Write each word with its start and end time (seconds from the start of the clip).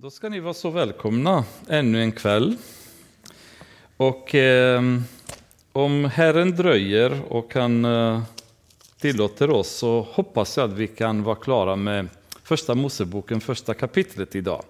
Då 0.00 0.10
ska 0.10 0.28
ni 0.28 0.40
vara 0.40 0.54
så 0.54 0.70
välkomna 0.70 1.44
ännu 1.68 2.02
en 2.02 2.12
kväll. 2.12 2.56
Och 3.96 4.34
eh, 4.34 4.82
om 5.72 6.04
Herren 6.04 6.56
dröjer 6.56 7.20
och 7.28 7.54
han 7.54 7.84
eh, 7.84 8.22
tillåter 9.00 9.50
oss 9.50 9.68
så 9.68 10.00
hoppas 10.12 10.56
jag 10.56 10.70
att 10.70 10.76
vi 10.76 10.86
kan 10.86 11.22
vara 11.22 11.36
klara 11.36 11.76
med 11.76 12.08
första 12.42 12.74
Moseboken, 12.74 13.40
första 13.40 13.74
kapitlet 13.74 14.34
idag. 14.34 14.64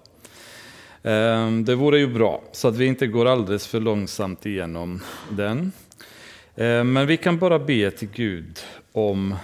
Eh, 1.02 1.50
det 1.50 1.74
vore 1.74 1.98
ju 1.98 2.06
bra 2.06 2.42
så 2.52 2.68
att 2.68 2.76
vi 2.76 2.86
inte 2.86 3.06
går 3.06 3.26
alldeles 3.26 3.66
för 3.66 3.80
långsamt 3.80 4.46
igenom 4.46 5.02
den. 5.30 5.72
Eh, 6.54 6.84
men 6.84 7.06
vi 7.06 7.16
kan 7.16 7.38
bara 7.38 7.58
be 7.58 7.90
till 7.90 8.08
Gud 8.14 8.60
om 8.92 9.34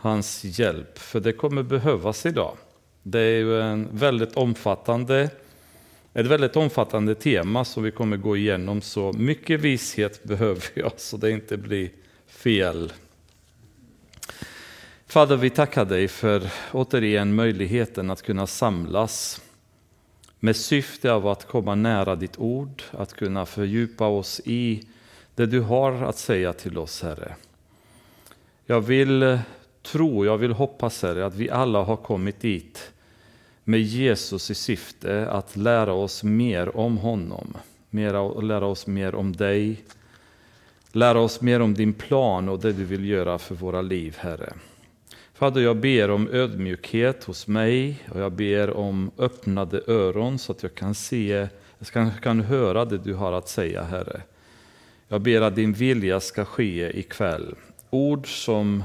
hans 0.00 0.44
hjälp, 0.44 0.98
för 0.98 1.20
det 1.20 1.32
kommer 1.32 1.62
behövas 1.62 2.26
idag. 2.26 2.56
Det 3.02 3.20
är 3.20 3.38
ju 3.38 3.60
en 3.60 3.88
väldigt 3.92 4.36
omfattande, 4.36 5.30
ett 6.14 6.26
väldigt 6.26 6.56
omfattande 6.56 7.14
tema 7.14 7.64
som 7.64 7.82
vi 7.82 7.90
kommer 7.90 8.16
gå 8.16 8.36
igenom, 8.36 8.80
så 8.80 9.12
mycket 9.12 9.60
vishet 9.60 10.24
behöver 10.24 10.64
jag 10.74 10.92
så 10.96 11.16
det 11.16 11.30
inte 11.30 11.56
blir 11.56 11.90
fel. 12.26 12.92
Fader, 15.06 15.36
vi 15.36 15.50
tackar 15.50 15.84
dig 15.84 16.08
för 16.08 16.50
återigen 16.72 17.34
möjligheten 17.34 18.10
att 18.10 18.22
kunna 18.22 18.46
samlas 18.46 19.40
med 20.40 20.56
syfte 20.56 21.12
av 21.12 21.28
att 21.28 21.46
komma 21.46 21.74
nära 21.74 22.16
ditt 22.16 22.38
ord, 22.38 22.82
att 22.90 23.14
kunna 23.14 23.46
fördjupa 23.46 24.06
oss 24.06 24.40
i 24.44 24.82
det 25.34 25.46
du 25.46 25.60
har 25.60 25.92
att 25.92 26.18
säga 26.18 26.52
till 26.52 26.78
oss, 26.78 27.02
Herre. 27.02 27.34
Jag 28.66 28.80
vill 28.80 29.38
tro, 29.82 30.24
jag 30.24 30.38
vill 30.38 30.52
hoppas, 30.52 31.02
Herre, 31.02 31.26
att 31.26 31.34
vi 31.34 31.50
alla 31.50 31.82
har 31.82 31.96
kommit 31.96 32.40
dit 32.40 32.92
med 33.64 33.80
Jesus 33.80 34.50
i 34.50 34.54
syfte 34.54 35.28
att 35.30 35.56
lära 35.56 35.92
oss 35.92 36.22
mer 36.22 36.76
om 36.76 36.98
honom, 36.98 37.56
lära 38.42 38.66
oss 38.66 38.86
mer 38.86 39.14
om 39.14 39.32
dig, 39.32 39.84
lära 40.92 41.20
oss 41.20 41.40
mer 41.40 41.60
om 41.60 41.74
din 41.74 41.92
plan 41.92 42.48
och 42.48 42.60
det 42.60 42.72
du 42.72 42.84
vill 42.84 43.08
göra 43.08 43.38
för 43.38 43.54
våra 43.54 43.82
liv, 43.82 44.16
Herre. 44.18 44.52
Fader, 45.34 45.60
jag 45.60 45.76
ber 45.76 46.10
om 46.10 46.28
ödmjukhet 46.28 47.24
hos 47.24 47.46
mig 47.46 48.04
och 48.14 48.20
jag 48.20 48.32
ber 48.32 48.70
om 48.70 49.10
öppnade 49.18 49.82
öron 49.86 50.38
så 50.38 50.52
att 50.52 50.62
jag 50.62 50.74
kan 50.74 50.94
se, 50.94 51.48
jag 51.92 52.22
kan 52.22 52.40
höra 52.40 52.84
det 52.84 52.98
du 52.98 53.14
har 53.14 53.32
att 53.32 53.48
säga, 53.48 53.82
Herre. 53.82 54.22
Jag 55.08 55.20
ber 55.20 55.40
att 55.40 55.56
din 55.56 55.72
vilja 55.72 56.20
ska 56.20 56.44
ske 56.44 56.98
ikväll. 56.98 57.54
Ord 57.90 58.44
som 58.44 58.84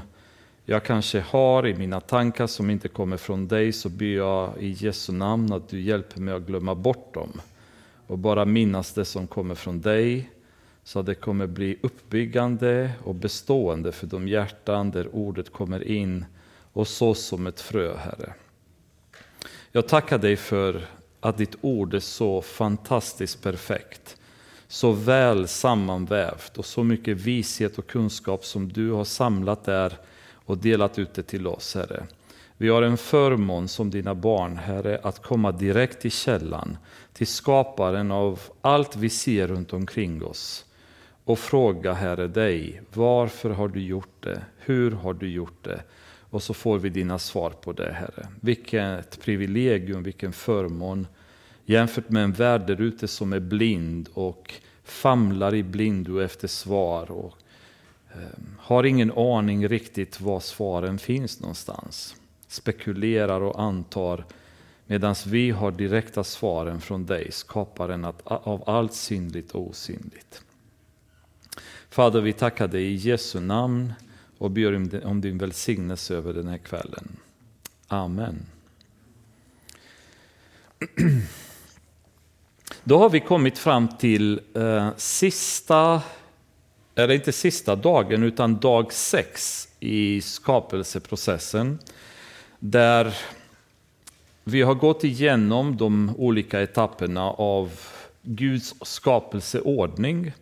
jag 0.70 0.84
kanske 0.84 1.20
har 1.20 1.66
i 1.66 1.74
mina 1.74 2.00
tankar 2.00 2.46
som 2.46 2.70
inte 2.70 2.88
kommer 2.88 3.16
från 3.16 3.48
dig 3.48 3.72
så 3.72 3.88
ber 3.88 4.06
jag 4.06 4.52
i 4.60 4.70
Jesu 4.70 5.12
namn 5.12 5.52
att 5.52 5.68
du 5.68 5.80
hjälper 5.80 6.20
mig 6.20 6.34
att 6.34 6.42
glömma 6.42 6.74
bort 6.74 7.14
dem 7.14 7.40
och 8.06 8.18
bara 8.18 8.44
minnas 8.44 8.92
det 8.92 9.04
som 9.04 9.26
kommer 9.26 9.54
från 9.54 9.80
dig 9.80 10.30
så 10.84 11.00
att 11.00 11.06
det 11.06 11.14
kommer 11.14 11.46
bli 11.46 11.78
uppbyggande 11.82 12.90
och 13.04 13.14
bestående 13.14 13.92
för 13.92 14.06
de 14.06 14.28
hjärtan 14.28 14.90
där 14.90 15.14
ordet 15.14 15.52
kommer 15.52 15.84
in 15.84 16.24
och 16.72 16.88
så 16.88 17.14
som 17.14 17.46
ett 17.46 17.60
frö, 17.60 17.96
Herre. 17.96 18.32
Jag 19.72 19.88
tackar 19.88 20.18
dig 20.18 20.36
för 20.36 20.86
att 21.20 21.38
ditt 21.38 21.56
ord 21.60 21.94
är 21.94 22.00
så 22.00 22.42
fantastiskt 22.42 23.42
perfekt, 23.42 24.16
så 24.66 24.92
väl 24.92 25.48
sammanvävt 25.48 26.58
och 26.58 26.66
så 26.66 26.84
mycket 26.84 27.16
vishet 27.16 27.78
och 27.78 27.86
kunskap 27.86 28.44
som 28.44 28.68
du 28.72 28.90
har 28.90 29.04
samlat 29.04 29.64
där 29.64 29.98
och 30.48 30.58
delat 30.58 30.98
ut 30.98 31.14
det 31.14 31.22
till 31.22 31.46
oss, 31.46 31.74
Herre. 31.74 32.06
Vi 32.56 32.68
har 32.68 32.82
en 32.82 32.96
förmån 32.96 33.68
som 33.68 33.90
dina 33.90 34.14
barn, 34.14 34.56
Herre, 34.56 35.00
att 35.02 35.22
komma 35.22 35.52
direkt 35.52 36.00
till 36.00 36.10
källan, 36.10 36.76
till 37.12 37.26
skaparen 37.26 38.10
av 38.10 38.40
allt 38.60 38.96
vi 38.96 39.10
ser 39.10 39.48
runt 39.48 39.72
omkring 39.72 40.24
oss 40.24 40.64
och 41.24 41.38
fråga, 41.38 41.92
Herre, 41.92 42.28
dig, 42.28 42.82
varför 42.92 43.50
har 43.50 43.68
du 43.68 43.82
gjort 43.82 44.22
det? 44.22 44.42
Hur 44.58 44.90
har 44.90 45.14
du 45.14 45.30
gjort 45.30 45.64
det? 45.64 45.82
Och 46.30 46.42
så 46.42 46.54
får 46.54 46.78
vi 46.78 46.88
dina 46.88 47.18
svar 47.18 47.50
på 47.50 47.72
det, 47.72 47.92
Herre. 47.92 48.28
Vilket 48.40 49.20
privilegium, 49.20 50.02
vilken 50.02 50.32
förmån 50.32 51.06
jämfört 51.64 52.08
med 52.08 52.24
en 52.24 52.32
värld 52.32 52.66
där 52.66 52.80
ute 52.80 53.08
som 53.08 53.32
är 53.32 53.40
blind 53.40 54.08
och 54.14 54.54
famlar 54.84 55.54
i 55.54 55.62
blindo 55.62 56.18
efter 56.18 56.48
svar 56.48 57.10
och 57.10 57.34
Ehm, 58.14 58.56
har 58.58 58.84
ingen 58.84 59.12
aning 59.12 59.68
riktigt 59.68 60.20
var 60.20 60.40
svaren 60.40 60.98
finns 60.98 61.40
någonstans. 61.40 62.16
Spekulerar 62.48 63.40
och 63.40 63.60
antar 63.62 64.24
medan 64.86 65.14
vi 65.26 65.50
har 65.50 65.70
direkta 65.70 66.24
svaren 66.24 66.80
från 66.80 67.06
dig, 67.06 67.32
skaparen 67.32 68.04
av 68.24 68.64
allt 68.66 68.94
synligt 68.94 69.54
och 69.54 69.68
osynligt. 69.68 70.42
Fader, 71.90 72.20
vi 72.20 72.32
tackar 72.32 72.68
dig 72.68 72.82
i 72.82 72.94
Jesu 72.94 73.40
namn 73.40 73.92
och 74.38 74.50
ber 74.50 75.04
om 75.06 75.20
din 75.20 75.38
välsignelse 75.38 76.14
över 76.14 76.32
den 76.32 76.48
här 76.48 76.58
kvällen. 76.58 77.16
Amen. 77.88 78.46
Då 82.84 82.98
har 82.98 83.10
vi 83.10 83.20
kommit 83.20 83.58
fram 83.58 83.88
till 83.88 84.40
eh, 84.54 84.90
sista 84.96 86.02
är 86.98 87.08
det 87.08 87.14
inte 87.14 87.32
sista 87.32 87.76
dagen 87.76 88.22
utan 88.22 88.56
dag 88.56 88.92
sex 88.92 89.68
i 89.80 90.20
skapelseprocessen. 90.20 91.78
Där 92.58 93.14
vi 94.44 94.62
har 94.62 94.74
gått 94.74 95.04
igenom 95.04 95.76
de 95.76 96.14
olika 96.18 96.62
etapperna 96.62 97.30
av 97.30 97.70
Guds 98.22 98.74
skapelseordning. 98.82 100.32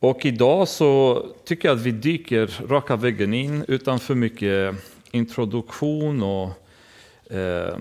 Och 0.00 0.26
idag 0.26 0.68
så 0.68 1.22
tycker 1.44 1.68
jag 1.68 1.76
att 1.76 1.82
vi 1.82 1.90
dyker 1.90 2.66
raka 2.68 2.96
vägen 2.96 3.34
in 3.34 3.64
utan 3.68 3.98
för 3.98 4.14
mycket 4.14 4.74
introduktion 5.10 6.22
och 6.22 6.61
eh, 7.32 7.78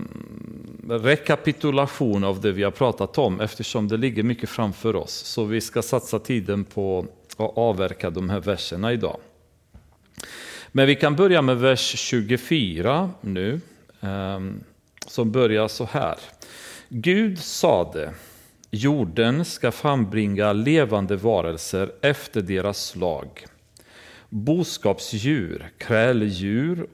rekapitulation 0.89 2.23
av 2.23 2.41
det 2.41 2.51
vi 2.51 2.63
har 2.63 2.71
pratat 2.71 3.17
om 3.17 3.39
eftersom 3.41 3.87
det 3.87 3.97
ligger 3.97 4.23
mycket 4.23 4.49
framför 4.49 4.95
oss. 4.95 5.11
Så 5.11 5.43
vi 5.43 5.61
ska 5.61 5.81
satsa 5.81 6.19
tiden 6.19 6.63
på 6.63 7.05
att 7.37 7.57
avverka 7.57 8.09
de 8.09 8.29
här 8.29 8.39
verserna 8.39 8.93
idag. 8.93 9.17
Men 10.71 10.87
vi 10.87 10.95
kan 10.95 11.15
börja 11.15 11.41
med 11.41 11.57
vers 11.57 11.95
24 11.97 13.09
nu, 13.21 13.61
eh, 14.01 14.39
som 15.07 15.31
börjar 15.31 15.67
så 15.67 15.85
här. 15.85 16.17
Gud 16.89 17.39
sade, 17.39 18.13
jorden 18.71 19.45
ska 19.45 19.71
frambringa 19.71 20.53
levande 20.53 21.15
varelser 21.15 21.91
efter 22.01 22.41
deras 22.41 22.85
slag, 22.85 23.45
boskapsdjur, 24.29 25.71
kräldjur 25.77 26.87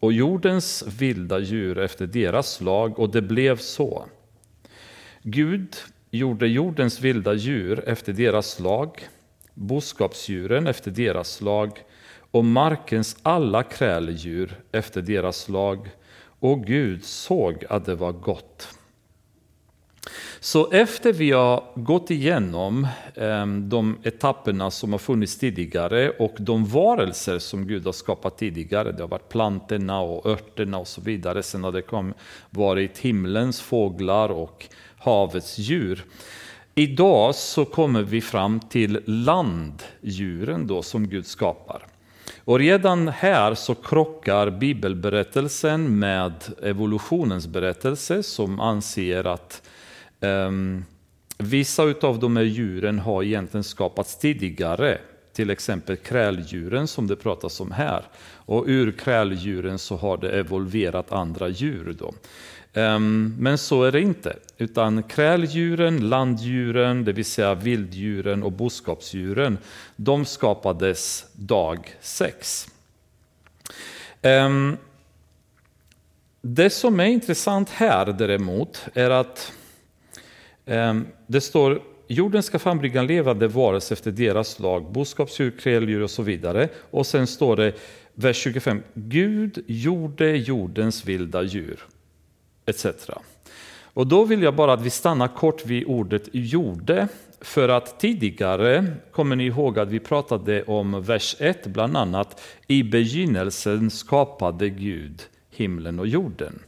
och 0.00 0.12
jordens 0.12 0.84
vilda 0.98 1.38
djur 1.38 1.78
efter 1.78 2.06
deras 2.06 2.52
slag, 2.52 2.98
och 2.98 3.10
det 3.10 3.22
blev 3.22 3.56
så. 3.56 4.06
Gud 5.22 5.76
gjorde 6.10 6.48
jordens 6.48 7.00
vilda 7.00 7.34
djur 7.34 7.88
efter 7.88 8.12
deras 8.12 8.50
slag, 8.50 9.08
boskapsdjuren 9.54 10.66
efter 10.66 10.90
deras 10.90 11.32
slag 11.32 11.84
och 12.30 12.44
markens 12.44 13.16
alla 13.22 13.62
kräldjur 13.62 14.60
efter 14.72 15.02
deras 15.02 15.36
slag. 15.36 15.90
Och 16.40 16.64
Gud 16.64 17.04
såg 17.04 17.64
att 17.68 17.84
det 17.84 17.94
var 17.94 18.12
gott. 18.12 18.77
Så 20.40 20.70
efter 20.70 21.12
vi 21.12 21.30
har 21.30 21.64
gått 21.74 22.10
igenom 22.10 22.88
ehm, 23.14 23.68
de 23.68 23.98
etapperna 24.02 24.70
som 24.70 24.92
har 24.92 24.98
funnits 24.98 25.38
tidigare 25.38 26.10
och 26.10 26.34
de 26.38 26.64
varelser 26.64 27.38
som 27.38 27.66
Gud 27.66 27.84
har 27.84 27.92
skapat 27.92 28.38
tidigare, 28.38 28.92
det 28.92 29.02
har 29.02 29.08
varit 29.08 29.28
plantorna 29.28 30.00
och 30.00 30.26
örterna 30.26 30.78
och 30.78 30.88
så 30.88 31.00
vidare, 31.00 31.42
sen 31.42 31.64
har 31.64 31.72
det 31.72 31.82
kom, 31.82 32.14
varit 32.50 32.98
himlens 32.98 33.60
fåglar 33.60 34.28
och 34.28 34.66
havets 34.98 35.58
djur. 35.58 36.04
Idag 36.74 37.34
så 37.34 37.64
kommer 37.64 38.02
vi 38.02 38.20
fram 38.20 38.60
till 38.60 39.02
landdjuren 39.06 40.66
då 40.66 40.82
som 40.82 41.08
Gud 41.08 41.26
skapar. 41.26 41.86
Och 42.44 42.58
redan 42.58 43.08
här 43.08 43.54
så 43.54 43.74
krockar 43.74 44.50
bibelberättelsen 44.50 45.98
med 45.98 46.32
evolutionens 46.62 47.46
berättelse 47.46 48.22
som 48.22 48.60
anser 48.60 49.24
att 49.24 49.62
um, 50.20 50.84
vissa 51.38 51.82
av 51.82 52.18
de 52.18 52.36
här 52.36 52.44
djuren 52.44 52.98
har 52.98 53.22
egentligen 53.22 53.64
skapats 53.64 54.18
tidigare. 54.18 54.98
Till 55.32 55.50
exempel 55.50 55.96
kräldjuren 55.96 56.88
som 56.88 57.06
det 57.06 57.16
pratas 57.16 57.60
om 57.60 57.72
här. 57.72 58.02
Och 58.34 58.64
ur 58.66 58.92
kräldjuren 58.92 59.78
så 59.78 59.96
har 59.96 60.16
det 60.16 60.30
evolverat 60.30 61.12
andra 61.12 61.48
djur. 61.48 61.96
Då. 61.98 62.14
Um, 62.80 63.34
men 63.38 63.58
så 63.58 63.84
är 63.84 63.92
det 63.92 64.00
inte, 64.00 64.36
utan 64.58 65.02
kräldjuren, 65.02 66.08
landdjuren, 66.08 67.04
det 67.04 67.12
vill 67.12 67.24
säga 67.24 67.54
vilddjuren 67.54 68.42
och 68.42 68.52
boskapsdjuren, 68.52 69.58
de 69.96 70.24
skapades 70.24 71.26
dag 71.32 71.96
sex. 72.00 72.68
Um, 74.22 74.76
det 76.42 76.70
som 76.70 77.00
är 77.00 77.04
intressant 77.04 77.70
här 77.70 78.06
däremot 78.06 78.84
är 78.94 79.10
att 79.10 79.52
Ehm, 80.68 81.06
det 81.26 81.40
står 81.40 81.82
jorden 82.06 82.42
ska 82.42 82.58
frambringa 82.58 83.02
levande 83.02 83.48
varelser 83.48 83.94
efter 83.94 84.10
deras 84.10 84.58
lag, 84.58 84.92
boskapsdjur, 84.92 85.50
kräldjur 85.50 86.02
och 86.02 86.10
så 86.10 86.22
vidare. 86.22 86.68
Och 86.90 87.06
sen 87.06 87.26
står 87.26 87.56
det, 87.56 87.72
vers 88.14 88.36
25, 88.36 88.82
Gud 88.94 89.64
gjorde 89.66 90.36
jordens 90.36 91.04
vilda 91.04 91.42
djur, 91.42 91.80
etc. 92.66 92.86
Och 93.82 94.06
då 94.06 94.24
vill 94.24 94.42
jag 94.42 94.54
bara 94.54 94.72
att 94.72 94.82
vi 94.82 94.90
stannar 94.90 95.28
kort 95.28 95.66
vid 95.66 95.84
ordet 95.86 96.28
gjorde, 96.32 97.08
för 97.40 97.68
att 97.68 98.00
tidigare, 98.00 98.86
kommer 99.12 99.36
ni 99.36 99.46
ihåg 99.46 99.78
att 99.78 99.88
vi 99.88 100.00
pratade 100.00 100.62
om 100.62 101.02
vers 101.02 101.36
1 101.38 101.66
bland 101.66 101.96
annat, 101.96 102.42
i 102.66 102.82
begynnelsen 102.82 103.90
skapade 103.90 104.68
Gud 104.68 105.22
himlen 105.50 105.98
och 105.98 106.06
jorden. 106.06 106.58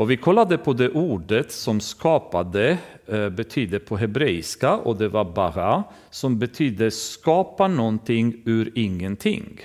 Och 0.00 0.10
vi 0.10 0.16
kollade 0.16 0.58
på 0.58 0.72
det 0.72 0.88
ordet 0.88 1.52
som 1.52 1.80
skapade 1.80 2.78
Eh, 3.10 3.28
betyder 3.28 3.78
på 3.78 3.96
hebreiska 3.96 4.76
och 4.76 4.96
det 4.96 5.08
var 5.08 5.24
bara 5.24 5.84
som 6.10 6.38
betyder 6.38 6.90
skapa 6.90 7.68
någonting 7.68 8.42
ur 8.44 8.72
ingenting. 8.74 9.60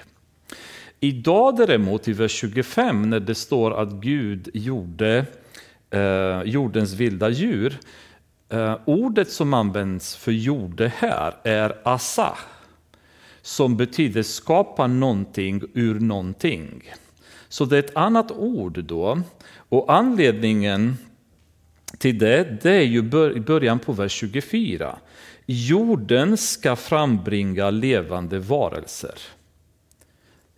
Idag 0.99 1.57
däremot 1.57 2.07
i 2.07 2.13
vers 2.13 2.31
25 2.31 3.09
när 3.09 3.19
det 3.19 3.35
står 3.35 3.81
att 3.81 3.91
Gud 3.91 4.49
gjorde 4.53 5.25
eh, 5.89 6.41
jordens 6.45 6.93
vilda 6.93 7.29
djur. 7.29 7.77
Eh, 8.49 8.77
ordet 8.85 9.31
som 9.31 9.53
används 9.53 10.15
för 10.15 10.31
gjorde 10.31 10.91
här 10.97 11.33
är 11.43 11.77
asa 11.83 12.37
som 13.41 13.77
betyder 13.77 14.23
skapa 14.23 14.87
någonting 14.87 15.61
ur 15.73 15.99
någonting. 15.99 16.91
Så 17.49 17.65
det 17.65 17.75
är 17.75 17.79
ett 17.79 17.95
annat 17.95 18.31
ord 18.31 18.83
då. 18.83 19.21
Och 19.69 19.93
anledningen 19.93 20.97
till 21.97 22.17
det, 22.17 22.63
det 22.63 22.71
är 22.71 22.81
ju 22.81 23.01
början 23.39 23.79
på 23.79 23.93
vers 23.93 24.11
24. 24.11 24.99
Jorden 25.45 26.37
ska 26.37 26.75
frambringa 26.75 27.69
levande 27.69 28.39
varelser. 28.39 29.19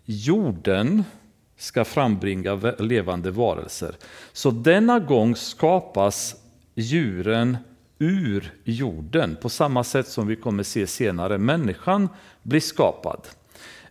Jorden 0.06 1.04
ska 1.58 1.86
frambringa 1.86 2.56
levande 2.80 3.32
varelser. 3.32 3.96
Så 4.34 4.52
denna 4.52 5.00
gång 5.00 5.36
skapas 5.36 6.36
djuren 6.76 7.58
ur 8.00 8.54
jorden 8.64 9.38
på 9.42 9.50
samma 9.50 9.84
sätt 9.84 10.08
som 10.08 10.28
vi 10.28 10.36
kommer 10.36 10.64
se 10.64 10.88
senare. 10.88 11.38
Människan 11.38 12.10
blir 12.44 12.60
skapad. 12.60 13.28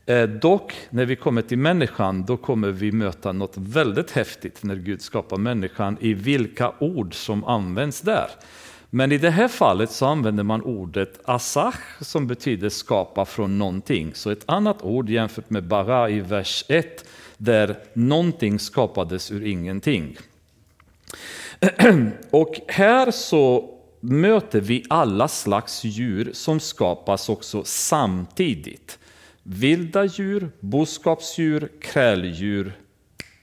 Eh, 0.08 0.22
dock, 0.22 0.74
när 0.90 1.04
vi 1.04 1.16
kommer 1.16 1.42
till 1.42 1.58
människan, 1.58 2.24
då 2.24 2.36
kommer 2.36 2.70
vi 2.70 2.92
möta 2.92 3.32
något 3.32 3.56
väldigt 3.56 4.10
häftigt 4.10 4.62
när 4.62 4.76
Gud 4.76 5.02
skapar 5.02 5.36
människan 5.36 5.96
i 6.00 6.14
vilka 6.14 6.72
ord 6.78 7.14
som 7.14 7.44
används 7.44 8.00
där. 8.00 8.30
Men 8.90 9.12
i 9.12 9.18
det 9.18 9.30
här 9.30 9.48
fallet 9.48 9.90
så 9.90 10.06
använder 10.06 10.42
man 10.42 10.62
ordet 10.62 11.20
asach 11.24 11.74
som 12.00 12.26
betyder 12.26 12.68
skapa 12.68 13.24
från 13.24 13.58
någonting. 13.58 14.14
Så 14.14 14.30
ett 14.30 14.44
annat 14.46 14.82
ord 14.82 15.08
jämfört 15.08 15.50
med 15.50 15.64
bara 15.64 16.10
i 16.10 16.20
vers 16.20 16.64
1 16.68 17.04
där 17.36 17.76
någonting 17.92 18.58
skapades 18.58 19.30
ur 19.30 19.46
ingenting. 19.46 20.16
Och 22.30 22.56
här 22.68 23.10
så 23.10 23.70
möter 24.00 24.60
vi 24.60 24.84
alla 24.88 25.28
slags 25.28 25.84
djur 25.84 26.30
som 26.32 26.60
skapas 26.60 27.28
också 27.28 27.62
samtidigt. 27.64 28.98
Vilda 29.48 30.04
djur, 30.04 30.50
boskapsdjur, 30.60 31.68
kräldjur 31.80 32.72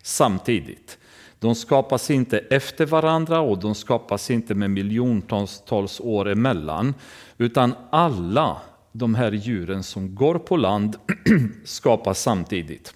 samtidigt. 0.01 0.97
De 1.39 1.55
skapas 1.55 2.11
inte 2.11 2.39
efter 2.39 2.85
varandra 2.85 3.39
och 3.39 3.59
de 3.59 3.75
skapas 3.75 4.31
inte 4.31 4.55
med 4.55 4.69
miljontals 4.69 5.99
år 5.99 6.29
emellan, 6.29 6.93
utan 7.37 7.73
alla 7.89 8.61
de 8.91 9.15
här 9.15 9.31
djuren 9.31 9.83
som 9.83 10.15
går 10.15 10.39
på 10.39 10.57
land 10.57 10.95
skapas 11.63 12.21
samtidigt. 12.21 12.93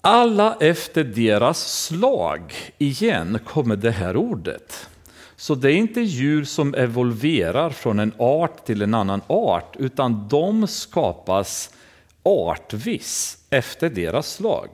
Alla 0.00 0.56
efter 0.60 1.04
deras 1.04 1.84
slag, 1.84 2.54
igen 2.78 3.38
kommer 3.44 3.76
det 3.76 3.90
här 3.90 4.16
ordet. 4.16 4.88
Så 5.40 5.54
det 5.54 5.72
är 5.72 5.76
inte 5.76 6.00
djur 6.00 6.44
som 6.44 6.74
evolverar 6.74 7.70
från 7.70 7.98
en 7.98 8.12
art 8.18 8.66
till 8.66 8.82
en 8.82 8.94
annan 8.94 9.20
art, 9.26 9.76
utan 9.78 10.28
de 10.28 10.66
skapas 10.66 11.70
artvis 12.22 13.38
efter 13.50 13.90
deras 13.90 14.32
slag. 14.32 14.68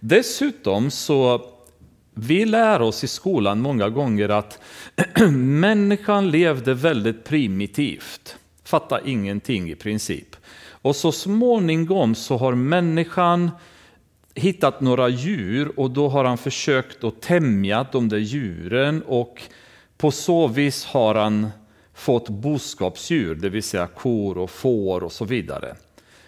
Dessutom 0.00 0.90
så 0.90 1.46
vi 2.14 2.44
lär 2.44 2.82
oss 2.82 3.04
i 3.04 3.08
skolan 3.08 3.60
många 3.60 3.88
gånger 3.88 4.28
att 4.28 4.58
människan 5.36 6.30
levde 6.30 6.74
väldigt 6.74 7.24
primitivt, 7.24 8.36
fattade 8.64 9.10
ingenting 9.10 9.70
i 9.70 9.74
princip. 9.74 10.36
Och 10.68 10.96
så 10.96 11.12
småningom 11.12 12.14
så 12.14 12.36
har 12.36 12.54
människan 12.54 13.50
hittat 14.34 14.80
några 14.80 15.08
djur 15.08 15.80
och 15.80 15.90
då 15.90 16.08
har 16.08 16.24
han 16.24 16.38
försökt 16.38 17.04
att 17.04 17.22
tämja 17.22 17.86
de 17.92 18.08
där 18.08 18.18
djuren 18.18 19.02
och 19.02 19.42
på 19.96 20.10
så 20.10 20.46
vis 20.46 20.84
har 20.84 21.14
han 21.14 21.48
fått 21.94 22.28
boskapsdjur, 22.28 23.34
det 23.34 23.48
vill 23.48 23.62
säga 23.62 23.86
kor 23.86 24.38
och 24.38 24.50
får 24.50 25.04
och 25.04 25.12
så 25.12 25.24
vidare. 25.24 25.76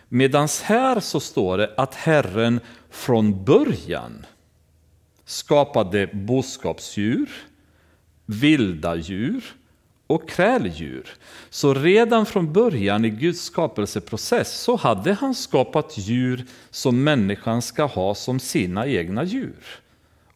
Medan 0.09 0.49
här 0.63 1.01
så 1.01 1.21
står 1.21 1.59
det 1.59 1.75
att 1.77 1.95
Herren 1.95 2.61
från 2.91 3.45
början 3.45 4.27
skapade 5.25 6.07
boskapsdjur, 6.07 7.31
vilda 8.27 8.97
djur 8.97 9.45
och 10.07 10.29
kräldjur. 10.29 11.09
Så 11.51 11.75
redan 11.75 12.27
från 12.27 12.53
början 12.53 13.05
i 13.05 13.11
Guds 13.11 13.41
skapelseprocess 13.41 14.61
så 14.61 14.77
hade 14.77 15.13
han 15.13 15.35
skapat 15.35 15.99
djur 15.99 16.45
som 16.71 17.05
människan 17.05 17.63
ska 17.63 17.85
ha 17.85 18.15
som 18.15 18.41
sina 18.41 18.87
egna 18.87 19.25
djur 19.25 19.81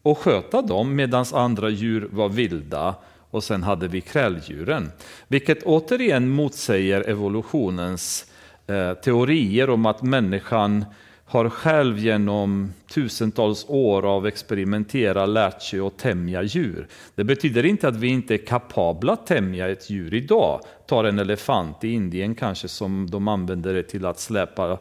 och 0.02 0.18
sköta 0.18 0.62
dem 0.62 0.94
medan 0.94 1.24
andra 1.32 1.68
djur 1.68 2.08
var 2.12 2.28
vilda 2.28 2.94
och 3.32 3.44
sen 3.44 3.62
hade 3.62 3.88
vi 3.88 4.00
kräldjuren. 4.00 4.92
Vilket 5.28 5.62
återigen 5.62 6.28
motsäger 6.28 7.08
evolutionens 7.08 8.26
eh, 8.66 8.94
teorier 8.94 9.70
om 9.70 9.86
att 9.86 10.02
människan 10.02 10.84
har 11.24 11.48
själv 11.48 11.98
genom 11.98 12.72
tusentals 12.94 13.64
år 13.68 14.06
av 14.16 14.26
experimentera 14.26 15.26
lärt 15.26 15.62
sig 15.62 15.80
att 15.80 15.98
tämja 15.98 16.42
djur. 16.42 16.86
Det 17.14 17.24
betyder 17.24 17.66
inte 17.66 17.88
att 17.88 17.96
vi 17.96 18.08
inte 18.08 18.34
är 18.34 18.46
kapabla 18.46 19.12
att 19.12 19.26
tämja 19.26 19.68
ett 19.68 19.90
djur 19.90 20.14
idag. 20.14 20.60
Ta 20.86 21.08
en 21.08 21.18
elefant 21.18 21.84
i 21.84 21.92
Indien 21.92 22.34
kanske 22.34 22.68
som 22.68 23.10
de 23.10 23.28
använder 23.28 23.74
det 23.74 23.82
till 23.82 24.06
att 24.06 24.20
släpa 24.20 24.78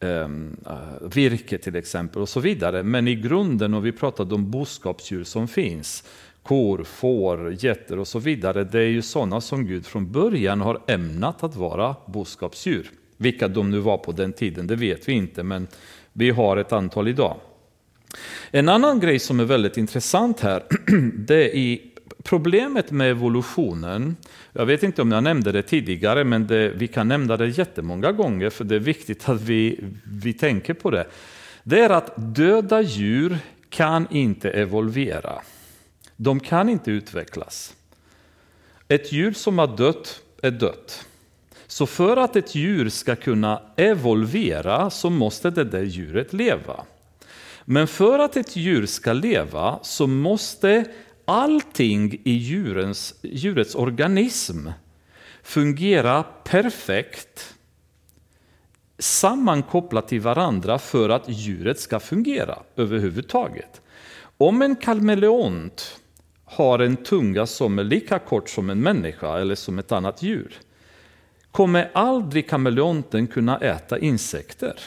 ehm, 0.00 0.56
eh, 0.66 1.08
virke 1.14 1.58
till 1.58 1.76
exempel 1.76 2.22
och 2.22 2.28
så 2.28 2.40
vidare. 2.40 2.82
Men 2.82 3.08
i 3.08 3.14
grunden, 3.14 3.74
och 3.74 3.86
vi 3.86 3.92
pratade 3.92 4.34
om 4.34 4.50
boskapsdjur 4.50 5.24
som 5.24 5.48
finns, 5.48 6.04
kor, 6.50 6.84
får, 6.84 7.52
getter 7.52 7.98
och 7.98 8.08
så 8.08 8.18
vidare. 8.18 8.64
Det 8.64 8.78
är 8.78 8.88
ju 8.88 9.02
sådana 9.02 9.40
som 9.40 9.66
Gud 9.66 9.86
från 9.86 10.12
början 10.12 10.60
har 10.60 10.80
ämnat 10.86 11.42
att 11.42 11.56
vara 11.56 11.96
boskapsdjur. 12.06 12.90
Vilka 13.16 13.48
de 13.48 13.70
nu 13.70 13.78
var 13.78 13.98
på 13.98 14.12
den 14.12 14.32
tiden, 14.32 14.66
det 14.66 14.76
vet 14.76 15.08
vi 15.08 15.12
inte, 15.12 15.42
men 15.42 15.66
vi 16.12 16.30
har 16.30 16.56
ett 16.56 16.72
antal 16.72 17.08
idag. 17.08 17.36
En 18.50 18.68
annan 18.68 19.00
grej 19.00 19.18
som 19.18 19.40
är 19.40 19.44
väldigt 19.44 19.76
intressant 19.76 20.40
här, 20.40 20.62
det 21.26 21.58
är 21.58 21.78
problemet 22.22 22.90
med 22.90 23.10
evolutionen. 23.10 24.16
Jag 24.52 24.66
vet 24.66 24.82
inte 24.82 25.02
om 25.02 25.12
jag 25.12 25.24
nämnde 25.24 25.52
det 25.52 25.62
tidigare, 25.62 26.24
men 26.24 26.46
det, 26.46 26.70
vi 26.70 26.88
kan 26.88 27.08
nämna 27.08 27.36
det 27.36 27.46
jättemånga 27.46 28.12
gånger, 28.12 28.50
för 28.50 28.64
det 28.64 28.74
är 28.74 28.80
viktigt 28.80 29.28
att 29.28 29.40
vi, 29.40 29.84
vi 30.04 30.32
tänker 30.32 30.74
på 30.74 30.90
det. 30.90 31.06
Det 31.62 31.80
är 31.80 31.90
att 31.90 32.12
döda 32.16 32.80
djur 32.80 33.38
kan 33.68 34.06
inte 34.10 34.50
evolvera. 34.50 35.42
De 36.22 36.40
kan 36.40 36.68
inte 36.68 36.90
utvecklas. 36.90 37.74
Ett 38.88 39.12
djur 39.12 39.32
som 39.32 39.58
har 39.58 39.76
dött 39.76 40.22
är 40.42 40.50
dött. 40.50 41.06
Så 41.66 41.86
för 41.86 42.16
att 42.16 42.36
ett 42.36 42.54
djur 42.54 42.88
ska 42.88 43.16
kunna 43.16 43.62
evolvera 43.76 44.90
så 44.90 45.10
måste 45.10 45.50
det 45.50 45.64
där 45.64 45.82
djuret 45.82 46.32
leva. 46.32 46.84
Men 47.64 47.86
för 47.86 48.18
att 48.18 48.36
ett 48.36 48.56
djur 48.56 48.86
ska 48.86 49.12
leva 49.12 49.78
så 49.82 50.06
måste 50.06 50.84
allting 51.24 52.20
i 52.24 52.32
djurens, 52.32 53.14
djurets 53.22 53.74
organism 53.74 54.68
fungera 55.42 56.22
perfekt 56.22 57.54
sammankopplat 58.98 60.08
till 60.08 60.20
varandra 60.20 60.78
för 60.78 61.08
att 61.08 61.28
djuret 61.28 61.80
ska 61.80 62.00
fungera 62.00 62.58
överhuvudtaget. 62.76 63.80
Om 64.38 64.62
en 64.62 64.76
kameleont 64.76 65.99
har 66.50 66.78
en 66.78 66.96
tunga 66.96 67.46
som 67.46 67.78
är 67.78 67.84
lika 67.84 68.18
kort 68.18 68.48
som 68.48 68.70
en 68.70 68.80
människa 68.80 69.38
eller 69.38 69.54
som 69.54 69.78
ett 69.78 69.92
annat 69.92 70.22
djur 70.22 70.60
kommer 71.50 71.90
aldrig 71.92 72.48
kameleonten 72.48 73.26
kunna 73.26 73.58
äta 73.58 73.98
insekter. 73.98 74.80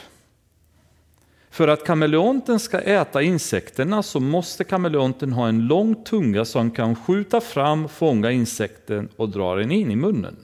För 1.50 1.68
att 1.68 1.86
kameleonten 1.86 2.60
ska 2.60 2.80
äta 2.80 3.22
insekterna 3.22 4.04
så 4.04 4.20
måste 4.20 4.64
kameleonten 4.64 5.34
ha 5.34 5.48
en 5.48 5.68
lång 5.68 6.04
tunga 6.04 6.46
som 6.46 6.72
kan 6.72 6.96
skjuta 6.96 7.42
fram, 7.42 7.90
fånga 7.90 8.32
insekten 8.32 9.10
och 9.16 9.30
dra 9.30 9.56
den 9.56 9.72
in 9.72 9.92
i 9.92 9.96
munnen. 9.96 10.36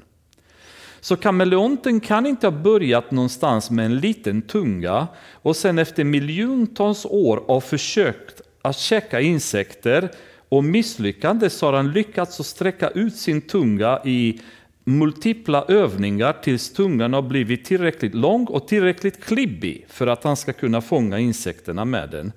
Så 1.01 1.15
kameleonten 1.15 1.99
kan 1.99 2.25
inte 2.25 2.47
ha 2.47 2.51
börjat 2.51 3.11
någonstans 3.11 3.71
med 3.71 3.85
en 3.85 3.99
liten 3.99 4.41
tunga 4.41 5.07
och 5.33 5.55
sen 5.55 5.79
efter 5.79 6.03
miljontals 6.03 7.05
år 7.05 7.43
av 7.47 7.61
försök 7.61 8.29
att 8.61 8.77
käka 8.77 9.21
insekter 9.21 10.11
och 10.49 10.63
misslyckande 10.63 11.49
så 11.49 11.65
har 11.65 11.73
han 11.73 11.91
lyckats 11.91 12.39
att 12.39 12.45
sträcka 12.45 12.89
ut 12.89 13.15
sin 13.15 13.41
tunga 13.41 13.99
i 14.05 14.41
multipla 14.83 15.65
övningar 15.67 16.33
tills 16.33 16.73
tungan 16.73 17.13
har 17.13 17.21
blivit 17.21 17.65
tillräckligt 17.65 18.15
lång 18.15 18.45
och 18.45 18.67
tillräckligt 18.67 19.23
klibbig 19.23 19.85
för 19.89 20.07
att 20.07 20.23
han 20.23 20.37
ska 20.37 20.53
kunna 20.53 20.81
fånga 20.81 21.19
insekterna 21.19 21.85
med 21.85 22.09
den. 22.09 22.31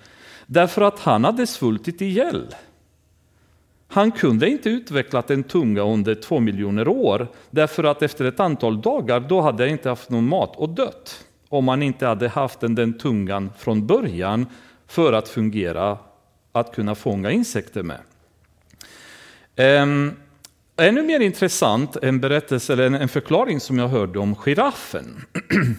Därför 0.47 0.83
att 0.83 0.99
han 0.99 1.25
hade 1.25 1.47
svultit 1.47 2.01
ihjäl. 2.01 2.55
Han 3.89 4.13
kunde 4.13 4.51
inte 4.51 4.71
utvecklat 4.71 5.31
en 5.31 5.43
tunga 5.43 5.83
under 5.83 6.15
två 6.15 6.41
miljoner 6.41 6.89
år 6.89 7.29
därför 7.51 7.85
att 7.85 8.03
efter 8.03 8.25
ett 8.25 8.41
antal 8.41 8.81
dagar 8.81 9.21
då 9.21 9.41
hade 9.41 9.63
jag 9.63 9.71
inte 9.73 9.89
haft 9.89 10.11
någon 10.11 10.29
mat 10.29 10.57
och 10.57 10.69
dött. 10.69 11.25
Om 11.49 11.65
man 11.65 11.83
inte 11.83 12.07
hade 12.07 12.29
haft 12.29 12.61
den, 12.61 12.75
den 12.75 12.99
tungan 12.99 13.51
från 13.59 13.87
början 13.87 14.47
för 14.87 15.13
att 15.13 15.29
fungera, 15.29 15.99
att 16.53 16.75
kunna 16.75 16.95
fånga 16.95 17.31
insekter 17.31 17.83
med. 17.83 18.01
Um, 19.57 20.17
ännu 20.77 21.03
mer 21.03 21.21
intressant 21.21 21.97
en 21.97 22.21
berättelse 22.21 22.73
eller 22.73 22.91
en 22.91 23.09
förklaring 23.09 23.61
som 23.61 23.79
jag 23.79 23.89
hörde 23.89 24.19
om 24.19 24.35
giraffen. 24.35 25.25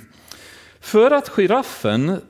för 0.80 1.12
att 1.12 1.30
giraffen 1.30 2.22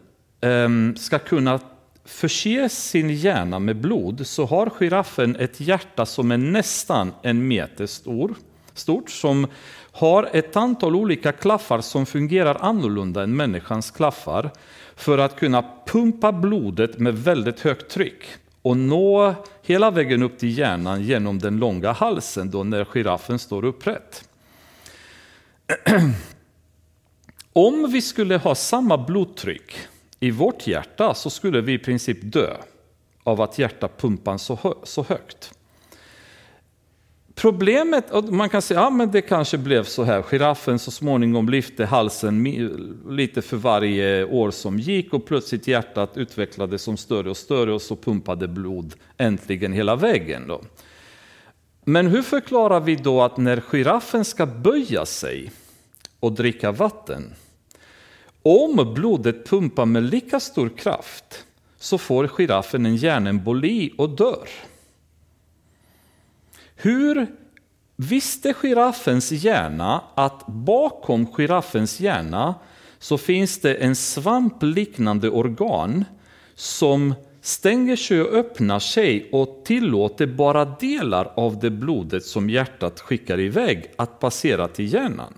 um, 0.42 0.96
ska 0.96 1.20
kunna 1.20 1.60
förse 2.06 2.70
sin 2.70 3.10
hjärna 3.10 3.60
med 3.60 3.76
blod 3.76 4.28
så 4.28 4.46
har 4.46 4.70
giraffen 4.70 5.36
ett 5.36 5.60
hjärta 5.60 6.06
som 6.06 6.32
är 6.32 6.38
nästan 6.38 7.14
en 7.22 7.48
meter 7.48 7.86
stor, 7.86 8.36
stort 8.74 9.10
som 9.10 9.48
har 9.92 10.30
ett 10.34 10.56
antal 10.56 10.96
olika 10.96 11.32
klaffar 11.32 11.82
som 11.82 12.06
fungerar 12.06 12.58
annorlunda 12.62 13.24
än 13.24 13.36
människans 13.36 13.92
klaffar 13.92 14.52
för 14.96 15.18
att 15.18 15.36
kunna 15.36 15.66
pumpa 15.86 16.32
blodet 16.32 17.00
med 17.00 17.18
väldigt 17.18 17.60
högt 17.60 17.92
tryck 17.92 18.24
och 18.62 18.78
nå 18.78 19.36
hela 19.62 19.92
vägen 19.92 20.24
upp 20.24 20.38
till 20.38 20.58
hjärnan 20.58 21.04
genom 21.04 21.40
den 21.40 21.58
långa 21.58 21.92
halsen 21.92 22.52
då 22.52 22.64
när 22.64 22.86
giraffen 22.86 23.40
står 23.40 23.66
upprätt. 23.66 24.30
Om 27.54 27.92
vi 27.92 28.02
skulle 28.02 28.38
ha 28.38 28.56
samma 28.56 28.98
blodtryck 28.98 29.76
i 30.20 30.32
vårt 30.32 30.68
hjärta 30.68 31.14
så 31.14 31.30
skulle 31.30 31.62
vi 31.62 31.74
i 31.74 31.80
princip 31.80 32.18
dö 32.22 32.58
av 33.24 33.42
att 33.42 33.60
hjärtat 33.60 33.98
pumpar 33.98 34.38
så, 34.38 34.60
hö 34.64 34.74
så 34.84 35.04
högt. 35.04 35.54
Problemet, 37.36 38.32
man 38.32 38.50
kan 38.50 38.62
säga 38.62 38.82
att 38.82 39.00
ja, 39.00 39.06
det 39.06 39.22
kanske 39.22 39.58
blev 39.58 39.84
så 39.84 40.04
här, 40.04 40.22
giraffen 40.22 40.80
så 40.80 40.92
småningom 40.92 41.50
lyfte 41.50 41.86
halsen 41.86 42.44
lite 43.10 43.42
för 43.42 43.58
varje 43.58 44.26
år 44.26 44.52
som 44.52 44.80
gick 44.80 45.14
och 45.14 45.26
plötsligt 45.26 45.68
hjärtat 45.68 46.18
utvecklades 46.18 46.82
som 46.82 46.98
större 46.98 47.30
och 47.30 47.38
större 47.38 47.74
och 47.74 47.82
så 47.82 47.96
pumpade 47.96 48.48
blod 48.48 48.94
äntligen 49.18 49.74
hela 49.74 49.96
vägen. 49.96 50.48
Då. 50.48 50.62
Men 51.86 52.08
hur 52.08 52.22
förklarar 52.22 52.80
vi 52.80 52.96
då 52.96 53.22
att 53.22 53.38
när 53.38 53.62
giraffen 53.62 54.26
ska 54.26 54.46
böja 54.46 55.06
sig 55.06 55.52
och 56.20 56.32
dricka 56.32 56.72
vatten 56.72 57.34
om 58.44 58.94
blodet 58.96 59.50
pumpar 59.50 59.86
med 59.86 60.04
lika 60.04 60.40
stor 60.40 60.70
kraft 60.70 61.46
så 61.78 61.98
får 61.98 62.28
giraffen 62.28 62.86
en 62.86 62.96
hjärnemboli 62.96 63.94
och 63.98 64.10
dör. 64.10 64.48
Hur 66.84 67.28
visste 67.96 68.54
giraffens 68.54 69.32
hjärna 69.32 70.04
att 70.16 70.48
bakom 70.48 71.26
giraffens 71.26 72.00
hjärna 72.00 72.56
så 73.00 73.18
finns 73.18 73.60
det 73.60 73.76
en 73.76 73.96
svampliknande 73.96 75.30
organ 75.30 76.06
som 76.56 77.14
stänger 77.42 77.96
sig 77.96 78.22
och 78.22 78.34
öppnar 78.34 78.80
sig 78.80 79.30
och 79.32 79.62
tillåter 79.66 80.28
bara 80.28 80.66
delar 80.66 81.34
av 81.36 81.60
det 81.60 81.70
blodet 81.70 82.26
som 82.26 82.50
hjärtat 82.50 83.00
skickar 83.00 83.40
iväg 83.40 83.92
att 83.98 84.20
passera 84.20 84.68
till 84.68 84.94
hjärnan 84.94 85.34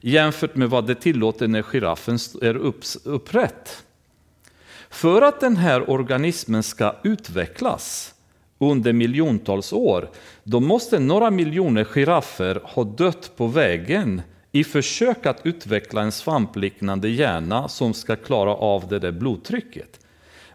jämfört 0.00 0.56
med 0.56 0.70
vad 0.70 0.86
det 0.86 0.94
tillåter 0.94 1.48
när 1.48 1.62
giraffen 1.62 2.18
är 2.42 2.56
upprätt. 3.04 3.84
För 4.90 5.22
att 5.22 5.40
den 5.40 5.56
här 5.56 5.90
organismen 5.90 6.62
ska 6.62 6.96
utvecklas 7.02 8.14
under 8.58 8.92
miljontals 8.92 9.72
år, 9.72 10.10
då 10.42 10.60
måste 10.60 10.98
några 10.98 11.30
miljoner 11.30 11.84
giraffer 11.84 12.60
ha 12.64 12.84
dött 12.84 13.32
på 13.36 13.46
vägen 13.46 14.22
i 14.52 14.64
försök 14.64 15.26
att 15.26 15.40
utveckla 15.46 16.02
en 16.02 16.12
svampliknande 16.12 17.08
hjärna 17.08 17.68
som 17.68 17.94
ska 17.94 18.16
klara 18.16 18.54
av 18.54 18.88
det 18.88 18.98
där 18.98 19.12
blodtrycket. 19.12 20.00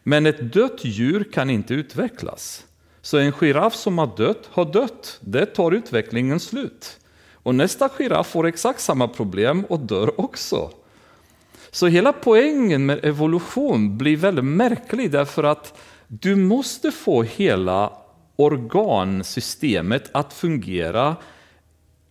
Men 0.03 0.25
ett 0.25 0.53
dött 0.53 0.85
djur 0.85 1.23
kan 1.33 1.49
inte 1.49 1.73
utvecklas. 1.73 2.65
Så 3.01 3.17
en 3.17 3.31
giraff 3.31 3.75
som 3.75 3.97
har 3.97 4.09
dött 4.17 4.49
har 4.51 4.65
dött. 4.65 5.19
Det 5.21 5.45
tar 5.45 5.71
utvecklingen 5.71 6.39
slut. 6.39 6.99
Och 7.33 7.55
nästa 7.55 7.89
giraff 7.89 8.27
får 8.27 8.47
exakt 8.47 8.79
samma 8.79 9.07
problem 9.07 9.65
och 9.69 9.79
dör 9.79 10.21
också. 10.21 10.69
Så 11.71 11.87
hela 11.87 12.13
poängen 12.13 12.85
med 12.85 13.05
evolution 13.05 13.97
blir 13.97 14.17
väldigt 14.17 14.45
märklig 14.45 15.11
därför 15.11 15.43
att 15.43 15.73
du 16.07 16.35
måste 16.35 16.91
få 16.91 17.23
hela 17.23 17.93
organsystemet 18.35 20.09
att 20.13 20.33
fungera 20.33 21.15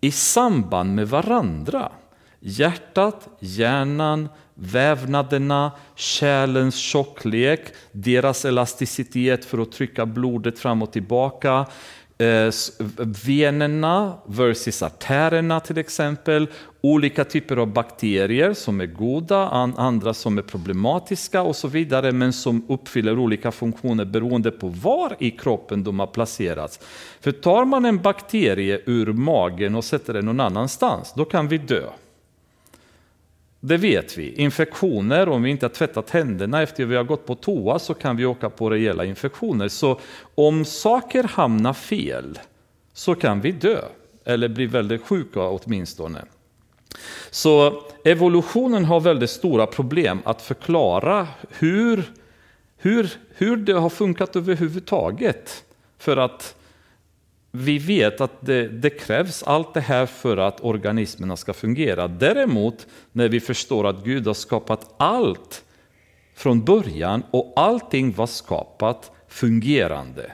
i 0.01 0.11
samband 0.11 0.95
med 0.95 1.09
varandra. 1.09 1.93
Hjärtat, 2.41 3.29
hjärnan, 3.41 4.29
vävnaderna, 4.55 5.73
kärlens 5.95 6.77
tjocklek, 6.77 7.61
deras 7.93 8.45
elasticitet 8.45 9.45
för 9.45 9.59
att 9.59 9.73
trycka 9.73 10.07
blodet 10.07 10.59
fram 10.59 10.83
och 10.83 10.93
tillbaka, 10.93 11.67
Eh, 12.23 12.53
venerna 13.27 14.15
versus 14.27 14.83
artärerna 14.83 15.61
till 15.61 15.79
exempel, 15.79 16.49
olika 16.81 17.25
typer 17.25 17.57
av 17.57 17.73
bakterier 17.73 18.55
som 18.55 18.81
är 18.81 18.87
goda, 18.87 19.49
andra 19.77 20.15
som 20.15 20.39
är 20.39 20.43
problematiska 20.43 21.43
och 21.43 21.57
så 21.57 21.69
vidare, 21.69 22.13
men 22.13 22.33
som 22.33 22.67
uppfyller 22.69 23.19
olika 23.19 23.53
funktioner 23.53 24.05
beroende 24.05 24.51
på 24.51 24.69
var 24.69 25.17
i 25.19 25.31
kroppen 25.31 25.85
de 25.85 26.01
har 26.01 26.07
placerats. 26.07 26.81
För 27.21 27.33
tar 27.33 27.65
man 27.65 27.85
en 27.85 28.03
bakterie 28.03 28.81
ur 28.87 29.13
magen 29.13 29.75
och 29.75 29.85
sätter 29.85 30.13
den 30.13 30.25
någon 30.25 30.41
annanstans, 30.41 31.13
då 31.17 31.25
kan 31.25 31.49
vi 31.49 31.59
dö. 31.59 31.85
Det 33.65 33.77
vet 33.77 34.19
vi. 34.19 34.35
Infektioner, 34.35 35.29
om 35.29 35.43
vi 35.43 35.51
inte 35.51 35.67
har 35.67 35.71
tvättat 35.71 36.11
händerna 36.11 36.63
efter 36.63 36.85
vi 36.85 36.97
har 36.97 37.05
gått 37.05 37.27
på 37.27 37.35
toa 37.35 37.79
så 37.79 37.95
kan 37.95 38.17
vi 38.17 38.27
åka 38.27 38.51
på 38.51 38.71
rejäla 38.71 39.05
infektioner. 39.05 39.69
Så 39.69 40.01
om 40.35 40.65
saker 40.65 41.25
hamnar 41.25 41.73
fel 41.73 42.39
så 42.93 43.15
kan 43.15 43.41
vi 43.41 43.53
dö, 43.53 43.81
eller 44.25 44.49
bli 44.49 44.67
väldigt 44.67 45.03
sjuka 45.03 45.41
åtminstone. 45.41 46.25
Så 47.31 47.83
evolutionen 48.05 48.85
har 48.85 49.01
väldigt 49.01 49.31
stora 49.31 49.67
problem 49.67 50.19
att 50.25 50.43
förklara 50.43 51.29
hur, 51.51 52.13
hur, 52.77 53.11
hur 53.35 53.57
det 53.57 53.73
har 53.73 53.91
funkat 53.91 54.37
överhuvudtaget. 54.37 55.65
För 55.99 56.17
att 56.17 56.55
vi 57.55 57.79
vet 57.79 58.21
att 58.21 58.47
det, 58.47 58.69
det, 58.69 58.91
krävs 58.91 59.43
allt 59.43 59.75
det 59.75 59.81
här 59.81 60.07
för 60.07 60.37
att 60.37 60.61
organismerna 60.61 61.37
ska 61.37 61.53
fungera. 61.53 62.09
Däremot, 62.09 62.87
när 63.13 63.29
vi 63.29 63.41
förstår 63.41 63.87
att 63.87 64.05
Gud 64.05 64.27
har 64.27 64.35
skapat 64.35 64.95
allt 64.97 65.65
från 66.35 66.65
början 66.65 67.23
och 67.31 67.53
allting 67.57 68.13
var 68.13 68.27
skapat 68.27 69.11
fungerande. 69.29 70.33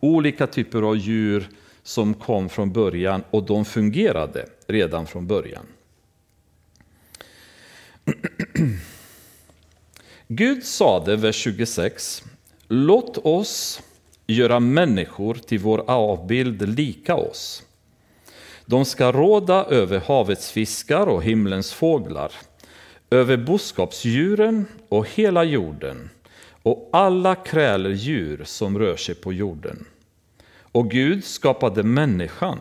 Olika 0.00 0.46
typer 0.46 0.82
av 0.82 0.96
djur 0.96 1.48
som 1.82 2.14
kom 2.14 2.48
från 2.48 2.72
början 2.72 3.24
och 3.30 3.42
de 3.42 3.64
fungerade 3.64 4.46
redan 4.66 5.06
från 5.06 5.26
början. 5.26 5.66
Gud 10.28 10.64
sade, 10.64 11.16
vers 11.16 11.36
26, 11.36 12.22
låt 12.68 13.18
oss 13.18 13.82
göra 14.26 14.60
människor 14.60 15.34
till 15.34 15.58
vår 15.58 15.84
avbild 15.90 16.68
lika 16.68 17.14
oss. 17.14 17.62
De 18.66 18.84
ska 18.84 19.12
råda 19.12 19.64
över 19.64 20.00
havets 20.00 20.50
fiskar 20.50 21.06
och 21.06 21.22
himlens 21.22 21.72
fåglar, 21.72 22.32
över 23.10 23.36
boskapsdjuren 23.36 24.66
och 24.88 25.08
hela 25.08 25.44
jorden 25.44 26.10
och 26.62 26.90
alla 26.92 27.34
kräldjur 27.34 28.42
som 28.44 28.78
rör 28.78 28.96
sig 28.96 29.14
på 29.14 29.32
jorden. 29.32 29.84
Och 30.56 30.90
Gud 30.90 31.24
skapade 31.24 31.82
människan 31.82 32.58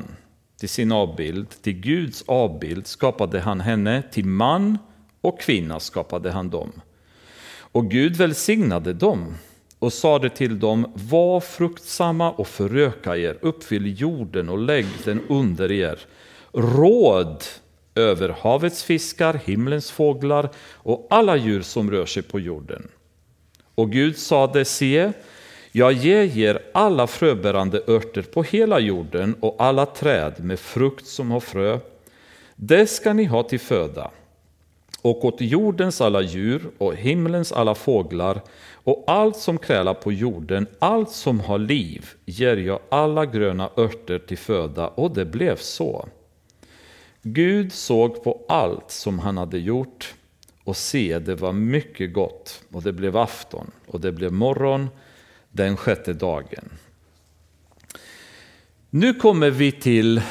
till 0.60 0.70
sin 0.70 0.92
avbild, 0.92 1.50
till 1.62 1.74
Guds 1.74 2.24
avbild 2.28 2.88
skapade 2.88 3.40
han 3.40 3.62
henne, 3.62 4.04
till 4.12 4.26
man 4.26 4.78
och 5.22 5.40
kvinna 5.40 5.80
skapade 5.80 6.32
han 6.32 6.50
dem. 6.50 6.72
Och 7.56 7.92
Gud 7.92 8.16
välsignade 8.16 8.94
dem 8.94 9.36
och 9.84 9.94
sade 9.94 10.30
till 10.30 10.60
dem, 10.60 10.92
var 10.94 11.40
fruktsamma 11.40 12.32
och 12.32 12.48
föröka 12.48 13.18
er, 13.18 13.38
uppfyll 13.42 14.02
jorden 14.02 14.50
och 14.50 14.58
lägg 14.58 14.86
den 15.06 15.22
under 15.30 15.72
er. 15.72 16.00
Råd 16.52 17.44
över 17.96 18.30
havets 18.30 18.84
fiskar, 18.84 19.42
himlens 19.46 19.92
fåglar 19.92 20.50
och 20.74 21.08
alla 21.10 21.36
djur 21.36 21.62
som 21.62 21.92
rör 21.92 22.06
sig 22.06 22.24
på 22.24 22.40
jorden. 22.40 22.88
Och 23.76 23.92
Gud 23.92 24.18
sade, 24.18 24.66
se, 24.66 25.12
jag 25.72 25.94
ger 25.94 26.38
er 26.38 26.62
alla 26.74 27.08
fröbärande 27.08 27.82
örter 27.88 28.22
på 28.22 28.44
hela 28.44 28.80
jorden 28.80 29.36
och 29.40 29.56
alla 29.60 29.86
träd 29.86 30.34
med 30.44 30.60
frukt 30.60 31.08
som 31.08 31.32
har 31.32 31.40
frö. 31.40 31.80
Det 32.56 32.88
ska 32.88 33.14
ni 33.14 33.24
ha 33.24 33.44
till 33.44 33.60
föda. 33.60 34.12
Och 35.02 35.26
åt 35.26 35.42
jordens 35.42 36.02
alla 36.02 36.22
djur 36.22 36.62
och 36.78 36.96
himlens 36.96 37.52
alla 37.52 37.76
fåglar 37.76 38.42
och 38.84 39.04
allt 39.08 39.38
som 39.38 39.58
krälar 39.58 39.94
på 39.94 40.12
jorden, 40.12 40.68
allt 40.80 41.12
som 41.12 41.40
har 41.40 41.58
liv, 41.58 42.10
ger 42.26 42.58
jag 42.58 42.80
alla 42.90 43.26
gröna 43.26 43.70
örter 43.78 44.20
till 44.20 44.38
föda. 44.38 44.88
Och 44.88 45.14
det 45.14 45.26
blev 45.26 45.58
så. 45.58 46.08
Gud 47.22 47.74
såg 47.74 48.24
på 48.24 48.46
allt 48.48 48.92
som 48.92 49.20
han 49.20 49.38
hade 49.38 49.60
gjort 49.60 50.14
och 50.64 50.78
se, 50.78 51.20
det 51.20 51.36
var 51.36 51.54
mycket 51.54 52.14
gott. 52.14 52.64
Och 52.72 52.84
det 52.84 52.94
blev 52.94 53.18
afton 53.18 53.72
och 53.88 54.00
det 54.00 54.12
blev 54.12 54.32
morgon 54.32 54.90
den 55.52 55.78
sjätte 55.78 56.14
dagen. 56.14 56.70
Nu 58.90 59.14
kommer 59.14 59.50
vi 59.50 59.72
till 59.72 60.22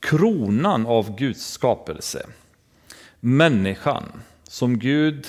kronan 0.00 0.86
av 0.86 1.16
Guds 1.16 1.46
skapelse. 1.52 2.26
Människan 3.20 4.04
som 4.42 4.78
Gud 4.78 5.26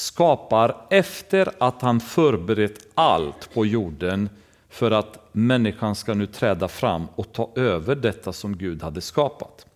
skapar 0.00 0.86
efter 0.90 1.52
att 1.58 1.82
han 1.82 2.00
förberett 2.00 2.86
allt 2.94 3.54
på 3.54 3.66
jorden 3.66 4.28
för 4.68 4.90
att 4.90 5.28
människan 5.32 5.94
ska 5.94 6.14
nu 6.14 6.26
träda 6.26 6.68
fram 6.68 7.06
och 7.16 7.32
ta 7.32 7.50
över 7.56 7.94
detta 7.94 8.32
som 8.32 8.56
Gud 8.56 8.82
hade 8.82 9.00
skapat. 9.00 9.66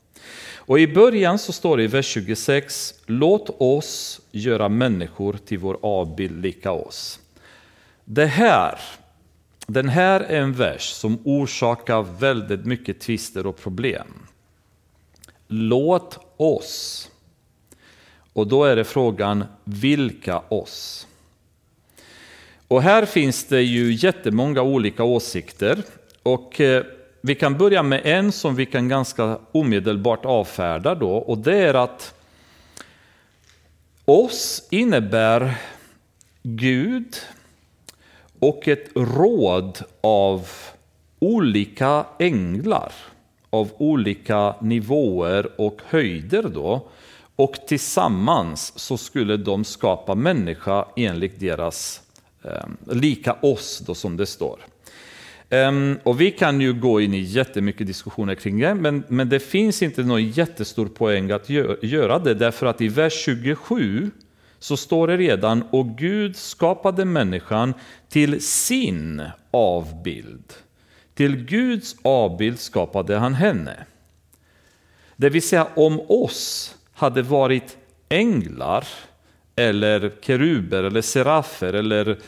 Och 0.66 0.78
i 0.78 0.95
början 0.95 1.38
så 1.38 1.52
står 1.52 1.76
det 1.76 1.83
i 1.83 1.87
vers 1.87 2.07
26, 2.07 2.95
låt 3.07 3.61
oss 3.61 4.21
göra 4.31 4.69
människor 4.69 5.37
till 5.47 5.59
vår 5.59 5.78
avbild 5.83 6.43
lika 6.43 6.73
oss. 6.73 7.21
Det 8.04 8.26
här, 8.26 8.78
den 9.66 9.88
här 9.88 10.21
är 10.21 10.43
en 10.43 10.52
vers 10.52 10.90
som 10.90 11.19
orsakar 11.25 12.02
väldigt 12.02 12.66
mycket 12.66 13.00
tvister 13.00 13.47
och 13.47 13.57
problem. 13.57 14.07
Låt 15.49 16.19
oss. 16.37 17.11
Och 18.35 18.47
då 18.47 18.64
är 18.64 18.76
det 18.76 18.85
frågan, 18.85 19.45
vilka 19.64 20.38
oss? 20.38 21.07
Och 22.69 22.83
här 22.83 23.07
finns 23.07 23.45
det 23.45 23.62
ju 23.62 23.93
jättemånga 23.93 24.62
olika 24.62 25.05
åsikter. 25.05 25.83
Och 26.23 26.61
eh, 26.61 26.85
vi 27.21 27.35
kan 27.35 27.59
börja 27.59 27.83
med 27.83 28.00
en 28.05 28.33
som 28.33 28.57
vi 28.57 28.67
kan 28.67 28.88
ganska 28.88 29.38
omedelbart 29.53 30.25
avfärda 30.25 30.95
då, 30.95 31.11
och 31.11 31.38
det 31.38 31.59
är 31.59 31.75
att 31.75 32.14
oss 34.05 34.69
innebär 34.71 35.55
Gud 36.43 37.17
och 38.38 38.69
ett 38.69 38.88
råd 38.95 39.79
av 40.00 40.49
olika 41.19 42.07
änglar 42.19 42.93
av 43.55 43.71
olika 43.79 44.55
nivåer 44.61 45.61
och 45.61 45.81
höjder 45.85 46.43
då. 46.43 46.88
Och 47.37 47.55
tillsammans 47.67 48.79
så 48.79 48.97
skulle 48.97 49.37
de 49.37 49.64
skapa 49.64 50.14
människa 50.14 50.87
enligt 50.97 51.41
deras, 51.41 52.03
eh, 52.45 52.95
lika 52.95 53.33
oss 53.33 53.83
då 53.87 53.95
som 53.95 54.17
det 54.17 54.26
står. 54.26 54.59
Um, 55.50 55.99
och 56.03 56.21
vi 56.21 56.31
kan 56.31 56.61
ju 56.61 56.73
gå 56.73 57.00
in 57.00 57.14
i 57.14 57.19
jättemycket 57.21 57.87
diskussioner 57.87 58.35
kring 58.35 58.61
det, 58.61 58.75
men, 58.75 59.05
men 59.09 59.29
det 59.29 59.41
finns 59.41 59.83
inte 59.83 60.03
någon 60.03 60.31
jättestor 60.31 60.87
poäng 60.87 61.31
att 61.31 61.49
gö 61.49 61.76
göra 61.83 62.18
det, 62.18 62.35
därför 62.35 62.66
att 62.66 62.81
i 62.81 62.88
vers 62.88 63.12
27 63.25 64.11
så 64.59 64.77
står 64.77 65.07
det 65.07 65.16
redan, 65.16 65.62
och 65.70 65.87
Gud 65.87 66.37
skapade 66.37 67.05
människan 67.05 67.75
till 68.09 68.42
sin 68.42 69.23
avbild. 69.51 70.53
Till 71.14 71.37
Guds 71.37 71.97
avbild 72.03 72.59
skapade 72.59 73.16
han 73.16 73.35
henne. 73.35 73.87
Det 75.16 75.29
vill 75.29 75.42
säga 75.42 75.66
om 75.77 76.01
oss 76.09 76.74
hade 76.94 77.22
varit 77.22 77.76
änglar, 78.09 78.85
eller 79.57 80.12
keruber, 80.20 80.85
eller 80.85 81.02
serafer, 81.02 81.72
eller 81.72 82.18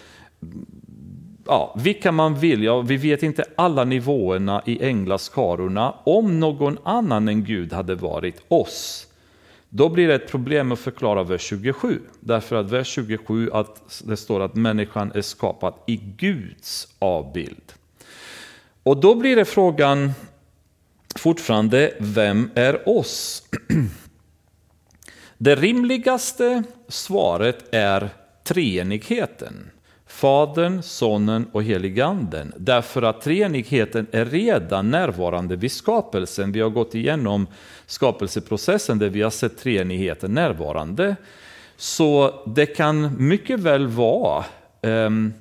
ja, 1.47 1.77
vilka 1.79 2.13
man 2.13 2.39
vill. 2.39 2.63
Ja, 2.63 2.81
vi 2.81 2.97
vet 2.97 3.23
inte 3.23 3.45
alla 3.57 3.85
nivåerna 3.85 4.63
i 4.67 4.85
änglaskarorna. 4.85 5.95
Om 6.05 6.41
någon 6.41 6.79
annan 6.85 7.29
än 7.29 7.45
Gud 7.45 7.73
hade 7.73 7.95
varit 7.95 8.43
oss, 8.49 9.07
då 9.69 9.89
blir 9.89 10.09
det 10.09 10.15
ett 10.15 10.31
problem 10.31 10.73
att 10.73 10.79
förklara 10.79 11.23
vers 11.23 11.43
27. 11.43 12.01
Därför 12.21 12.57
att 12.57 12.71
vers 12.71 12.87
27 12.87 13.51
att 13.51 14.03
det 14.05 14.17
står 14.17 14.41
att 14.41 14.55
människan 14.55 15.13
är 15.15 15.23
skapad 15.23 15.75
i 15.87 15.97
Guds 15.97 16.89
avbild. 16.99 17.73
Och 18.83 18.97
då 18.97 19.15
blir 19.15 19.37
det 19.37 19.45
frågan 19.45 20.13
fortfarande, 21.17 21.95
vem 21.99 22.51
är 22.55 22.89
oss? 22.89 23.43
Det 25.39 25.55
rimligaste 25.55 26.63
svaret 26.89 27.65
är 27.71 28.09
treenigheten. 28.45 29.71
Fadern, 30.07 30.83
Sonen 30.83 31.47
och 31.53 31.63
Heliganden. 31.63 32.53
Därför 32.57 33.03
att 33.03 33.21
treenigheten 33.21 34.07
är 34.11 34.25
redan 34.25 34.91
närvarande 34.91 35.57
vid 35.57 35.73
skapelsen. 35.73 36.53
Vi 36.53 36.61
har 36.61 36.71
gått 36.71 36.95
igenom 36.95 37.47
skapelseprocessen 37.87 38.99
där 38.99 39.09
vi 39.09 39.23
har 39.23 39.31
sett 39.31 39.59
treenigheten 39.59 40.35
närvarande. 40.35 41.17
Så 41.77 42.35
det 42.47 42.67
kan 42.67 43.29
mycket 43.29 43.61
väl 43.61 43.87
vara 43.87 44.45
um, 44.83 45.35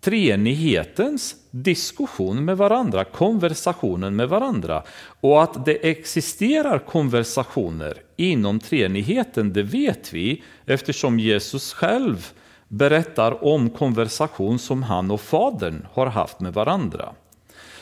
treenighetens 0.00 1.34
diskussion 1.50 2.44
med 2.44 2.56
varandra, 2.56 3.04
konversationen 3.04 4.16
med 4.16 4.28
varandra. 4.28 4.82
Och 5.20 5.42
att 5.42 5.64
det 5.64 5.90
existerar 5.90 6.78
konversationer 6.78 7.94
inom 8.16 8.60
treenigheten, 8.60 9.52
det 9.52 9.62
vet 9.62 10.12
vi 10.12 10.42
eftersom 10.66 11.18
Jesus 11.18 11.72
själv 11.72 12.26
berättar 12.68 13.44
om 13.44 13.70
konversation 13.70 14.58
som 14.58 14.82
han 14.82 15.10
och 15.10 15.20
Fadern 15.20 15.86
har 15.92 16.06
haft 16.06 16.40
med 16.40 16.54
varandra. 16.54 17.12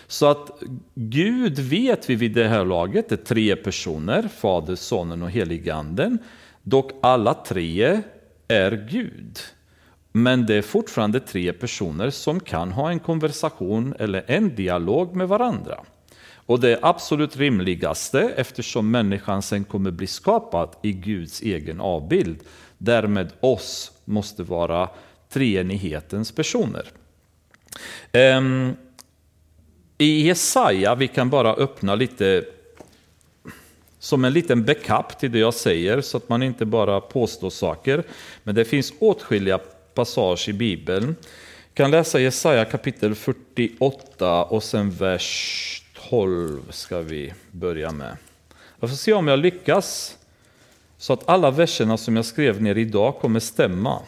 Så 0.06 0.26
att 0.26 0.62
Gud 0.94 1.58
vet 1.58 2.10
vi 2.10 2.14
vid 2.14 2.32
det 2.32 2.48
här 2.48 2.64
laget, 2.64 3.08
det 3.08 3.14
är 3.14 3.24
tre 3.24 3.56
personer, 3.56 4.28
Fader, 4.28 4.74
Sonen 4.74 5.22
och 5.22 5.30
Heliganden. 5.30 6.18
Dock 6.62 6.90
alla 7.02 7.34
tre 7.34 8.00
är 8.48 8.88
Gud. 8.90 9.38
Men 10.22 10.46
det 10.46 10.54
är 10.54 10.62
fortfarande 10.62 11.20
tre 11.20 11.52
personer 11.52 12.10
som 12.10 12.40
kan 12.40 12.72
ha 12.72 12.90
en 12.90 12.98
konversation 12.98 13.94
eller 13.98 14.24
en 14.26 14.54
dialog 14.54 15.16
med 15.16 15.28
varandra. 15.28 15.84
Och 16.34 16.60
det 16.60 16.72
är 16.72 16.78
absolut 16.82 17.36
rimligaste, 17.36 18.32
eftersom 18.36 18.90
människan 18.90 19.42
sen 19.42 19.64
kommer 19.64 19.90
bli 19.90 20.06
skapad 20.06 20.76
i 20.82 20.92
Guds 20.92 21.42
egen 21.42 21.80
avbild, 21.80 22.38
därmed 22.78 23.32
oss 23.40 23.92
måste 24.04 24.42
vara 24.42 24.88
treenighetens 25.28 26.32
personer. 26.32 26.86
Ehm, 28.12 28.76
I 29.98 30.26
Jesaja, 30.26 30.94
vi 30.94 31.08
kan 31.08 31.30
bara 31.30 31.54
öppna 31.54 31.94
lite 31.94 32.44
som 33.98 34.24
en 34.24 34.32
liten 34.32 34.64
backup 34.64 35.18
till 35.18 35.32
det 35.32 35.38
jag 35.38 35.54
säger, 35.54 36.00
så 36.00 36.16
att 36.16 36.28
man 36.28 36.42
inte 36.42 36.64
bara 36.64 37.00
påstår 37.00 37.50
saker. 37.50 38.04
Men 38.42 38.54
det 38.54 38.64
finns 38.64 38.92
åtskilliga 38.98 39.58
passage 39.98 40.48
i 40.48 40.52
Bibeln. 40.52 41.16
Vi 41.68 41.74
kan 41.74 41.90
läsa 41.90 42.20
Jesaja 42.20 42.64
kapitel 42.64 43.14
48 43.14 44.44
och 44.44 44.62
sen 44.62 44.90
vers 44.90 45.82
12 46.10 46.60
ska 46.70 47.00
vi 47.00 47.34
börja 47.50 47.92
med. 47.92 48.16
Jag 48.80 48.90
får 48.90 48.96
se 48.96 49.12
om 49.12 49.28
jag 49.28 49.38
lyckas 49.38 50.16
så 50.98 51.12
att 51.12 51.28
alla 51.28 51.50
verserna 51.50 51.96
som 51.96 52.16
jag 52.16 52.24
skrev 52.24 52.62
ner 52.62 52.78
idag 52.78 53.14
kommer 53.20 53.40
stämma. 53.40 54.02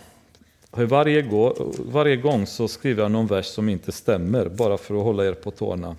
Varje, 0.70 1.22
gå, 1.22 1.72
varje 1.78 2.16
gång 2.16 2.46
så 2.46 2.68
skriver 2.68 3.02
jag 3.02 3.10
någon 3.10 3.26
vers 3.26 3.46
som 3.46 3.68
inte 3.68 3.92
stämmer, 3.92 4.48
bara 4.48 4.78
för 4.78 4.94
att 4.94 5.04
hålla 5.04 5.26
er 5.26 5.32
på 5.32 5.50
tårna. 5.50 5.96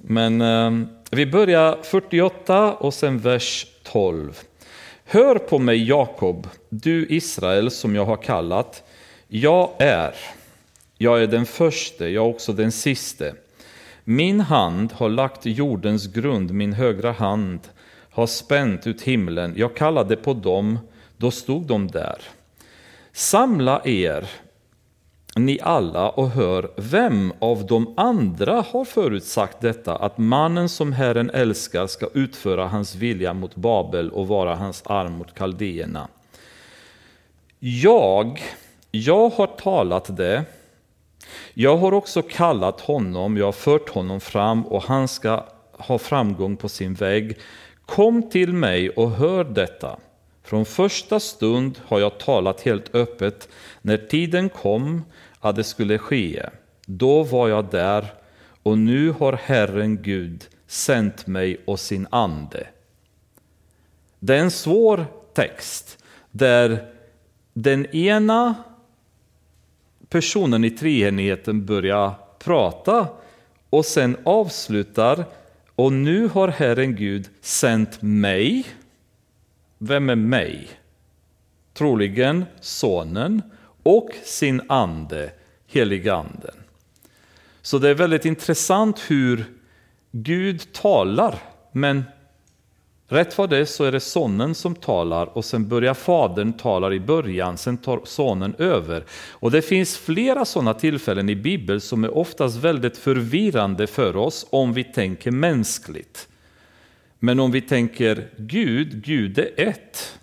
Men 0.00 0.40
eh, 0.40 0.88
vi 1.10 1.26
börjar 1.26 1.78
48 1.82 2.74
och 2.74 2.94
sen 2.94 3.18
vers 3.18 3.66
12. 3.82 4.42
Hör 5.12 5.38
på 5.38 5.58
mig 5.58 5.88
Jakob, 5.88 6.48
du 6.68 7.06
Israel 7.06 7.70
som 7.70 7.94
jag 7.94 8.04
har 8.04 8.16
kallat. 8.16 8.82
Jag 9.28 9.70
är, 9.78 10.14
jag 10.98 11.22
är 11.22 11.26
den 11.26 11.46
förste, 11.46 12.04
jag 12.04 12.24
är 12.24 12.30
också 12.30 12.52
den 12.52 12.72
siste. 12.72 13.34
Min 14.04 14.40
hand 14.40 14.92
har 14.92 15.08
lagt 15.08 15.46
jordens 15.46 16.06
grund, 16.06 16.50
min 16.50 16.72
högra 16.72 17.12
hand 17.12 17.60
har 18.10 18.26
spänt 18.26 18.86
ut 18.86 19.02
himlen. 19.02 19.54
Jag 19.56 19.76
kallade 19.76 20.16
på 20.16 20.34
dem, 20.34 20.78
då 21.16 21.30
stod 21.30 21.66
de 21.66 21.88
där. 21.88 22.18
Samla 23.12 23.80
er, 23.84 24.30
ni 25.36 25.58
alla, 25.62 26.10
och 26.10 26.30
hör 26.30 26.70
vem 26.76 27.32
av 27.38 27.66
de 27.66 27.94
andra 27.96 28.64
har 28.70 28.84
förutsagt 28.84 29.60
detta, 29.60 29.96
att 29.96 30.18
mannen 30.18 30.68
som 30.68 30.92
Herren 30.92 31.30
älskar 31.30 31.86
ska 31.86 32.08
utföra 32.14 32.66
hans 32.66 32.94
vilja 32.94 33.34
mot 33.34 33.54
Babel 33.54 34.10
och 34.10 34.28
vara 34.28 34.54
hans 34.54 34.82
arm 34.86 35.12
mot 35.12 35.34
kaldéerna. 35.34 36.08
Jag, 37.58 38.42
jag 38.90 39.28
har 39.28 39.46
talat 39.46 40.16
det, 40.16 40.44
jag 41.54 41.76
har 41.76 41.94
också 41.94 42.22
kallat 42.22 42.80
honom, 42.80 43.36
jag 43.36 43.44
har 43.44 43.52
fört 43.52 43.88
honom 43.88 44.20
fram 44.20 44.66
och 44.66 44.82
han 44.82 45.08
ska 45.08 45.44
ha 45.72 45.98
framgång 45.98 46.56
på 46.56 46.68
sin 46.68 46.94
väg. 46.94 47.38
Kom 47.86 48.30
till 48.30 48.52
mig 48.52 48.90
och 48.90 49.10
hör 49.10 49.44
detta. 49.44 49.98
Från 50.44 50.64
första 50.64 51.20
stund 51.20 51.80
har 51.86 52.00
jag 52.00 52.18
talat 52.18 52.60
helt 52.60 52.94
öppet. 52.94 53.48
När 53.82 53.96
tiden 53.96 54.48
kom 54.48 55.02
att 55.42 55.56
det 55.56 55.64
skulle 55.64 55.98
ske, 55.98 56.46
då 56.86 57.22
var 57.22 57.48
jag 57.48 57.70
där 57.70 58.06
och 58.62 58.78
nu 58.78 59.10
har 59.10 59.32
Herren 59.32 60.02
Gud 60.02 60.48
sänt 60.66 61.26
mig 61.26 61.60
och 61.64 61.80
sin 61.80 62.06
ande. 62.10 62.66
Det 64.18 64.34
är 64.34 64.38
en 64.38 64.50
svår 64.50 65.06
text 65.34 66.04
där 66.30 66.86
den 67.52 67.86
ena 67.86 68.54
personen 70.08 70.64
i 70.64 70.70
treenigheten 70.70 71.66
börjar 71.66 72.14
prata 72.38 73.08
och 73.70 73.84
sen 73.84 74.16
avslutar 74.24 75.24
och 75.74 75.92
nu 75.92 76.28
har 76.28 76.48
Herren 76.48 76.96
Gud 76.96 77.28
sänt 77.40 78.02
mig. 78.02 78.64
Vem 79.78 80.10
är 80.10 80.16
mig? 80.16 80.68
Troligen 81.74 82.44
sonen 82.60 83.42
och 83.82 84.10
sin 84.24 84.62
ande, 84.68 85.30
heliganden. 85.66 86.54
Så 87.62 87.78
det 87.78 87.88
är 87.88 87.94
väldigt 87.94 88.24
intressant 88.24 89.00
hur 89.08 89.44
Gud 90.10 90.72
talar, 90.72 91.38
men 91.72 92.04
rätt 93.08 93.38
vad 93.38 93.50
det 93.50 93.58
är 93.58 93.64
så 93.64 93.84
är 93.84 93.92
det 93.92 94.00
sonen 94.00 94.54
som 94.54 94.74
talar 94.74 95.36
och 95.36 95.44
sen 95.44 95.68
börjar 95.68 95.94
fadern 95.94 96.52
tala 96.52 96.92
i 96.92 97.00
början, 97.00 97.58
sen 97.58 97.76
tar 97.76 98.00
sonen 98.04 98.54
över. 98.58 99.04
Och 99.30 99.50
det 99.50 99.62
finns 99.62 99.98
flera 99.98 100.44
sådana 100.44 100.74
tillfällen 100.74 101.28
i 101.28 101.36
Bibeln 101.36 101.80
som 101.80 102.04
är 102.04 102.16
oftast 102.16 102.56
väldigt 102.56 102.96
förvirrande 102.96 103.86
för 103.86 104.16
oss 104.16 104.46
om 104.50 104.72
vi 104.72 104.84
tänker 104.84 105.30
mänskligt. 105.30 106.28
Men 107.18 107.40
om 107.40 107.50
vi 107.50 107.60
tänker 107.60 108.28
Gud, 108.36 109.04
Gud 109.04 109.38
är 109.38 109.50
ett, 109.56 110.18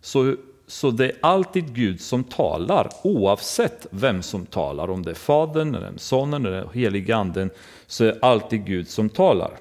så 0.00 0.36
så 0.66 0.90
det 0.90 1.04
är 1.04 1.16
alltid 1.20 1.74
Gud 1.74 2.00
som 2.00 2.24
talar, 2.24 2.90
oavsett 3.02 3.86
vem 3.90 4.22
som 4.22 4.46
talar. 4.46 4.90
Om 4.90 5.02
det 5.02 5.10
är 5.10 5.14
Fadern, 5.14 5.74
eller 5.74 5.92
Sonen 5.96 6.46
eller 6.46 6.68
helige 6.74 7.16
Anden, 7.16 7.50
så 7.86 8.04
är 8.04 8.12
det 8.12 8.18
alltid 8.22 8.64
Gud 8.64 8.88
som 8.88 9.08
talar. 9.08 9.58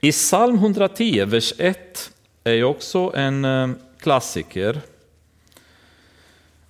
I 0.00 0.12
psalm 0.12 0.54
110, 0.54 1.24
vers 1.24 1.52
1, 1.58 2.10
är 2.44 2.64
också 2.64 3.12
en 3.14 3.44
eh, 3.44 3.68
klassiker 4.00 4.80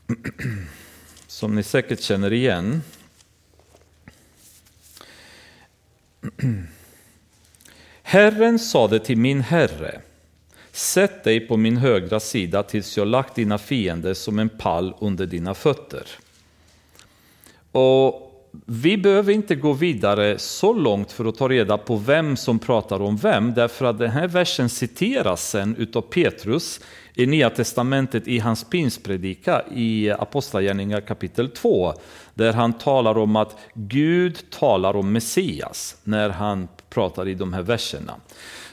som 1.26 1.54
ni 1.54 1.62
säkert 1.62 2.00
känner 2.00 2.32
igen. 2.32 2.82
Herren 8.02 8.58
sade 8.58 8.98
till 8.98 9.18
min 9.18 9.40
Herre, 9.40 10.00
Sätt 10.78 11.24
dig 11.24 11.40
på 11.40 11.56
min 11.56 11.76
högra 11.76 12.20
sida 12.20 12.62
tills 12.62 12.96
jag 12.96 13.08
lagt 13.08 13.34
dina 13.34 13.58
fiender 13.58 14.14
som 14.14 14.38
en 14.38 14.48
pall 14.48 14.94
under 15.00 15.26
dina 15.26 15.54
fötter. 15.54 16.02
Och 17.72 18.24
vi 18.66 18.96
behöver 18.96 19.32
inte 19.32 19.54
gå 19.54 19.72
vidare 19.72 20.38
så 20.38 20.72
långt 20.72 21.12
för 21.12 21.24
att 21.24 21.36
ta 21.36 21.48
reda 21.48 21.78
på 21.78 21.96
vem 21.96 22.36
som 22.36 22.58
pratar 22.58 23.02
om 23.02 23.16
vem, 23.16 23.54
därför 23.54 23.84
att 23.84 23.98
den 23.98 24.10
här 24.10 24.28
versen 24.28 24.68
citeras 24.68 25.50
sen 25.50 25.76
utav 25.76 26.00
Petrus 26.00 26.80
i 27.14 27.26
Nya 27.26 27.50
Testamentet 27.50 28.28
i 28.28 28.38
hans 28.38 28.64
pinspredika 28.64 29.62
i 29.74 30.10
Apostlagärningar 30.10 31.00
kapitel 31.00 31.50
2, 31.50 31.94
där 32.34 32.52
han 32.52 32.72
talar 32.72 33.18
om 33.18 33.36
att 33.36 33.56
Gud 33.74 34.50
talar 34.50 34.96
om 34.96 35.12
Messias 35.12 35.96
när 36.04 36.30
han 36.30 36.68
pratar 36.90 37.28
i 37.28 37.34
de 37.34 37.52
här 37.52 37.62
verserna. 37.62 38.14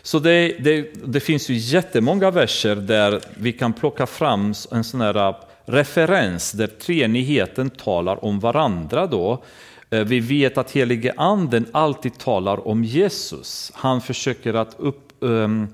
Så 0.05 0.19
det, 0.19 0.57
det, 0.59 0.89
det, 1.05 1.19
finns 1.19 1.49
ju 1.49 1.53
jättemånga 1.53 2.31
verser 2.31 2.75
där 2.75 3.21
vi 3.37 3.53
kan 3.53 3.73
plocka 3.73 4.05
fram 4.05 4.53
en 4.71 4.83
sån 4.83 5.01
här 5.01 5.29
äh, 5.29 5.35
referens 5.65 6.51
där 6.51 6.67
treenigheten 6.67 7.69
talar 7.69 8.25
om 8.25 8.39
varandra. 8.39 9.07
Då. 9.07 9.43
Äh, 9.89 9.99
vi 9.99 10.19
vet 10.19 10.57
att 10.57 10.71
helige 10.71 11.13
anden 11.17 11.65
alltid 11.71 12.17
talar 12.17 12.67
om 12.67 12.83
Jesus. 12.83 13.71
Han 13.75 14.01
försöker 14.01 14.53
att 14.53 14.75
upp... 14.79 15.23
Ähm, 15.23 15.29
um, 15.29 15.67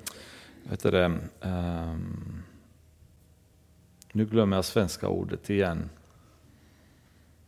vet 0.63 0.83
det, 0.83 1.05
um, 1.41 2.43
nu 4.11 4.25
glömmer 4.25 4.57
jag 4.57 4.65
svenska 4.65 5.07
ordet 5.07 5.49
igen. 5.49 5.89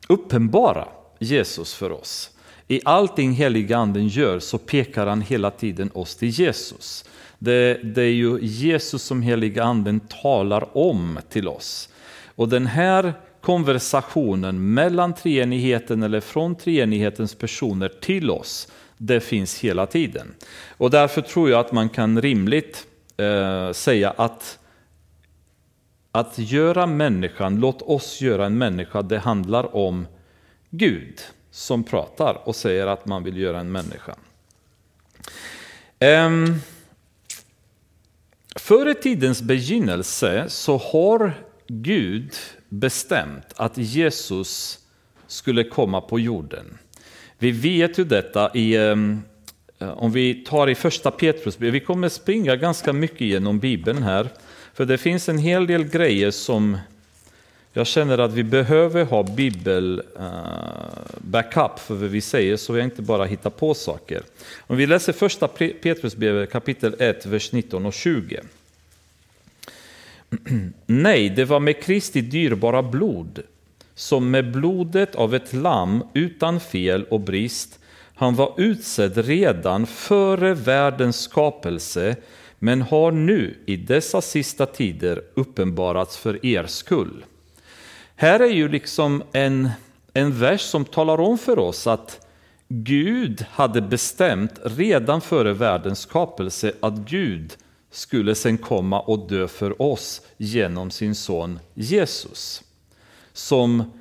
Uppenbara 0.07 0.87
Jesus 1.19 1.73
för 1.73 1.91
oss. 1.91 2.32
I 2.67 2.81
allting 2.85 3.31
heliga 3.31 3.77
anden 3.77 4.07
gör 4.07 4.39
så 4.39 4.57
pekar 4.57 5.07
han 5.07 5.21
hela 5.21 5.51
tiden 5.51 5.89
oss 5.93 6.15
till 6.15 6.29
Jesus. 6.29 7.05
Det, 7.39 7.79
det 7.83 8.01
är 8.01 8.13
ju 8.13 8.39
Jesus 8.41 9.03
som 9.03 9.21
heliga 9.21 9.63
anden 9.63 9.99
talar 9.99 10.77
om 10.77 11.19
till 11.29 11.47
oss. 11.47 11.89
Och 12.35 12.49
den 12.49 12.67
här 12.67 13.13
konversationen 13.41 14.73
mellan 14.73 15.13
treenigheten 15.13 16.03
eller 16.03 16.19
från 16.19 16.55
treenighetens 16.55 17.35
personer 17.35 17.89
till 18.01 18.31
oss, 18.31 18.67
det 18.97 19.19
finns 19.19 19.59
hela 19.59 19.85
tiden. 19.85 20.33
Och 20.77 20.89
därför 20.89 21.21
tror 21.21 21.49
jag 21.49 21.59
att 21.59 21.71
man 21.71 21.89
kan 21.89 22.21
rimligt 22.21 22.87
eh, 23.17 23.71
säga 23.71 24.13
att 24.17 24.59
att 26.15 26.37
göra 26.37 26.85
människan, 26.85 27.59
låt 27.59 27.81
oss 27.81 28.21
göra 28.21 28.45
en 28.45 28.57
människa, 28.57 29.01
det 29.01 29.19
handlar 29.19 29.75
om 29.75 30.07
Gud 30.69 31.19
som 31.53 31.83
pratar 31.83 32.41
och 32.47 32.55
säger 32.55 32.87
att 32.87 33.05
man 33.05 33.23
vill 33.23 33.37
göra 33.37 33.59
en 33.59 33.71
människa. 33.71 34.15
Ehm, 35.99 36.43
um, 36.43 36.61
före 38.55 38.93
tidens 38.93 39.41
begynnelse 39.41 40.45
så 40.47 40.77
har 40.77 41.33
Gud 41.67 42.33
bestämt 42.69 43.45
att 43.55 43.77
Jesus 43.77 44.79
skulle 45.27 45.63
komma 45.63 46.01
på 46.01 46.19
jorden. 46.19 46.77
Vi 47.37 47.51
vet 47.51 47.99
ju 47.99 48.03
detta 48.03 48.51
i, 48.53 48.77
um, 48.77 49.23
om 49.79 50.11
vi 50.11 50.33
tar 50.33 50.69
i 50.69 50.75
första 50.75 51.11
Petrus, 51.11 51.59
vi 51.59 51.79
kommer 51.79 52.09
springa 52.09 52.55
ganska 52.55 52.93
mycket 52.93 53.21
genom 53.21 53.59
Bibeln 53.59 54.03
här, 54.03 54.29
för 54.73 54.85
det 54.85 54.97
finns 54.97 55.29
en 55.29 55.37
hel 55.37 55.67
del 55.67 55.83
grejer 55.83 56.31
som 56.31 56.77
jag 57.75 57.87
känner 57.87 58.17
att 58.17 58.33
vi 58.33 58.43
behöver 58.43 59.05
ha 59.05 59.23
bibel-backup 59.23 61.71
eh, 61.71 61.77
för 61.77 61.95
vad 61.95 62.09
vi 62.09 62.21
säger 62.21 62.57
så 62.57 62.73
vi 62.73 62.81
inte 62.81 63.01
bara 63.01 63.25
hittar 63.25 63.49
på 63.49 63.73
saker. 63.73 64.21
Om 64.59 64.77
vi 64.77 64.85
läser 64.85 65.13
första 65.13 65.47
Petrusbrevet 65.47 66.51
kapitel 66.51 66.95
1, 66.99 67.25
vers 67.25 67.51
19 67.51 67.85
och 67.85 67.93
20. 67.93 68.39
Nej, 70.85 71.29
det 71.29 71.45
var 71.45 71.59
med 71.59 71.83
Kristi 71.83 72.21
dyrbara 72.21 72.83
blod, 72.83 73.39
som 73.95 74.31
med 74.31 74.51
blodet 74.51 75.15
av 75.15 75.35
ett 75.35 75.53
lamm 75.53 76.03
utan 76.13 76.59
fel 76.59 77.03
och 77.03 77.19
brist. 77.19 77.79
Han 78.15 78.35
var 78.35 78.53
utsedd 78.57 79.17
redan 79.17 79.87
före 79.87 80.53
världens 80.53 81.19
skapelse, 81.19 82.15
men 82.59 82.81
har 82.81 83.11
nu 83.11 83.57
i 83.65 83.77
dessa 83.77 84.21
sista 84.21 84.65
tider 84.65 85.21
uppenbarats 85.33 86.17
för 86.17 86.45
er 86.45 86.65
skull. 86.65 87.23
Här 88.23 88.39
är 88.39 88.51
ju 88.51 88.69
liksom 88.69 89.23
en, 89.31 89.69
en 90.13 90.39
vers 90.39 90.61
som 90.61 90.85
talar 90.85 91.19
om 91.19 91.37
för 91.37 91.59
oss 91.59 91.87
att 91.87 92.27
Gud 92.67 93.45
hade 93.49 93.81
bestämt 93.81 94.51
redan 94.63 95.21
före 95.21 95.53
världens 95.53 95.99
skapelse 95.99 96.73
att 96.79 96.93
Gud 96.93 97.53
skulle 97.91 98.35
sen 98.35 98.57
komma 98.57 98.99
och 98.99 99.29
dö 99.29 99.47
för 99.47 99.81
oss 99.81 100.21
genom 100.37 100.91
sin 100.91 101.15
son 101.15 101.59
Jesus. 101.73 102.63
Som 103.33 103.91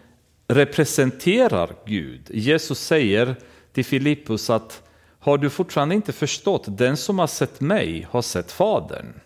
representerar 0.48 1.70
Gud. 1.86 2.30
Jesus 2.30 2.80
säger 2.80 3.36
till 3.72 3.84
Filippus 3.84 4.50
att 4.50 4.82
har 5.18 5.38
du 5.38 5.50
fortfarande 5.50 5.94
inte 5.94 6.12
förstått, 6.12 6.64
den 6.66 6.96
som 6.96 7.18
har 7.18 7.26
sett 7.26 7.60
mig 7.60 8.06
har 8.10 8.22
sett 8.22 8.52
Fadern. 8.52 9.20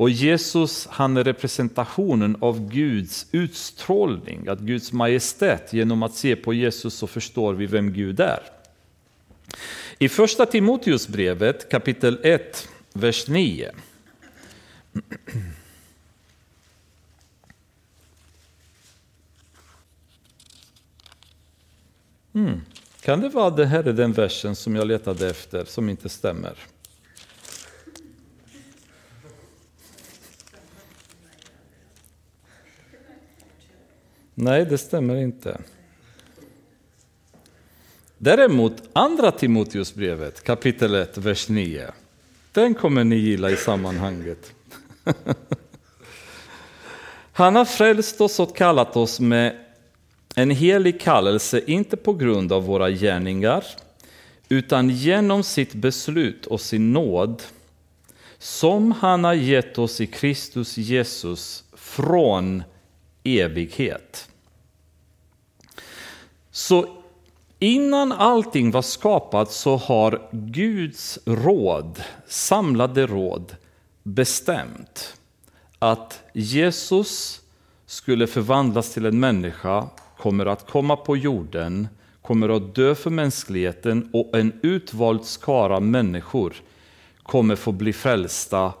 Och 0.00 0.10
Jesus 0.10 0.86
han 0.90 1.16
är 1.16 1.24
representationen 1.24 2.36
av 2.40 2.68
Guds 2.70 3.26
utstrålning, 3.32 4.48
att 4.48 4.60
Guds 4.60 4.92
majestät. 4.92 5.72
Genom 5.72 6.02
att 6.02 6.14
se 6.14 6.36
på 6.36 6.54
Jesus 6.54 6.94
så 6.94 7.06
förstår 7.06 7.54
vi 7.54 7.66
vem 7.66 7.92
Gud 7.92 8.20
är. 8.20 8.42
I 9.98 10.08
första 10.08 10.46
Timoteusbrevet 10.46 11.70
kapitel 11.70 12.20
1, 12.22 12.68
vers 12.92 13.28
9. 13.28 13.70
Mm. 22.34 22.60
Kan 23.00 23.20
det 23.20 23.28
vara 23.28 23.50
det 23.50 23.66
här 23.66 23.84
är 23.88 23.92
den 23.92 24.12
versen 24.12 24.56
som 24.56 24.76
jag 24.76 24.86
letade 24.86 25.30
efter 25.30 25.64
som 25.64 25.88
inte 25.88 26.08
stämmer? 26.08 26.54
Nej, 34.42 34.64
det 34.64 34.78
stämmer 34.78 35.16
inte. 35.16 35.60
Däremot 38.18 38.82
andra 38.92 39.30
Timoteusbrevet 39.32 40.44
kapitel 40.44 40.94
1, 40.94 41.18
vers 41.18 41.48
9. 41.48 41.90
Den 42.52 42.74
kommer 42.74 43.04
ni 43.04 43.16
gilla 43.16 43.50
i 43.50 43.56
sammanhanget. 43.56 44.52
Han 47.32 47.56
har 47.56 47.64
frälst 47.64 48.20
oss 48.20 48.40
och 48.40 48.56
kallat 48.56 48.96
oss 48.96 49.20
med 49.20 49.56
en 50.34 50.50
helig 50.50 51.00
kallelse, 51.00 51.62
inte 51.66 51.96
på 51.96 52.12
grund 52.12 52.52
av 52.52 52.64
våra 52.64 52.90
gärningar, 52.90 53.64
utan 54.48 54.90
genom 54.90 55.42
sitt 55.42 55.74
beslut 55.74 56.46
och 56.46 56.60
sin 56.60 56.92
nåd, 56.92 57.42
som 58.38 58.92
han 58.92 59.24
har 59.24 59.34
gett 59.34 59.78
oss 59.78 60.00
i 60.00 60.06
Kristus 60.06 60.76
Jesus 60.76 61.64
från 61.72 62.62
evighet. 63.24 64.29
Så 66.50 66.86
innan 67.58 68.12
allting 68.12 68.70
var 68.70 68.82
skapat 68.82 69.50
så 69.50 69.76
har 69.76 70.28
Guds 70.32 71.18
råd, 71.24 72.02
samlade 72.26 73.06
råd, 73.06 73.56
bestämt 74.02 75.14
att 75.78 76.22
Jesus 76.32 77.40
skulle 77.86 78.26
förvandlas 78.26 78.94
till 78.94 79.06
en 79.06 79.20
människa, 79.20 79.88
kommer 80.18 80.46
att 80.46 80.70
komma 80.70 80.96
på 80.96 81.16
jorden, 81.16 81.88
kommer 82.22 82.48
att 82.48 82.74
dö 82.74 82.94
för 82.94 83.10
mänskligheten 83.10 84.10
och 84.12 84.38
en 84.38 84.52
utvald 84.62 85.24
skara 85.24 85.80
människor 85.80 86.54
kommer 87.22 87.56
få 87.56 87.72
bli 87.72 87.92
frälsta 87.92 88.72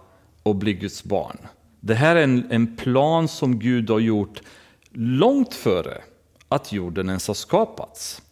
och 0.42 0.56
bli 0.56 0.72
Guds 0.72 1.04
barn. 1.04 1.38
Det 1.80 1.94
här 1.94 2.16
är 2.16 2.22
en, 2.22 2.46
en 2.50 2.76
plan 2.76 3.28
som 3.28 3.58
Gud 3.58 3.90
har 3.90 3.98
gjort 3.98 4.42
långt 4.92 5.54
före 5.54 6.02
att 6.50 6.72
jorden 6.72 7.08
ens 7.08 7.26
har 7.26 7.34
skapats. 7.34 8.22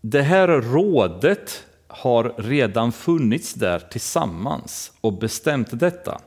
Det 0.00 0.22
här 0.22 0.48
rådet 0.48 1.64
har 1.86 2.34
redan 2.36 2.92
funnits 2.92 3.54
där 3.54 3.78
tillsammans 3.78 4.92
och 5.00 5.12
bestämt 5.12 5.80
detta. 5.80 6.20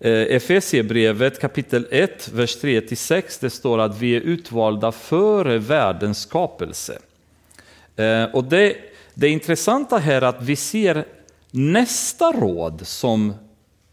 Eh, 0.00 0.12
Efesierbrevet 0.12 1.40
kapitel 1.40 1.86
1, 1.90 2.28
vers 2.28 2.56
3-6, 2.62 3.38
det 3.40 3.50
står 3.50 3.78
att 3.78 3.98
vi 3.98 4.16
är 4.16 4.20
utvalda 4.20 4.92
före 4.92 5.58
världens 5.58 6.20
skapelse. 6.20 6.98
Eh, 7.96 8.24
och 8.24 8.44
det, 8.44 8.76
det 9.14 9.28
intressanta 9.28 9.98
här 9.98 10.22
är 10.22 10.22
att 10.22 10.42
vi 10.42 10.56
ser 10.56 11.04
nästa 11.50 12.32
råd 12.32 12.86
som 12.86 13.34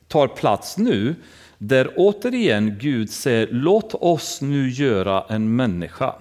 tar 0.08 0.28
plats 0.28 0.78
nu, 0.78 1.16
där 1.58 1.94
återigen 1.96 2.78
Gud 2.80 3.10
säger 3.10 3.48
låt 3.52 3.94
oss 3.94 4.42
nu 4.42 4.70
göra 4.70 5.26
en 5.30 5.56
människa 5.56 6.16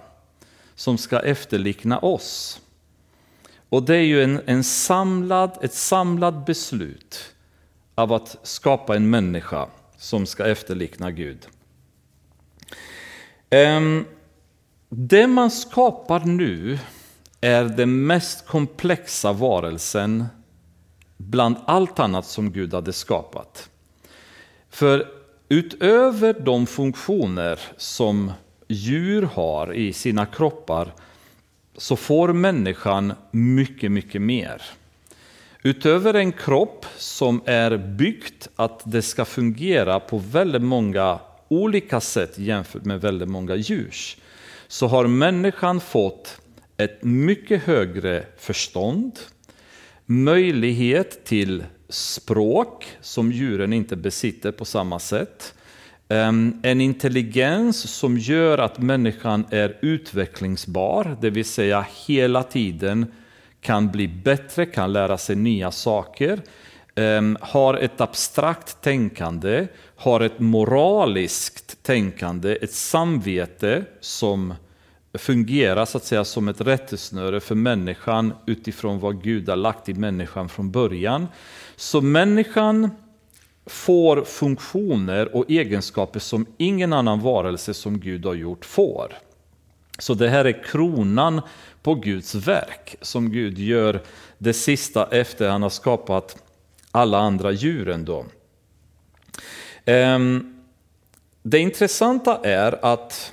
som 0.82 0.98
ska 0.98 1.18
efterlikna 1.18 1.98
oss. 1.98 2.60
Och 3.68 3.82
det 3.82 3.96
är 3.96 4.02
ju 4.02 4.22
en, 4.22 4.40
en 4.46 4.64
samlad, 4.64 5.58
ett 5.62 5.74
samlat 5.74 6.46
beslut 6.46 7.34
av 7.94 8.12
att 8.12 8.36
skapa 8.42 8.96
en 8.96 9.10
människa 9.10 9.68
som 9.96 10.26
ska 10.26 10.44
efterlikna 10.44 11.10
Gud. 11.10 11.46
Ehm, 13.50 14.04
det 14.88 15.26
man 15.26 15.50
skapar 15.50 16.20
nu 16.20 16.78
är 17.40 17.64
den 17.64 18.06
mest 18.06 18.46
komplexa 18.46 19.32
varelsen 19.32 20.24
bland 21.16 21.56
allt 21.66 21.98
annat 21.98 22.26
som 22.26 22.52
Gud 22.52 22.74
hade 22.74 22.92
skapat. 22.92 23.70
För 24.70 25.08
utöver 25.48 26.40
de 26.40 26.66
funktioner 26.66 27.60
som 27.76 28.32
djur 28.72 29.22
har 29.22 29.74
i 29.74 29.92
sina 29.92 30.26
kroppar 30.26 30.92
så 31.76 31.96
får 31.96 32.32
människan 32.32 33.12
mycket, 33.30 33.92
mycket 33.92 34.22
mer. 34.22 34.62
Utöver 35.62 36.14
en 36.14 36.32
kropp 36.32 36.86
som 36.96 37.42
är 37.44 37.76
byggt 37.76 38.48
att 38.56 38.82
det 38.84 39.02
ska 39.02 39.24
fungera 39.24 40.00
på 40.00 40.18
väldigt 40.18 40.62
många 40.62 41.18
olika 41.48 42.00
sätt 42.00 42.38
jämfört 42.38 42.84
med 42.84 43.00
väldigt 43.00 43.28
många 43.28 43.54
djurs, 43.56 44.16
så 44.68 44.86
har 44.86 45.06
människan 45.06 45.80
fått 45.80 46.40
ett 46.76 47.04
mycket 47.04 47.62
högre 47.62 48.26
förstånd, 48.38 49.18
möjlighet 50.06 51.24
till 51.24 51.64
språk 51.88 52.86
som 53.00 53.32
djuren 53.32 53.72
inte 53.72 53.96
besitter 53.96 54.52
på 54.52 54.64
samma 54.64 54.98
sätt, 54.98 55.54
en 56.62 56.80
intelligens 56.80 57.90
som 57.90 58.18
gör 58.18 58.58
att 58.58 58.78
människan 58.78 59.44
är 59.50 59.78
utvecklingsbar, 59.82 61.16
det 61.20 61.30
vill 61.30 61.44
säga 61.44 61.86
hela 62.06 62.42
tiden 62.42 63.06
kan 63.60 63.90
bli 63.90 64.08
bättre, 64.08 64.66
kan 64.66 64.92
lära 64.92 65.18
sig 65.18 65.36
nya 65.36 65.70
saker, 65.70 66.40
har 67.40 67.74
ett 67.74 68.00
abstrakt 68.00 68.80
tänkande, 68.80 69.66
har 69.96 70.20
ett 70.20 70.40
moraliskt 70.40 71.82
tänkande, 71.82 72.58
ett 72.60 72.72
samvete 72.72 73.84
som 74.00 74.54
fungerar 75.14 75.84
så 75.84 75.98
att 75.98 76.04
säga 76.04 76.24
som 76.24 76.48
ett 76.48 76.60
rättesnöre 76.60 77.40
för 77.40 77.54
människan 77.54 78.32
utifrån 78.46 79.00
vad 79.00 79.22
Gud 79.22 79.48
har 79.48 79.56
lagt 79.56 79.88
i 79.88 79.94
människan 79.94 80.48
från 80.48 80.70
början. 80.70 81.26
Så 81.76 82.00
människan 82.00 82.90
får 83.66 84.24
funktioner 84.24 85.36
och 85.36 85.50
egenskaper 85.50 86.20
som 86.20 86.46
ingen 86.56 86.92
annan 86.92 87.20
varelse 87.20 87.74
som 87.74 88.00
Gud 88.00 88.26
har 88.26 88.34
gjort 88.34 88.64
får. 88.64 89.18
Så 89.98 90.14
det 90.14 90.28
här 90.28 90.44
är 90.44 90.64
kronan 90.64 91.40
på 91.82 91.94
Guds 91.94 92.34
verk 92.34 92.96
som 93.00 93.32
Gud 93.32 93.58
gör 93.58 94.02
det 94.38 94.52
sista 94.52 95.08
efter 95.10 95.48
han 95.48 95.62
har 95.62 95.70
skapat 95.70 96.42
alla 96.90 97.18
andra 97.18 97.52
djuren. 97.52 98.04
Då. 98.04 98.26
Ehm, 99.84 100.62
det 101.42 101.58
intressanta 101.58 102.40
är 102.42 102.84
att 102.84 103.32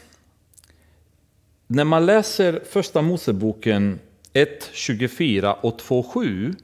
när 1.67 1.83
man 1.83 2.05
läser 2.05 2.61
första 2.69 3.01
Moseboken 3.01 3.99
1.24 4.33 5.53
och 5.61 5.79
2.7 5.79 6.55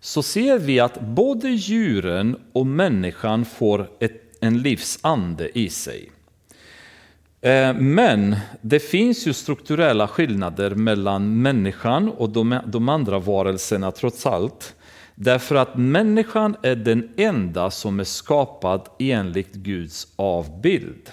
så 0.00 0.22
ser 0.22 0.58
vi 0.58 0.80
att 0.80 1.00
både 1.00 1.48
djuren 1.48 2.36
och 2.52 2.66
människan 2.66 3.44
får 3.44 3.90
ett, 4.00 4.22
en 4.40 4.62
livsande 4.62 5.58
i 5.58 5.70
sig. 5.70 6.10
Eh, 7.40 7.74
men 7.74 8.36
det 8.60 8.80
finns 8.80 9.26
ju 9.26 9.32
strukturella 9.32 10.08
skillnader 10.08 10.70
mellan 10.70 11.42
människan 11.42 12.08
och 12.08 12.30
de, 12.30 12.60
de 12.66 12.88
andra 12.88 13.18
varelserna 13.18 13.90
trots 13.90 14.26
allt. 14.26 14.74
Därför 15.14 15.54
att 15.54 15.76
människan 15.76 16.56
är 16.62 16.76
den 16.76 17.08
enda 17.16 17.70
som 17.70 18.00
är 18.00 18.04
skapad 18.04 18.88
enligt 18.98 19.52
Guds 19.52 20.08
avbild. 20.16 21.10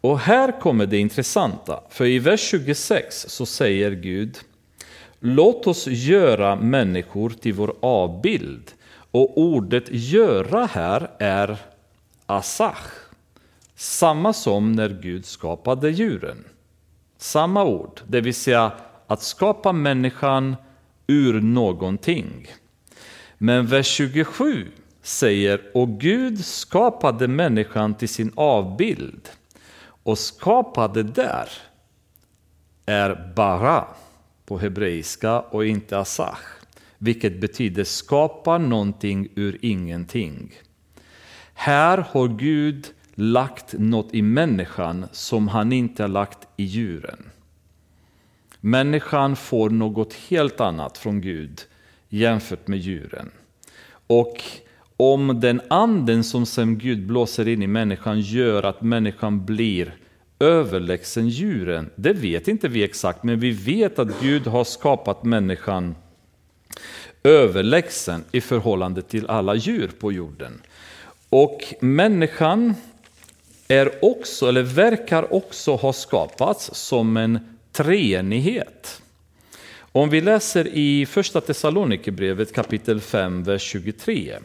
Och 0.00 0.18
här 0.18 0.60
kommer 0.60 0.86
det 0.86 0.98
intressanta, 0.98 1.80
för 1.90 2.06
i 2.06 2.18
vers 2.18 2.40
26 2.40 3.26
så 3.28 3.46
säger 3.46 3.90
Gud 3.90 4.38
Låt 5.20 5.66
oss 5.66 5.86
göra 5.86 6.56
människor 6.56 7.30
till 7.30 7.52
vår 7.52 7.74
avbild. 7.80 8.72
Och 9.10 9.38
ordet 9.38 9.84
göra 9.88 10.66
här 10.66 11.10
är 11.18 11.56
asach. 12.26 12.86
Samma 13.74 14.32
som 14.32 14.72
när 14.72 14.88
Gud 14.88 15.24
skapade 15.26 15.90
djuren. 15.90 16.44
Samma 17.18 17.64
ord, 17.64 18.00
det 18.06 18.20
vill 18.20 18.34
säga 18.34 18.72
att 19.06 19.22
skapa 19.22 19.72
människan 19.72 20.56
ur 21.06 21.40
någonting. 21.40 22.46
Men 23.38 23.66
vers 23.66 23.86
27 23.86 24.66
säger, 25.02 25.60
och 25.74 25.88
Gud 25.88 26.44
skapade 26.44 27.28
människan 27.28 27.94
till 27.94 28.08
sin 28.08 28.32
avbild. 28.34 29.28
Och 30.02 30.18
skapade 30.18 31.02
där 31.02 31.48
är 32.86 33.32
bara 33.36 33.84
på 34.50 34.58
hebreiska 34.58 35.40
och 35.40 35.66
inte 35.66 35.98
asach, 35.98 36.38
vilket 36.98 37.40
betyder 37.40 37.84
skapa 37.84 38.58
någonting 38.58 39.28
ur 39.34 39.58
ingenting. 39.62 40.52
Här 41.54 41.98
har 41.98 42.28
Gud 42.28 42.86
lagt 43.14 43.74
något 43.78 44.14
i 44.14 44.22
människan 44.22 45.06
som 45.12 45.48
han 45.48 45.72
inte 45.72 46.02
har 46.02 46.08
lagt 46.08 46.48
i 46.56 46.64
djuren. 46.64 47.30
Människan 48.60 49.36
får 49.36 49.70
något 49.70 50.14
helt 50.14 50.60
annat 50.60 50.98
från 50.98 51.20
Gud 51.20 51.60
jämfört 52.08 52.68
med 52.68 52.78
djuren. 52.78 53.30
Och 54.06 54.42
om 54.96 55.40
den 55.40 55.60
anden 55.68 56.24
som 56.24 56.46
sen 56.46 56.78
Gud 56.78 57.06
blåser 57.06 57.48
in 57.48 57.62
i 57.62 57.66
människan 57.66 58.20
gör 58.20 58.62
att 58.62 58.82
människan 58.82 59.46
blir 59.46 59.94
överlägsen 60.40 61.28
djuren? 61.28 61.90
Det 61.96 62.12
vet 62.12 62.48
inte 62.48 62.68
vi 62.68 62.84
exakt, 62.84 63.22
men 63.22 63.40
vi 63.40 63.50
vet 63.50 63.98
att 63.98 64.20
Gud 64.20 64.46
har 64.46 64.64
skapat 64.64 65.24
människan 65.24 65.94
överlägsen 67.22 68.24
i 68.32 68.40
förhållande 68.40 69.02
till 69.02 69.26
alla 69.26 69.54
djur 69.54 69.90
på 69.98 70.12
jorden. 70.12 70.62
Och 71.28 71.74
människan 71.80 72.74
är 73.68 74.04
också, 74.04 74.48
eller 74.48 74.62
verkar 74.62 75.34
också 75.34 75.76
ha 75.76 75.92
skapats 75.92 76.70
som 76.74 77.16
en 77.16 77.38
treenighet. 77.72 79.02
Om 79.92 80.10
vi 80.10 80.20
läser 80.20 80.68
i 80.68 81.06
första 81.06 81.40
Thessalonikerbrevet 81.40 82.52
kapitel 82.52 83.00
5, 83.00 83.42
vers 83.42 83.62
23. 83.62 84.38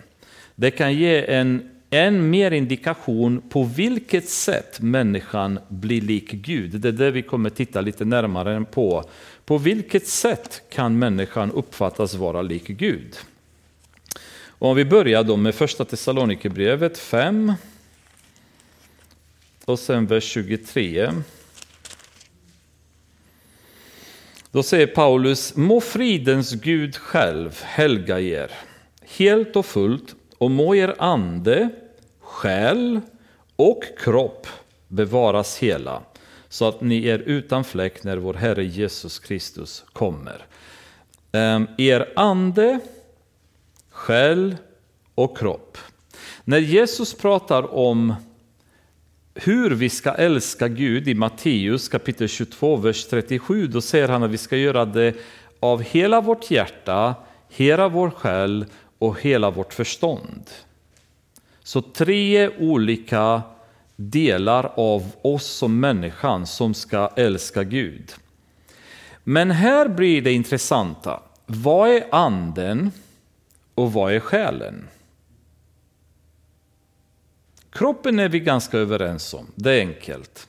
Det 0.56 0.72
kan 0.72 0.94
ge 0.94 1.26
en 1.26 1.75
än 1.90 2.30
mer 2.30 2.52
indikation 2.52 3.42
på 3.50 3.64
vilket 3.64 4.30
sätt 4.30 4.80
människan 4.80 5.60
blir 5.68 6.02
lik 6.02 6.32
Gud. 6.32 6.72
Det 6.72 6.88
är 6.88 6.92
det 6.92 7.12
vi 7.12 7.22
kommer 7.22 7.50
titta 7.50 7.82
lite 7.82 8.06
närmare 8.06 8.66
på. 8.72 9.04
På 9.46 9.58
vilket 9.58 10.08
sätt 10.08 10.62
kan 10.70 11.00
människan 11.00 11.52
uppfattas 11.52 12.14
vara 12.14 12.42
lik 12.42 12.68
Gud? 12.68 13.16
Och 14.48 14.70
om 14.70 14.76
vi 14.76 14.86
börjar 14.86 15.24
då 15.24 15.38
med 15.38 15.56
första 15.56 15.86
Thessalonikerbrevet 15.86 16.98
5 16.98 17.54
och 19.66 19.80
sen 19.80 20.06
vers 20.06 20.24
23. 20.24 21.12
Då 24.52 24.64
säger 24.64 24.88
Paulus, 24.88 25.56
må 25.56 25.82
fridens 25.82 26.54
Gud 26.54 26.96
själv 26.96 27.60
helga 27.64 28.20
er 28.20 28.52
helt 29.02 29.56
och 29.56 29.66
fullt 29.66 30.16
och 30.38 30.52
må 30.52 30.76
er 30.76 30.96
ande, 31.00 31.70
själ 32.20 33.02
och 33.56 33.84
kropp 33.98 34.48
bevaras 34.88 35.58
hela 35.58 36.02
så 36.50 36.68
att 36.68 36.82
ni 36.82 37.08
är 37.08 37.20
utan 37.20 37.64
fläck 37.64 38.04
när 38.04 38.18
vår 38.18 38.34
Herre 38.34 38.66
Jesus 38.66 39.20
Kristus 39.20 39.84
kommer. 39.94 40.46
Ehm, 41.32 41.68
er 41.78 42.14
ande, 42.16 42.80
själ 43.90 44.56
och 45.16 45.38
kropp. 45.38 45.78
När 46.44 46.58
Jesus 46.58 47.14
pratar 47.14 47.76
om 47.76 48.14
hur 49.34 49.72
vi 49.72 49.90
ska 49.90 50.12
älska 50.12 50.68
Gud 50.68 51.08
i 51.08 51.14
Matteus 51.14 51.90
kapitel 51.90 52.28
22, 52.28 52.76
vers 52.76 53.06
37, 53.06 53.68
då 53.68 53.82
säger 53.82 54.08
han 54.08 54.24
att 54.24 54.32
vi 54.32 54.38
ska 54.38 54.58
göra 54.58 54.86
det 54.86 55.16
av 55.60 55.82
hela 55.82 56.22
vårt 56.22 56.52
hjärta, 56.52 57.16
hela 57.50 57.88
vår 57.88 58.10
själ 58.10 58.66
och 59.06 59.22
hela 59.22 59.52
vårt 59.52 59.74
förstånd. 59.74 60.50
Så 61.64 61.82
tre 61.82 62.50
olika 62.50 63.42
delar 63.96 64.72
av 64.76 65.12
oss 65.22 65.46
som 65.46 65.80
människan 65.80 66.48
som 66.48 66.74
ska 66.74 67.12
älska 67.16 67.64
Gud. 67.64 68.14
Men 69.24 69.52
här 69.52 69.88
blir 69.88 70.22
det 70.22 70.34
intressanta. 70.34 71.20
Vad 71.46 71.90
är 71.90 72.08
anden 72.12 72.92
och 73.76 73.94
vad 73.94 74.14
är 74.14 74.20
själen? 74.20 74.88
Kroppen 77.70 78.20
är 78.20 78.30
vi 78.30 78.40
ganska 78.40 78.78
överens 78.78 79.34
om, 79.34 79.48
det 79.56 79.72
är 79.72 79.80
enkelt. 79.80 80.48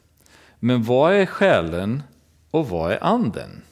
Men 0.59 0.83
vad 0.83 1.13
är 1.15 1.27
själen 1.27 2.03
och 2.51 2.69
vad 2.69 2.93
är 2.93 3.05
anden? 3.05 3.63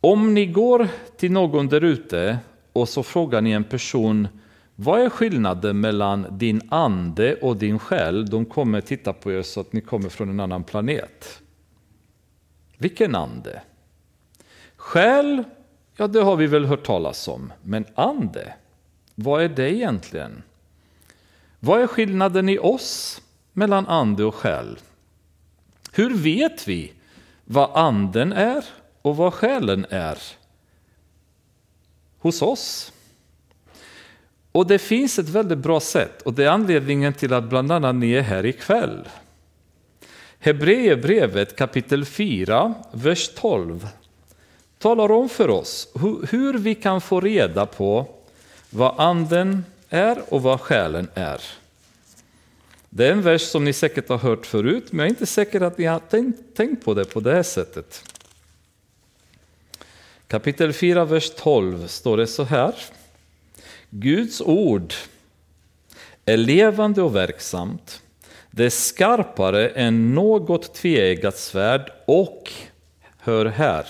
Om 0.00 0.34
ni 0.34 0.46
går 0.46 0.88
till 1.16 1.32
någon 1.32 1.68
där 1.68 1.84
ute 1.84 2.38
och 2.76 2.88
så 2.88 3.02
frågar 3.02 3.40
ni 3.40 3.50
en 3.50 3.64
person 3.64 4.28
vad 4.74 5.00
är 5.00 5.10
skillnaden 5.10 5.80
mellan 5.80 6.26
din 6.30 6.60
ande 6.68 7.34
och 7.34 7.56
din 7.56 7.78
själ? 7.78 8.26
De 8.26 8.44
kommer 8.44 8.80
titta 8.80 9.12
på 9.12 9.32
er 9.32 9.42
så 9.42 9.60
att 9.60 9.72
ni 9.72 9.80
kommer 9.80 10.08
från 10.08 10.30
en 10.30 10.40
annan 10.40 10.64
planet. 10.64 11.42
Vilken 12.78 13.14
ande? 13.14 13.62
Själ, 14.76 15.44
ja 15.96 16.06
det 16.06 16.20
har 16.20 16.36
vi 16.36 16.46
väl 16.46 16.64
hört 16.64 16.86
talas 16.86 17.28
om. 17.28 17.52
Men 17.62 17.84
ande, 17.94 18.54
vad 19.14 19.42
är 19.42 19.48
det 19.48 19.74
egentligen? 19.74 20.42
Vad 21.60 21.80
är 21.80 21.86
skillnaden 21.86 22.48
i 22.48 22.58
oss 22.58 23.22
mellan 23.52 23.86
ande 23.86 24.24
och 24.24 24.34
själ? 24.34 24.78
Hur 25.92 26.14
vet 26.14 26.68
vi 26.68 26.92
vad 27.44 27.70
anden 27.74 28.32
är 28.32 28.64
och 29.02 29.16
vad 29.16 29.34
själen 29.34 29.86
är 29.90 30.18
hos 32.26 32.42
oss? 32.42 32.92
Och 34.52 34.66
det 34.66 34.78
finns 34.78 35.18
ett 35.18 35.28
väldigt 35.28 35.58
bra 35.58 35.80
sätt 35.80 36.22
och 36.22 36.32
det 36.34 36.44
är 36.44 36.48
anledningen 36.48 37.14
till 37.14 37.32
att 37.32 37.44
bland 37.44 37.72
annat 37.72 37.94
ni 37.94 38.12
är 38.12 38.22
här 38.22 38.46
ikväll. 38.46 39.08
Hebreerbrevet 40.38 41.56
kapitel 41.56 42.04
4, 42.04 42.74
vers 42.92 43.30
12 43.34 43.88
talar 44.78 45.10
om 45.10 45.28
för 45.28 45.50
oss 45.50 45.88
hur 46.30 46.58
vi 46.58 46.74
kan 46.74 47.00
få 47.00 47.20
reda 47.20 47.66
på 47.66 48.06
vad 48.70 48.94
anden 49.00 49.64
är 49.88 50.18
och 50.28 50.42
vad 50.42 50.60
själen 50.60 51.08
är. 51.14 51.40
Det 52.90 53.06
är 53.06 53.12
en 53.12 53.22
vers 53.22 53.42
som 53.42 53.64
ni 53.64 53.72
säkert 53.72 54.08
har 54.08 54.18
hört 54.18 54.46
förut, 54.46 54.84
men 54.90 54.98
jag 54.98 55.06
är 55.06 55.10
inte 55.10 55.26
säker 55.26 55.60
att 55.60 55.78
ni 55.78 55.84
har 55.84 55.98
tänkt, 55.98 56.56
tänkt 56.56 56.84
på 56.84 56.94
det 56.94 57.04
på 57.04 57.20
det 57.20 57.32
här 57.32 57.42
sättet. 57.42 58.15
Kapitel 60.28 60.72
4, 60.72 61.04
vers 61.04 61.30
12 61.36 61.86
står 61.86 62.16
det 62.16 62.26
så 62.26 62.44
här. 62.44 62.74
Guds 63.90 64.40
ord 64.40 64.94
är 66.24 66.36
levande 66.36 67.02
och 67.02 67.16
verksamt. 67.16 68.02
Det 68.50 68.64
är 68.64 68.70
skarpare 68.70 69.68
än 69.68 70.14
något 70.14 70.74
tveeggat 70.74 71.36
svärd 71.36 71.92
och, 72.06 72.52
hör 73.18 73.46
här, 73.46 73.86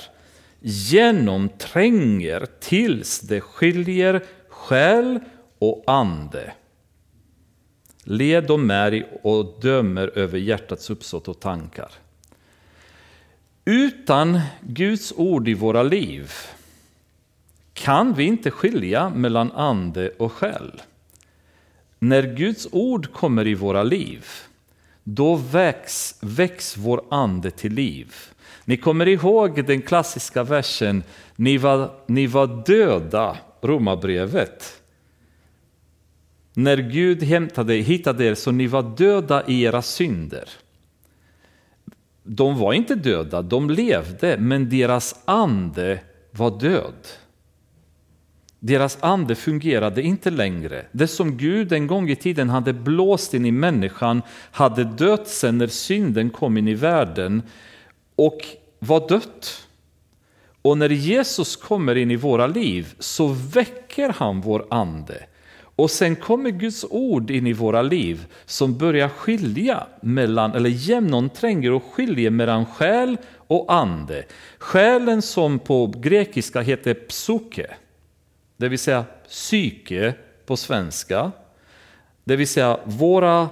genomtränger 0.60 2.46
tills 2.60 3.20
det 3.20 3.40
skiljer 3.40 4.24
själ 4.48 5.20
och 5.58 5.84
ande, 5.86 6.52
led 8.04 8.50
och 8.50 8.60
märg 8.60 9.04
och 9.22 9.60
dömer 9.60 10.18
över 10.18 10.38
hjärtats 10.38 10.90
uppsåt 10.90 11.28
och 11.28 11.40
tankar. 11.40 11.90
Utan 13.68 14.40
Guds 14.60 15.12
ord 15.16 15.48
i 15.48 15.54
våra 15.54 15.82
liv 15.82 16.32
kan 17.74 18.14
vi 18.14 18.24
inte 18.24 18.50
skilja 18.50 19.10
mellan 19.10 19.52
ande 19.52 20.10
och 20.18 20.32
själ. 20.32 20.82
När 21.98 22.34
Guds 22.34 22.68
ord 22.72 23.12
kommer 23.12 23.46
i 23.46 23.54
våra 23.54 23.82
liv, 23.82 24.26
då 25.04 25.34
väcks, 25.34 26.18
väcks 26.20 26.76
vår 26.76 27.04
ande 27.10 27.50
till 27.50 27.72
liv. 27.72 28.14
Ni 28.64 28.76
kommer 28.76 29.08
ihåg 29.08 29.66
den 29.66 29.82
klassiska 29.82 30.42
versen, 30.44 31.02
ni 31.36 31.58
var, 31.58 31.90
ni 32.06 32.26
var 32.26 32.62
döda, 32.66 33.36
Romarbrevet. 33.60 34.82
När 36.54 36.76
Gud 36.76 37.22
hämtade, 37.22 37.74
hittade 37.74 38.24
er 38.24 38.34
så 38.34 38.50
ni 38.50 38.66
var 38.66 38.96
döda 38.96 39.46
i 39.46 39.62
era 39.62 39.82
synder. 39.82 40.48
De 42.26 42.58
var 42.58 42.72
inte 42.72 42.94
döda, 42.94 43.42
de 43.42 43.70
levde, 43.70 44.36
men 44.38 44.68
deras 44.68 45.22
ande 45.24 46.00
var 46.30 46.60
död. 46.60 47.08
Deras 48.58 48.98
ande 49.00 49.34
fungerade 49.34 50.02
inte 50.02 50.30
längre. 50.30 50.86
Det 50.92 51.08
som 51.08 51.36
Gud 51.36 51.72
en 51.72 51.86
gång 51.86 52.10
i 52.10 52.16
tiden 52.16 52.48
hade 52.48 52.72
blåst 52.72 53.34
in 53.34 53.46
i 53.46 53.50
människan 53.52 54.22
hade 54.50 54.84
dött 54.84 55.28
sen 55.28 55.58
när 55.58 55.66
synden 55.66 56.30
kom 56.30 56.58
in 56.58 56.68
i 56.68 56.74
världen 56.74 57.42
och 58.16 58.38
var 58.78 59.08
dött. 59.08 59.68
Och 60.62 60.78
när 60.78 60.88
Jesus 60.88 61.56
kommer 61.56 61.96
in 61.96 62.10
i 62.10 62.16
våra 62.16 62.46
liv 62.46 62.94
så 62.98 63.26
väcker 63.26 64.08
han 64.08 64.40
vår 64.40 64.66
ande. 64.70 65.26
Och 65.76 65.90
sen 65.90 66.16
kommer 66.16 66.50
Guds 66.50 66.84
ord 66.90 67.30
in 67.30 67.46
i 67.46 67.52
våra 67.52 67.82
liv 67.82 68.26
som 68.44 68.78
börjar 68.78 69.08
skilja 69.08 69.86
mellan, 70.00 70.54
eller 70.54 70.70
genomtränger 70.70 71.72
och 71.72 71.84
skiljer 71.84 72.30
mellan 72.30 72.66
själ 72.66 73.16
och 73.36 73.74
ande. 73.74 74.24
Själen 74.58 75.22
som 75.22 75.58
på 75.58 75.86
grekiska 75.86 76.60
heter 76.60 76.94
psuke 76.94 77.66
det 78.56 78.68
vill 78.68 78.78
säga 78.78 79.04
psyke 79.28 80.14
på 80.46 80.56
svenska. 80.56 81.32
Det 82.24 82.36
vill 82.36 82.48
säga 82.48 82.80
våra, 82.84 83.48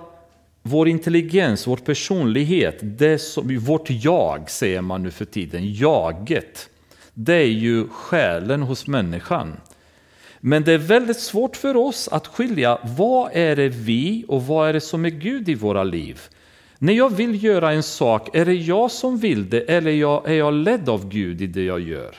vår 0.62 0.89
intelligens, 0.89 1.66
vår 1.66 1.77
personlighet, 1.77 2.79
det 2.81 3.18
som, 3.18 3.59
vårt 3.59 3.91
jag 3.91 4.51
säger 4.51 4.81
man 4.81 5.03
nu 5.03 5.11
för 5.11 5.25
tiden, 5.25 5.75
jaget. 5.75 6.70
Det 7.14 7.35
är 7.35 7.47
ju 7.47 7.89
själen 7.89 8.62
hos 8.62 8.87
människan. 8.87 9.57
Men 10.47 10.64
det 10.64 10.72
är 10.72 10.78
väldigt 10.78 11.20
svårt 11.20 11.57
för 11.57 11.76
oss 11.76 12.09
att 12.09 12.26
skilja 12.26 12.78
vad 12.97 13.30
är 13.32 13.57
det 13.57 13.68
vi 13.68 14.24
och 14.28 14.47
vad 14.47 14.68
är 14.68 14.72
det 14.72 14.80
som 14.80 15.05
är 15.05 15.11
Gud 15.11 15.49
i 15.49 15.55
våra 15.55 15.84
liv. 15.84 16.20
När 16.78 16.92
jag 16.92 17.16
vill 17.16 17.45
göra 17.45 17.72
en 17.72 17.82
sak, 17.82 18.36
är 18.36 18.45
det 18.45 18.55
jag 18.55 18.90
som 18.90 19.18
vill 19.18 19.51
det 19.51 19.61
eller 19.61 19.90
är 20.28 20.34
jag 20.34 20.55
ledd 20.55 20.88
av 20.88 21.09
Gud 21.09 21.42
i 21.42 21.47
det 21.47 21.64
jag 21.64 21.80
gör? 21.80 22.16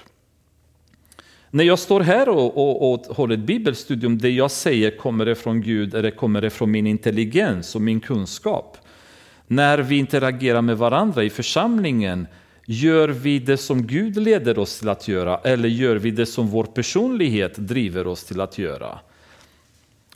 När 1.50 1.64
jag 1.64 1.80
står 1.80 2.02
här 2.02 2.30
och, 2.30 2.58
och, 2.58 2.94
och 2.94 3.16
håller 3.16 3.34
ett 3.34 3.42
bibelstudium, 3.42 4.18
det 4.18 4.30
jag 4.30 4.52
säger 4.52 4.98
kommer 4.98 5.26
det 5.26 5.36
från 5.36 5.62
Gud 5.62 5.96
eller 5.96 6.12
kommer 6.12 6.42
det 6.42 6.50
från 6.50 6.72
min 6.72 6.88
intelligens 6.88 7.76
och 7.76 7.82
min 7.82 8.00
kunskap? 8.00 8.78
när 9.48 9.78
vi 9.78 9.98
interagerar 9.98 10.62
med 10.62 10.78
varandra 10.78 11.24
i 11.24 11.30
församlingen, 11.30 12.28
gör 12.66 13.08
vi 13.08 13.40
det 13.40 13.58
som 13.58 13.88
Gud 13.88 14.18
leder 14.18 14.60
oss 14.60 14.80
till 14.80 14.90
att 14.90 15.08
göra 15.08 15.38
eller 15.38 15.70
gör 15.70 15.96
vi 15.96 16.12
det 16.12 16.26
som 16.26 16.48
vår 16.48 16.64
personlighet 16.64 17.56
driver 17.56 18.08
oss 18.08 18.24
till 18.24 18.42
att 18.42 18.58
göra? 18.58 19.00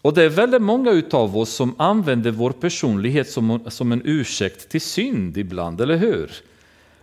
Och 0.01 0.13
det 0.13 0.23
är 0.23 0.29
väldigt 0.29 0.61
många 0.61 1.03
av 1.11 1.37
oss 1.37 1.49
som 1.49 1.75
använder 1.77 2.31
vår 2.31 2.51
personlighet 2.51 3.29
som, 3.29 3.59
som 3.67 3.91
en 3.91 4.01
ursäkt 4.05 4.69
till 4.69 4.81
synd 4.81 5.37
ibland, 5.37 5.81
eller 5.81 5.97
hur? 5.97 6.31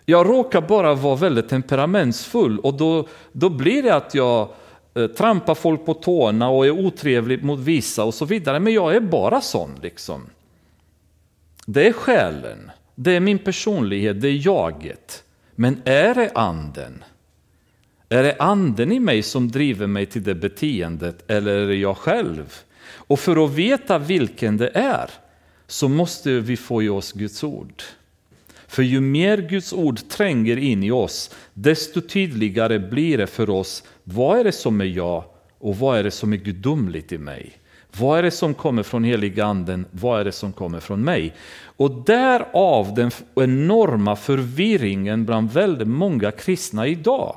Jag 0.04 0.28
råkar 0.28 0.60
bara 0.60 0.94
vara 0.94 1.16
väldigt 1.16 1.48
temperamentsfull 1.48 2.58
och 2.58 2.74
då, 2.74 3.08
då 3.32 3.48
blir 3.48 3.82
det 3.82 3.94
att 3.94 4.14
jag 4.14 4.48
eh, 4.94 5.06
trampar 5.06 5.54
folk 5.54 5.86
på 5.86 5.94
tårna 5.94 6.48
och 6.48 6.66
är 6.66 6.70
otrevlig 6.70 7.44
mot 7.44 7.58
vissa 7.58 8.04
och 8.04 8.14
så 8.14 8.24
vidare. 8.24 8.60
Men 8.60 8.72
jag 8.72 8.96
är 8.96 9.00
bara 9.00 9.40
sån 9.40 9.70
liksom. 9.82 10.26
Det 11.66 11.88
är 11.88 11.92
själen, 11.92 12.70
det 12.94 13.16
är 13.16 13.20
min 13.20 13.38
personlighet, 13.38 14.20
det 14.20 14.28
är 14.28 14.46
jaget. 14.46 15.22
Men 15.56 15.82
är 15.84 16.14
det 16.14 16.30
anden? 16.34 17.04
Är 18.08 18.22
det 18.22 18.36
anden 18.38 18.92
i 18.92 19.00
mig 19.00 19.22
som 19.22 19.50
driver 19.50 19.86
mig 19.86 20.06
till 20.06 20.22
det 20.22 20.34
beteendet 20.34 21.30
eller 21.30 21.52
är 21.58 21.66
det 21.66 21.74
jag 21.74 21.96
själv? 21.96 22.54
Och 22.88 23.20
för 23.20 23.44
att 23.44 23.52
veta 23.52 23.98
vilken 23.98 24.56
det 24.56 24.70
är 24.74 25.10
så 25.66 25.88
måste 25.88 26.30
vi 26.30 26.56
få 26.56 26.82
i 26.82 26.88
oss 26.88 27.12
Guds 27.12 27.44
ord. 27.44 27.82
För 28.66 28.82
ju 28.82 29.00
mer 29.00 29.38
Guds 29.38 29.72
ord 29.72 30.08
tränger 30.08 30.56
in 30.56 30.82
i 30.82 30.90
oss, 30.90 31.34
desto 31.54 32.00
tydligare 32.00 32.78
blir 32.78 33.18
det 33.18 33.26
för 33.26 33.50
oss 33.50 33.82
vad 34.04 34.38
är 34.38 34.44
det 34.44 34.52
som 34.52 34.80
är 34.80 34.84
jag 34.84 35.24
och 35.58 35.78
vad 35.78 35.98
är 35.98 36.04
det 36.04 36.10
som 36.10 36.32
är 36.32 36.36
gudomligt 36.36 37.12
i 37.12 37.18
mig. 37.18 37.52
Vad 38.00 38.18
är 38.18 38.22
det 38.22 38.30
som 38.30 38.54
kommer 38.54 38.82
från 38.82 39.04
heliga 39.04 39.44
anden? 39.44 39.86
Vad 39.90 40.20
är 40.20 40.24
det 40.24 40.32
som 40.32 40.52
kommer 40.52 40.80
från 40.80 41.04
mig? 41.04 41.34
Och 41.76 41.90
därav 41.90 42.94
den 42.94 43.10
enorma 43.34 44.16
förvirringen 44.16 45.24
bland 45.24 45.52
väldigt 45.52 45.88
många 45.88 46.30
kristna 46.30 46.86
idag. 46.86 47.36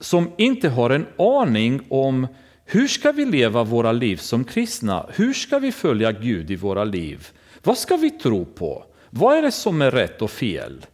Som 0.00 0.30
inte 0.36 0.68
har 0.68 0.90
en 0.90 1.06
aning 1.18 1.80
om 1.88 2.26
hur 2.64 2.88
ska 2.88 3.12
vi 3.12 3.24
leva 3.24 3.64
våra 3.64 3.92
liv 3.92 4.16
som 4.16 4.44
kristna? 4.44 5.06
Hur 5.14 5.32
ska 5.32 5.58
vi 5.58 5.72
följa 5.72 6.12
Gud 6.12 6.50
i 6.50 6.56
våra 6.56 6.84
liv? 6.84 7.28
Vad 7.62 7.78
ska 7.78 7.96
vi 7.96 8.10
tro 8.10 8.44
på? 8.44 8.84
Vad 9.10 9.38
är 9.38 9.42
det 9.42 9.52
som 9.52 9.82
är 9.82 9.90
rätt 9.90 10.22
och 10.22 10.30
fel? 10.30 10.86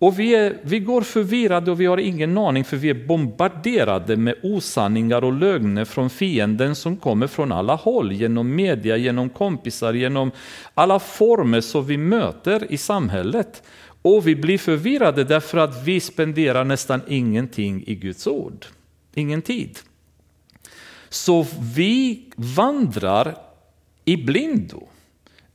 Och 0.00 0.18
vi, 0.18 0.34
är, 0.34 0.58
vi 0.62 0.80
går 0.80 1.02
förvirrade 1.02 1.70
och 1.70 1.80
vi 1.80 1.86
har 1.86 1.98
ingen 1.98 2.38
aning 2.38 2.64
för 2.64 2.76
vi 2.76 2.90
är 2.90 3.06
bombarderade 3.06 4.16
med 4.16 4.34
osanningar 4.42 5.24
och 5.24 5.32
lögner 5.32 5.84
från 5.84 6.10
fienden 6.10 6.74
som 6.74 6.96
kommer 6.96 7.26
från 7.26 7.52
alla 7.52 7.74
håll, 7.74 8.12
genom 8.12 8.54
media, 8.54 8.96
genom 8.96 9.30
kompisar, 9.30 9.92
genom 9.92 10.30
alla 10.74 10.98
former 10.98 11.60
som 11.60 11.86
vi 11.86 11.96
möter 11.96 12.72
i 12.72 12.76
samhället. 12.76 13.62
Och 14.02 14.26
vi 14.26 14.36
blir 14.36 14.58
förvirrade 14.58 15.24
därför 15.24 15.58
att 15.58 15.84
vi 15.84 16.00
spenderar 16.00 16.64
nästan 16.64 17.00
ingenting 17.08 17.84
i 17.86 17.94
Guds 17.94 18.26
ord. 18.26 18.66
Ingen 19.14 19.42
tid. 19.42 19.78
Så 21.08 21.46
vi 21.74 22.24
vandrar 22.36 23.36
i 24.04 24.16
blindo 24.16 24.82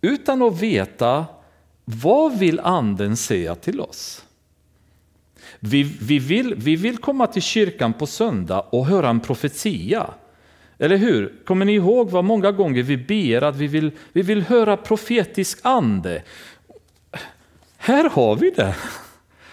utan 0.02 0.42
att 0.42 0.62
veta 0.62 1.26
vad 1.86 2.40
vill 2.40 2.60
anden 2.60 3.18
säga 3.18 3.56
till 3.56 3.82
oss? 3.82 4.25
Vi, 5.60 5.84
vi, 5.84 6.20
vill, 6.20 6.56
vi 6.58 6.76
vill 6.76 6.98
komma 6.98 7.28
till 7.28 7.42
kyrkan 7.42 7.94
på 7.94 8.08
söndag 8.08 8.60
och 8.60 8.86
höra 8.86 9.10
en 9.10 9.20
profetia. 9.20 10.14
Eller 10.80 10.98
hur? 10.98 11.34
Kommer 11.46 11.66
ni 11.66 11.74
ihåg 11.74 12.10
vad 12.10 12.24
många 12.24 12.52
gånger 12.52 12.84
vi 12.84 12.98
ber 12.98 13.42
att 13.42 13.56
vi 13.56 13.68
vill, 13.68 13.92
vi 14.14 14.22
vill 14.22 14.42
höra 14.42 14.78
profetisk 14.78 15.60
ande? 15.62 16.24
Här 17.78 18.10
har 18.10 18.36
vi 18.36 18.50
det. 18.50 18.76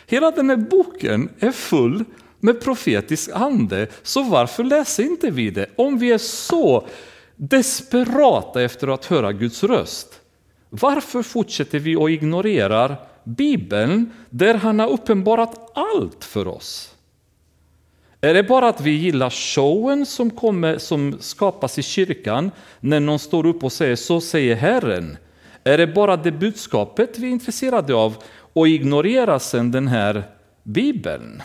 Hela 0.07 0.31
den 0.31 0.51
här 0.51 0.57
boken 0.57 1.29
är 1.39 1.53
full 1.53 2.05
med 2.41 2.61
profetisk 2.61 3.31
ande. 3.35 3.87
Så 4.03 4.23
varför 4.23 4.65
läser 4.65 5.03
inte 5.03 5.31
vi 5.31 5.51
det? 5.51 5.67
Om 5.77 5.99
vi 5.99 6.13
är 6.13 6.19
så 6.19 6.87
desperata 7.37 8.63
efter 8.63 8.89
att 8.89 9.05
höra 9.05 9.33
Guds 9.33 9.65
röst. 9.65 10.21
Varför 10.71 11.23
fortsätter 11.23 11.79
vi 11.79 11.97
och 11.97 12.11
ignorerar 12.11 12.97
Bibeln 13.25 14.11
där 14.31 14.55
han 14.55 14.79
har 14.79 14.89
uppenbarat 14.89 15.71
allt 15.75 16.25
för 16.25 16.49
oss? 16.49 16.95
Är 18.21 18.35
det 18.35 18.43
bara 18.43 18.69
att 18.69 18.81
vi 18.81 18.91
gillar 18.91 19.31
showen 19.31 20.07
som, 20.07 20.31
kommer, 20.31 20.79
som 20.79 21.17
skapas 21.21 21.79
i 21.79 21.83
kyrkan 21.83 22.51
när 22.81 23.01
någon 23.01 23.19
står 23.19 23.47
upp 23.47 23.65
och 23.65 23.73
säger 23.73 23.97
så 23.97 24.21
säger 24.21 24.57
Herren? 24.57 25.17
Är 25.65 25.79
det 25.79 25.87
bara 25.87 26.17
det 26.17 26.33
budskapet 26.33 27.19
vi 27.19 27.27
är 27.27 27.31
intresserade 27.31 27.95
av 27.95 28.17
och 28.53 28.69
ignorerar 28.69 29.39
sen 29.39 29.71
den 29.71 29.89
här 29.89 30.23
Bibeln? 30.63 31.43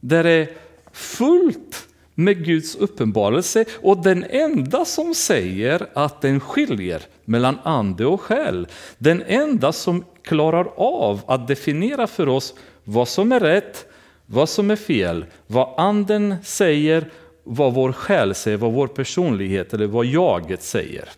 Där 0.00 0.24
det 0.24 0.30
är 0.30 0.48
fullt 0.92 1.87
med 2.18 2.44
Guds 2.44 2.74
uppenbarelse 2.74 3.64
och 3.82 4.02
den 4.02 4.24
enda 4.24 4.84
som 4.84 5.14
säger 5.14 5.86
att 5.94 6.20
den 6.20 6.40
skiljer 6.40 7.02
mellan 7.24 7.58
ande 7.62 8.06
och 8.06 8.20
själ, 8.20 8.66
den 8.98 9.22
enda 9.26 9.72
som 9.72 10.04
klarar 10.22 10.68
av 10.76 11.20
att 11.26 11.48
definiera 11.48 12.06
för 12.06 12.28
oss 12.28 12.54
vad 12.84 13.08
som 13.08 13.32
är 13.32 13.40
rätt, 13.40 13.86
vad 14.26 14.48
som 14.48 14.70
är 14.70 14.76
fel, 14.76 15.24
vad 15.46 15.74
anden 15.76 16.36
säger, 16.44 17.10
vad 17.44 17.74
vår 17.74 17.92
själ 17.92 18.34
säger, 18.34 18.56
vad 18.56 18.72
vår 18.72 18.86
personlighet 18.86 19.74
eller 19.74 19.86
vad 19.86 20.06
jaget 20.06 20.62
säger. 20.62 21.08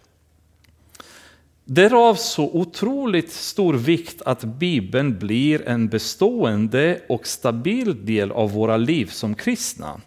Därav 1.65 2.15
så 2.15 2.45
otroligt 2.45 3.33
stor 3.33 3.75
vikt 3.75 4.23
att 4.23 4.45
Bibeln 4.45 5.19
blir 5.19 5.69
en 5.69 5.89
bestående 5.89 7.01
och 7.09 7.27
stabil 7.27 8.07
del 8.07 8.33
av 8.33 8.53
våra 8.53 8.77
liv 8.77 9.07
som 9.07 9.35
kristna. 9.35 10.01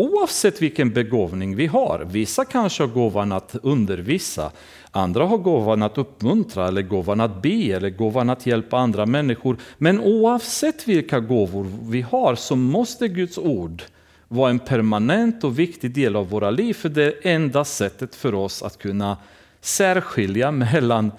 Oavsett 0.00 0.62
vilken 0.62 0.90
begåvning 0.90 1.56
vi 1.56 1.66
har. 1.66 2.06
Vissa 2.10 2.44
kanske 2.44 2.82
har 2.82 2.88
gåvan 2.88 3.32
att 3.32 3.56
undervisa, 3.62 4.50
andra 4.90 5.24
har 5.24 5.38
gåvan 5.38 5.82
att 5.82 5.98
uppmuntra, 5.98 6.68
eller 6.68 6.82
gåvan 6.82 7.20
att 7.20 7.42
be, 7.42 7.48
eller 7.48 7.90
gåvan 7.90 8.30
att 8.30 8.46
hjälpa 8.46 8.78
andra 8.78 9.06
människor. 9.06 9.56
Men 9.78 10.00
oavsett 10.00 10.88
vilka 10.88 11.20
gåvor 11.20 11.66
vi 11.82 12.00
har 12.00 12.34
så 12.34 12.56
måste 12.56 13.08
Guds 13.08 13.38
ord 13.38 13.82
vara 14.28 14.50
en 14.50 14.58
permanent 14.58 15.44
och 15.44 15.58
viktig 15.58 15.90
del 15.94 16.16
av 16.16 16.28
våra 16.28 16.50
liv, 16.50 16.74
för 16.74 16.88
det 16.88 17.04
är 17.04 17.14
enda 17.22 17.64
sättet 17.64 18.14
för 18.14 18.34
oss 18.34 18.62
att 18.62 18.78
kunna 18.78 19.16
särskilja 19.60 20.50
mellan 20.50 21.12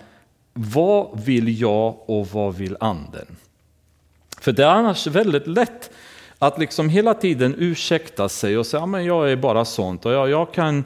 vad 0.53 1.21
vill 1.25 1.61
jag 1.61 1.95
och 2.05 2.27
vad 2.27 2.55
vill 2.55 2.77
anden. 2.79 3.27
För 4.39 4.51
det 4.51 4.63
är 4.63 4.69
annars 4.69 5.07
väldigt 5.07 5.47
lätt 5.47 5.91
att 6.41 6.59
liksom 6.59 6.89
hela 6.89 7.13
tiden 7.13 7.55
ursäkta 7.57 8.29
sig 8.29 8.57
och 8.57 8.65
säga 8.65 8.83
att 8.83 9.05
jag 9.05 9.31
är 9.31 9.35
bara 9.35 9.65
sånt 9.65 10.05
och 10.05 10.11
jag, 10.11 10.29
jag 10.29 10.53
kan 10.53 10.83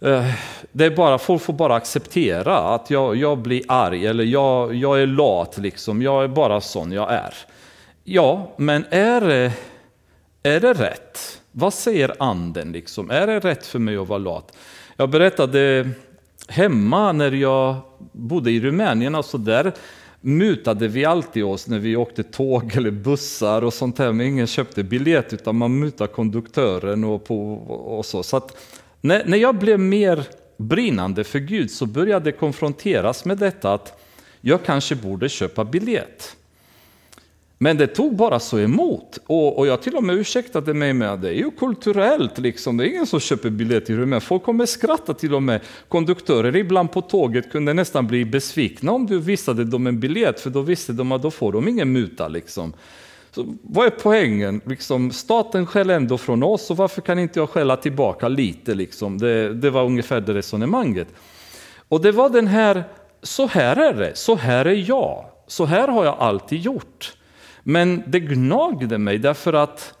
eh, 0.00 0.30
det 0.72 0.84
är 0.84 0.90
bara, 0.90 1.18
folk 1.18 1.42
får 1.42 1.52
bara 1.52 1.74
acceptera 1.74 2.58
att 2.58 2.90
jag, 2.90 3.16
jag 3.16 3.38
blir 3.38 3.62
arg 3.68 4.06
eller 4.06 4.24
jag, 4.24 4.74
jag 4.74 5.02
är 5.02 5.06
lat, 5.06 5.58
liksom. 5.58 6.02
jag 6.02 6.24
är 6.24 6.28
bara 6.28 6.60
sån 6.60 6.92
jag 6.92 7.12
är. 7.12 7.34
Ja, 8.04 8.52
men 8.56 8.84
är 8.90 9.20
det, 9.20 9.52
är 10.42 10.60
det 10.60 10.72
rätt? 10.72 11.40
Vad 11.52 11.74
säger 11.74 12.14
anden? 12.18 12.72
Liksom? 12.72 13.10
Är 13.10 13.26
det 13.26 13.40
rätt 13.40 13.66
för 13.66 13.78
mig 13.78 13.96
att 13.96 14.08
vara 14.08 14.18
lat? 14.18 14.52
Jag 14.96 15.10
berättade 15.10 15.90
hemma 16.48 17.12
när 17.12 17.32
jag 17.32 17.76
bodde 18.12 18.50
i 18.50 18.60
Rumänien, 18.60 19.14
alltså 19.14 19.38
där 19.38 19.72
mutade 20.20 20.88
vi 20.88 21.04
alltid 21.04 21.44
oss 21.44 21.66
när 21.66 21.78
vi 21.78 21.96
åkte 21.96 22.22
tåg 22.22 22.76
eller 22.76 22.90
bussar 22.90 23.62
och 23.62 23.74
sånt 23.74 23.98
här, 23.98 24.12
Men 24.12 24.26
ingen 24.26 24.46
köpte 24.46 24.82
biljett 24.82 25.32
utan 25.32 25.56
man 25.56 25.78
mutade 25.78 26.12
konduktören 26.12 27.04
och, 27.04 27.24
på, 27.24 27.54
och 27.96 28.06
så. 28.06 28.22
så 28.22 28.36
att 28.36 28.56
när, 29.00 29.24
när 29.24 29.38
jag 29.38 29.54
blev 29.54 29.80
mer 29.80 30.24
brinnande 30.56 31.24
för 31.24 31.38
Gud 31.38 31.70
så 31.70 31.86
började 31.86 32.30
jag 32.30 32.38
konfronteras 32.38 33.24
med 33.24 33.38
detta 33.38 33.74
att 33.74 34.00
jag 34.40 34.64
kanske 34.64 34.94
borde 34.94 35.28
köpa 35.28 35.64
biljett. 35.64 36.36
Men 37.60 37.76
det 37.76 37.86
tog 37.86 38.16
bara 38.16 38.40
så 38.40 38.58
emot. 38.58 39.18
Och, 39.26 39.58
och 39.58 39.66
jag 39.66 39.82
till 39.82 39.96
och 39.96 40.04
med 40.04 40.16
ursäktade 40.16 40.74
mig 40.74 40.92
med 40.92 41.12
att 41.12 41.22
det 41.22 41.28
är 41.28 41.34
ju 41.34 41.50
kulturellt, 41.50 42.38
liksom. 42.38 42.76
det 42.76 42.84
är 42.84 42.88
ingen 42.88 43.06
som 43.06 43.20
köper 43.20 43.50
biljett 43.50 43.90
i 43.90 43.94
Rumänien. 43.94 44.20
Folk 44.20 44.42
kommer 44.42 44.66
skratta 44.66 45.14
till 45.14 45.34
och 45.34 45.42
med. 45.42 45.60
Konduktörer 45.88 46.56
ibland 46.56 46.92
på 46.92 47.00
tåget 47.00 47.52
kunde 47.52 47.74
nästan 47.74 48.06
bli 48.06 48.24
besvikna 48.24 48.92
om 48.92 49.06
du 49.06 49.18
visade 49.18 49.64
dem 49.64 49.86
en 49.86 50.00
biljett, 50.00 50.40
för 50.40 50.50
då 50.50 50.60
visste 50.60 50.92
de 50.92 51.12
att 51.12 51.22
då 51.22 51.30
får 51.30 51.52
de 51.52 51.68
ingen 51.68 51.92
muta. 51.92 52.28
Liksom. 52.28 52.72
Så 53.30 53.54
vad 53.62 53.86
är 53.86 53.90
poängen? 53.90 54.60
Liksom, 54.64 55.10
staten 55.10 55.66
skäller 55.66 55.94
ändå 55.94 56.18
från 56.18 56.42
oss, 56.42 56.70
och 56.70 56.76
varför 56.76 57.00
kan 57.00 57.18
inte 57.18 57.40
jag 57.40 57.50
skälla 57.50 57.76
tillbaka 57.76 58.28
lite? 58.28 58.74
Liksom? 58.74 59.18
Det, 59.18 59.54
det 59.54 59.70
var 59.70 59.84
ungefär 59.84 60.20
det 60.20 60.34
resonemanget. 60.34 61.08
Och 61.88 62.00
det 62.00 62.12
var 62.12 62.28
den 62.28 62.46
här, 62.46 62.84
så 63.22 63.46
här 63.46 63.76
är 63.76 63.94
det, 63.94 64.16
så 64.16 64.36
här 64.36 64.64
är 64.64 64.84
jag, 64.88 65.24
så 65.46 65.64
här 65.64 65.88
har 65.88 66.04
jag 66.04 66.16
alltid 66.18 66.60
gjort. 66.60 67.17
Men 67.70 68.02
det 68.06 68.20
gnagde 68.20 68.98
mig 68.98 69.18
därför 69.18 69.52
att 69.52 69.94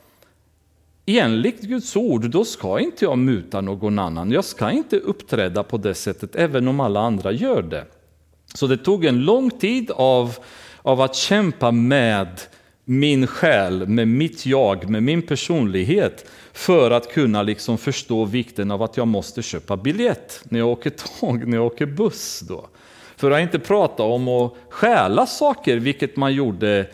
enligt 1.06 1.60
Guds 1.60 1.96
ord, 1.96 2.30
då 2.30 2.44
ska 2.44 2.80
inte 2.80 3.04
jag 3.04 3.18
muta 3.18 3.60
någon 3.60 3.98
annan. 3.98 4.30
Jag 4.30 4.44
ska 4.44 4.70
inte 4.70 4.98
uppträda 4.98 5.62
på 5.62 5.76
det 5.76 5.94
sättet, 5.94 6.36
även 6.36 6.68
om 6.68 6.80
alla 6.80 7.00
andra 7.00 7.32
gör 7.32 7.62
det. 7.62 7.84
Så 8.54 8.66
det 8.66 8.76
tog 8.76 9.04
en 9.04 9.24
lång 9.24 9.50
tid 9.50 9.90
av, 9.90 10.36
av 10.82 11.00
att 11.00 11.14
kämpa 11.14 11.70
med 11.70 12.40
min 12.84 13.26
själ, 13.26 13.88
med 13.88 14.08
mitt 14.08 14.46
jag, 14.46 14.88
med 14.88 15.02
min 15.02 15.22
personlighet 15.22 16.30
för 16.52 16.90
att 16.90 17.12
kunna 17.12 17.42
liksom 17.42 17.78
förstå 17.78 18.24
vikten 18.24 18.70
av 18.70 18.82
att 18.82 18.96
jag 18.96 19.08
måste 19.08 19.42
köpa 19.42 19.76
biljett 19.76 20.40
när 20.44 20.58
jag 20.58 20.68
åker 20.68 20.90
tåg, 21.20 21.46
när 21.46 21.56
jag 21.56 21.66
åker 21.66 21.86
buss. 21.86 22.40
Då. 22.40 22.68
För 23.16 23.30
att 23.30 23.40
inte 23.40 23.58
prata 23.58 24.02
om 24.02 24.28
att 24.28 24.54
stjäla 24.70 25.26
saker, 25.26 25.76
vilket 25.76 26.16
man 26.16 26.34
gjorde 26.34 26.86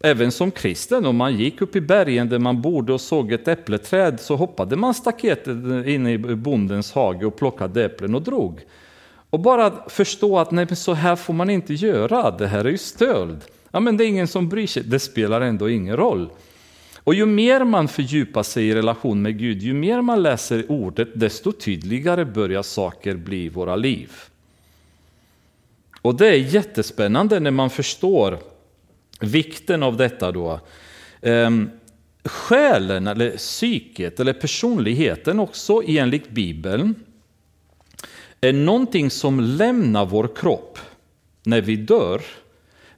även 0.00 0.32
som 0.32 0.50
kristen. 0.50 1.06
Om 1.06 1.16
man 1.16 1.36
gick 1.36 1.60
upp 1.60 1.76
i 1.76 1.80
bergen 1.80 2.28
där 2.28 2.38
man 2.38 2.62
bodde 2.62 2.92
och 2.92 3.00
såg 3.00 3.32
ett 3.32 3.48
äppleträd 3.48 4.20
så 4.20 4.36
hoppade 4.36 4.76
man 4.76 4.94
staketet 4.94 5.86
inne 5.86 6.12
i 6.12 6.18
bondens 6.18 6.92
hage 6.92 7.26
och 7.26 7.36
plockade 7.36 7.84
äpplen 7.84 8.14
och 8.14 8.22
drog. 8.22 8.60
Och 9.30 9.40
bara 9.40 9.88
förstå 9.88 10.38
att 10.38 10.50
nej, 10.50 10.76
så 10.76 10.94
här 10.94 11.16
får 11.16 11.34
man 11.34 11.50
inte 11.50 11.74
göra, 11.74 12.30
det 12.30 12.46
här 12.46 12.64
är 12.64 12.70
ju 12.70 12.78
stöld. 12.78 13.44
Ja, 13.70 13.80
men 13.80 13.96
det 13.96 14.04
är 14.04 14.08
ingen 14.08 14.28
som 14.28 14.48
bryr 14.48 14.66
sig, 14.66 14.82
det 14.82 14.98
spelar 14.98 15.40
ändå 15.40 15.70
ingen 15.70 15.96
roll. 15.96 16.30
Och 17.04 17.14
ju 17.14 17.26
mer 17.26 17.64
man 17.64 17.88
fördjupar 17.88 18.42
sig 18.42 18.68
i 18.68 18.74
relation 18.74 19.22
med 19.22 19.38
Gud, 19.38 19.62
ju 19.62 19.74
mer 19.74 20.02
man 20.02 20.22
läser 20.22 20.64
ordet, 20.68 21.08
desto 21.14 21.52
tydligare 21.52 22.24
börjar 22.24 22.62
saker 22.62 23.14
bli 23.14 23.44
i 23.44 23.48
våra 23.48 23.76
liv. 23.76 24.12
Och 26.02 26.14
det 26.14 26.28
är 26.28 26.34
jättespännande 26.34 27.40
när 27.40 27.50
man 27.50 27.70
förstår 27.70 28.38
vikten 29.18 29.82
av 29.82 29.96
detta 29.96 30.32
då. 30.32 30.60
Ehm, 31.22 31.70
själen 32.24 33.06
eller 33.06 33.30
psyket 33.36 34.20
eller 34.20 34.32
personligheten 34.32 35.40
också 35.40 35.82
enligt 35.86 36.30
Bibeln 36.30 36.94
är 38.40 38.52
någonting 38.52 39.10
som 39.10 39.40
lämnar 39.40 40.06
vår 40.06 40.28
kropp 40.36 40.78
när 41.42 41.60
vi 41.60 41.76
dör, 41.76 42.22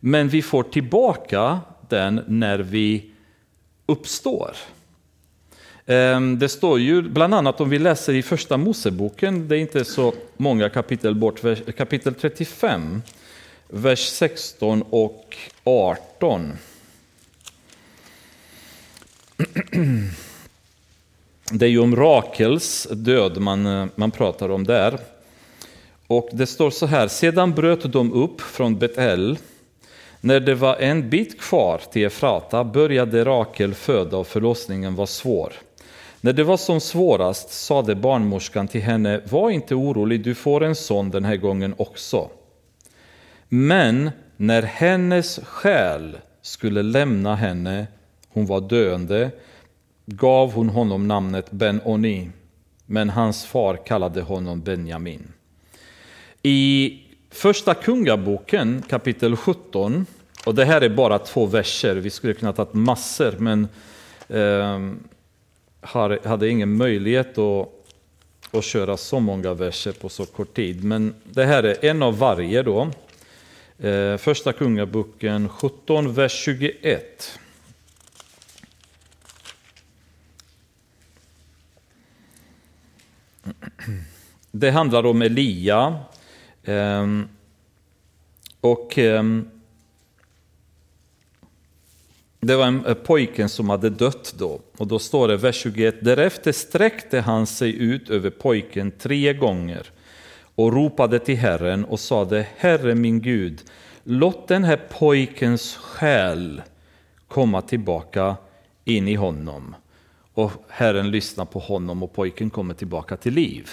men 0.00 0.28
vi 0.28 0.42
får 0.42 0.62
tillbaka 0.62 1.60
den 1.88 2.20
när 2.26 2.58
vi 2.58 3.10
uppstår. 3.86 4.56
Ehm, 5.86 6.38
det 6.38 6.48
står 6.48 6.80
ju 6.80 7.02
bland 7.02 7.34
annat 7.34 7.60
om 7.60 7.70
vi 7.70 7.78
läser 7.78 8.14
i 8.14 8.22
första 8.22 8.56
Moseboken, 8.56 9.48
det 9.48 9.56
är 9.56 9.60
inte 9.60 9.84
så 9.84 10.14
många 10.36 10.68
kapitel 10.68 11.14
bort, 11.14 11.40
kapitel 11.76 12.14
35, 12.14 13.02
vers 13.70 14.08
16 14.08 14.84
och 14.90 15.36
18. 15.64 16.52
Det 21.52 21.66
är 21.66 21.70
ju 21.70 21.78
om 21.78 21.96
Rakels 21.96 22.88
död 22.90 23.38
man, 23.38 23.66
eh, 23.66 23.86
man 23.94 24.10
pratar 24.10 24.48
om 24.48 24.64
där. 24.64 24.98
Och 26.06 26.28
det 26.32 26.46
står 26.46 26.70
så 26.70 26.86
här, 26.86 27.08
sedan 27.08 27.54
bröt 27.54 27.92
de 27.92 28.12
upp 28.12 28.40
från 28.40 28.78
Betel. 28.78 29.38
När 30.20 30.40
det 30.40 30.54
var 30.54 30.76
en 30.76 31.10
bit 31.10 31.40
kvar 31.40 31.80
till 31.92 32.06
Efrata 32.06 32.64
började 32.64 33.24
Rakel 33.24 33.74
föda 33.74 34.16
och 34.16 34.26
förlossningen 34.26 34.94
var 34.94 35.06
svår. 35.06 35.52
När 36.20 36.32
det 36.32 36.44
var 36.44 36.56
som 36.56 36.80
svårast 36.80 37.50
sade 37.50 37.94
barnmorskan 37.94 38.68
till 38.68 38.80
henne, 38.80 39.20
var 39.30 39.50
inte 39.50 39.74
orolig, 39.74 40.24
du 40.24 40.34
får 40.34 40.64
en 40.64 40.76
son 40.76 41.10
den 41.10 41.24
här 41.24 41.36
gången 41.36 41.74
också. 41.78 42.30
Men 43.52 44.10
när 44.36 44.62
hennes 44.62 45.40
själ 45.44 46.16
skulle 46.42 46.82
lämna 46.82 47.34
henne, 47.36 47.86
hon 48.28 48.46
var 48.46 48.60
döende, 48.60 49.30
gav 50.06 50.52
hon 50.52 50.68
honom 50.68 51.08
namnet 51.08 51.50
Ben-Oni, 51.50 52.30
men 52.86 53.10
hans 53.10 53.44
far 53.44 53.86
kallade 53.86 54.22
honom 54.22 54.60
Benjamin. 54.60 55.32
I 56.42 56.98
första 57.30 57.74
kungaboken 57.74 58.82
kapitel 58.88 59.36
17, 59.36 60.06
och 60.46 60.54
det 60.54 60.64
här 60.64 60.80
är 60.80 60.88
bara 60.88 61.18
två 61.18 61.46
verser, 61.46 61.96
vi 61.96 62.10
skulle 62.10 62.34
kunna 62.34 62.52
ta 62.52 62.66
massor, 62.72 63.34
men 63.38 63.68
eh, 64.28 64.80
hade 66.24 66.48
ingen 66.48 66.76
möjlighet 66.76 67.38
att, 67.38 67.68
att 68.50 68.64
köra 68.64 68.96
så 68.96 69.20
många 69.20 69.54
verser 69.54 69.92
på 69.92 70.08
så 70.08 70.26
kort 70.26 70.54
tid. 70.54 70.84
Men 70.84 71.14
det 71.24 71.44
här 71.44 71.62
är 71.62 71.84
en 71.84 72.02
av 72.02 72.18
varje 72.18 72.62
då. 72.62 72.90
Eh, 73.82 74.16
första 74.16 74.52
Kungaboken 74.52 75.48
17, 75.48 76.14
vers 76.14 76.32
21. 76.32 77.38
Det 84.50 84.70
handlar 84.70 85.06
om 85.06 85.22
Elia. 85.22 85.98
Eh, 86.62 87.06
och 88.60 88.98
eh, 88.98 89.22
det 92.40 92.56
var 92.56 92.66
en 92.66 92.86
eh, 92.86 92.94
pojken 92.94 93.48
som 93.48 93.70
hade 93.70 93.90
dött 93.90 94.34
då. 94.38 94.60
Och 94.76 94.86
då 94.86 94.98
står 94.98 95.28
det, 95.28 95.36
vers 95.36 95.56
21, 95.56 96.04
därefter 96.04 96.52
sträckte 96.52 97.20
han 97.20 97.46
sig 97.46 97.76
ut 97.76 98.10
över 98.10 98.30
pojken 98.30 98.90
tre 98.90 99.32
gånger 99.32 99.90
och 100.54 100.72
ropade 100.72 101.18
till 101.18 101.36
Herren 101.36 101.84
och 101.84 102.00
sade, 102.00 102.46
Herre 102.56 102.94
min 102.94 103.20
Gud, 103.20 103.62
låt 104.04 104.48
den 104.48 104.64
här 104.64 104.80
pojkens 104.98 105.76
själ 105.76 106.62
komma 107.28 107.62
tillbaka 107.62 108.36
in 108.84 109.08
i 109.08 109.14
honom. 109.14 109.74
Och 110.34 110.52
Herren 110.68 111.10
lyssnar 111.10 111.44
på 111.44 111.58
honom 111.58 112.02
och 112.02 112.12
pojken 112.12 112.50
kommer 112.50 112.74
tillbaka 112.74 113.16
till 113.16 113.34
liv. 113.34 113.70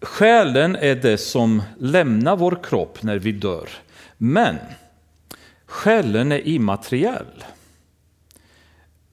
Själen 0.00 0.76
är 0.76 0.94
det 0.94 1.18
som 1.18 1.62
lämnar 1.78 2.36
vår 2.36 2.58
kropp 2.62 3.02
när 3.02 3.18
vi 3.18 3.32
dör. 3.32 3.68
Men 4.16 4.56
själen 5.66 6.32
är 6.32 6.48
immateriell. 6.48 7.44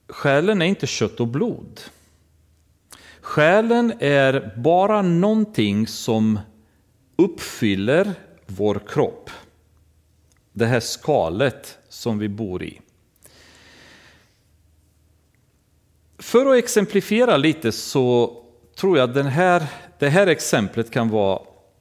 Själen 0.08 0.62
är 0.62 0.66
inte 0.66 0.86
kött 0.86 1.20
och 1.20 1.28
blod. 1.28 1.80
Själen 3.20 3.92
är 3.98 4.52
bara 4.56 5.02
någonting 5.02 5.86
som 5.86 6.38
uppfyller 7.22 8.14
vår 8.46 8.80
kropp. 8.88 9.30
Det 10.52 10.66
här 10.66 10.80
skalet 10.80 11.78
som 11.88 12.18
vi 12.18 12.28
bor 12.28 12.62
i. 12.62 12.80
För 16.18 16.46
att 16.46 16.58
exemplifiera 16.58 17.36
lite 17.36 17.72
så 17.72 18.36
tror 18.76 18.98
jag 18.98 19.14
den 19.14 19.26
här, 19.26 19.66
det 19.98 20.08
här 20.08 20.26
exemplet 20.26 20.90
kan 20.90 21.08
vara 21.08 21.40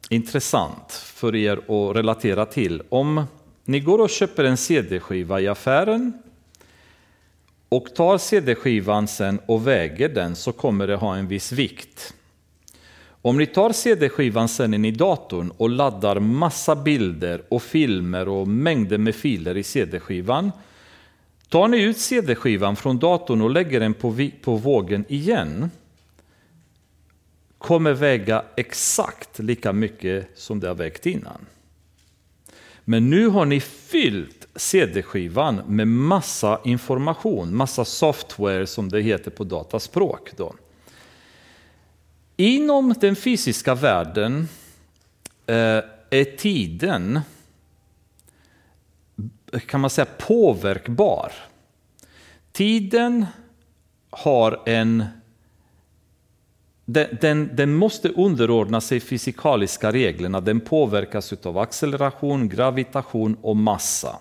intressant 0.09 0.91
för 0.91 1.35
er 1.35 1.57
att 1.57 1.95
relatera 1.95 2.45
till. 2.45 2.83
Om 2.89 3.23
ni 3.65 3.79
går 3.79 3.99
och 3.99 4.09
köper 4.09 4.43
en 4.43 4.57
CD-skiva 4.57 5.41
i 5.41 5.47
affären 5.47 6.13
och 7.69 7.95
tar 7.95 8.17
CD-skivan 8.17 9.07
sen 9.07 9.39
och 9.45 9.67
väger 9.67 10.09
den 10.09 10.35
så 10.35 10.51
kommer 10.51 10.87
det 10.87 10.95
ha 10.95 11.15
en 11.15 11.27
viss 11.27 11.51
vikt. 11.51 12.13
Om 13.27 13.37
ni 13.37 13.45
tar 13.45 13.71
CD-skivan 13.71 14.47
sen 14.47 14.73
in 14.73 14.85
i 14.85 14.91
datorn 14.91 15.51
och 15.57 15.69
laddar 15.69 16.19
massa 16.19 16.75
bilder 16.75 17.41
och 17.49 17.63
filmer 17.63 18.27
och 18.27 18.47
mängder 18.47 18.97
med 18.97 19.15
filer 19.15 19.57
i 19.57 19.63
CD-skivan. 19.63 20.51
Tar 21.49 21.67
ni 21.67 21.81
ut 21.81 21.97
CD-skivan 21.97 22.75
från 22.75 22.99
datorn 22.99 23.41
och 23.41 23.49
lägger 23.49 23.79
den 23.79 23.93
på, 23.93 24.29
på 24.41 24.55
vågen 24.55 25.05
igen 25.07 25.69
kommer 27.57 27.93
väga 27.93 28.43
exakt 28.55 29.39
lika 29.39 29.73
mycket 29.73 30.29
som 30.35 30.59
det 30.59 30.67
har 30.67 30.75
vägt 30.75 31.05
innan. 31.05 31.45
Men 32.83 33.09
nu 33.09 33.27
har 33.27 33.45
ni 33.45 33.59
fyllt 33.59 34.47
CD-skivan 34.55 35.61
med 35.67 35.87
massa 35.87 36.61
information, 36.63 37.55
massa 37.55 37.85
software 37.85 38.67
som 38.67 38.89
det 38.89 39.01
heter 39.01 39.31
på 39.31 39.43
dataspråk. 39.43 40.31
Då. 40.37 40.53
Inom 42.37 42.93
den 42.99 43.15
fysiska 43.15 43.75
världen 43.75 44.47
eh, 45.45 45.81
är 46.09 46.37
tiden 46.37 47.19
kan 49.65 49.81
man 49.81 49.89
säga 49.89 50.07
påverkbar. 50.17 51.31
Tiden 52.51 53.25
har 54.09 54.61
en 54.65 55.05
den, 56.85 57.17
den, 57.21 57.49
den, 57.55 57.73
måste 57.73 58.09
underordna 58.09 58.81
sig 58.81 58.99
fysikaliska 58.99 59.91
reglerna. 59.91 60.41
Den 60.41 60.59
påverkas 60.59 61.33
av 61.33 61.57
acceleration, 61.57 62.49
gravitation 62.49 63.37
och 63.41 63.57
massa. 63.57 64.19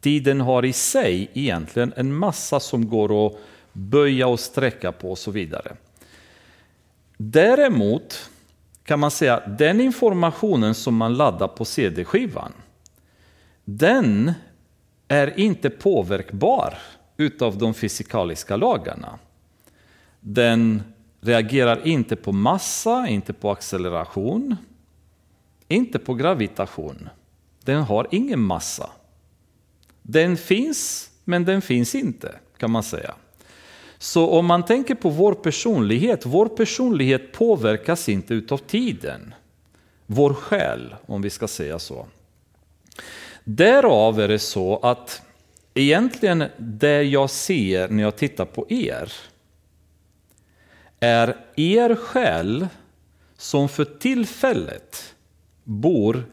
Tiden 0.00 0.40
har 0.40 0.64
i 0.64 0.72
sig 0.72 1.30
egentligen 1.34 1.92
en 1.96 2.14
massa 2.14 2.60
som 2.60 2.88
går 2.88 3.26
att 3.26 3.38
böja 3.72 4.26
och 4.26 4.40
sträcka 4.40 4.92
på 4.92 5.10
och 5.10 5.18
så 5.18 5.30
vidare. 5.30 5.76
Däremot 7.16 8.30
kan 8.84 9.00
man 9.00 9.10
säga 9.10 9.36
att 9.36 9.58
den 9.58 9.80
informationen 9.80 10.74
som 10.74 10.96
man 10.96 11.14
laddar 11.14 11.48
på 11.48 11.64
CD-skivan, 11.64 12.52
den 13.64 14.32
är 15.08 15.38
inte 15.38 15.70
påverkbar 15.70 16.78
utav 17.16 17.58
de 17.58 17.74
fysikaliska 17.74 18.56
lagarna. 18.56 19.18
Den 20.20 20.82
reagerar 21.20 21.86
inte 21.86 22.16
på 22.16 22.32
massa, 22.32 23.08
inte 23.08 23.32
på 23.32 23.50
acceleration, 23.50 24.56
inte 25.68 25.98
på 25.98 26.14
gravitation. 26.14 27.08
Den 27.64 27.82
har 27.82 28.06
ingen 28.10 28.40
massa. 28.40 28.90
Den 30.02 30.36
finns, 30.36 31.10
men 31.24 31.44
den 31.44 31.62
finns 31.62 31.94
inte, 31.94 32.38
kan 32.56 32.70
man 32.70 32.82
säga. 32.82 33.14
Så 34.02 34.30
om 34.30 34.46
man 34.46 34.62
tänker 34.64 34.94
på 34.94 35.08
vår 35.08 35.34
personlighet, 35.34 36.26
vår 36.26 36.46
personlighet 36.46 37.32
påverkas 37.32 38.08
inte 38.08 38.34
utav 38.34 38.58
tiden. 38.58 39.34
Vår 40.06 40.34
själ, 40.34 40.94
om 41.06 41.22
vi 41.22 41.30
ska 41.30 41.48
säga 41.48 41.78
så. 41.78 42.06
Därav 43.44 44.20
är 44.20 44.28
det 44.28 44.38
så 44.38 44.76
att 44.76 45.22
egentligen 45.74 46.44
det 46.58 47.02
jag 47.02 47.30
ser 47.30 47.88
när 47.88 48.02
jag 48.02 48.16
tittar 48.16 48.44
på 48.44 48.66
er 48.68 49.12
är 51.00 51.36
er 51.56 51.94
själ 51.94 52.66
som 53.36 53.68
för 53.68 53.84
tillfället 53.84 55.14
bor 55.64 56.24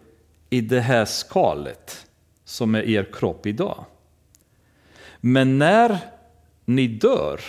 i 0.50 0.62
det 0.62 0.82
här 0.82 1.06
skalet 1.06 2.08
som 2.46 2.76
är 2.76 2.84
er 2.84 3.08
kropp 3.14 3.46
idag. 3.46 3.86
Men 5.22 5.58
när 5.58 6.00
ni 6.70 6.88
dör, 6.88 7.42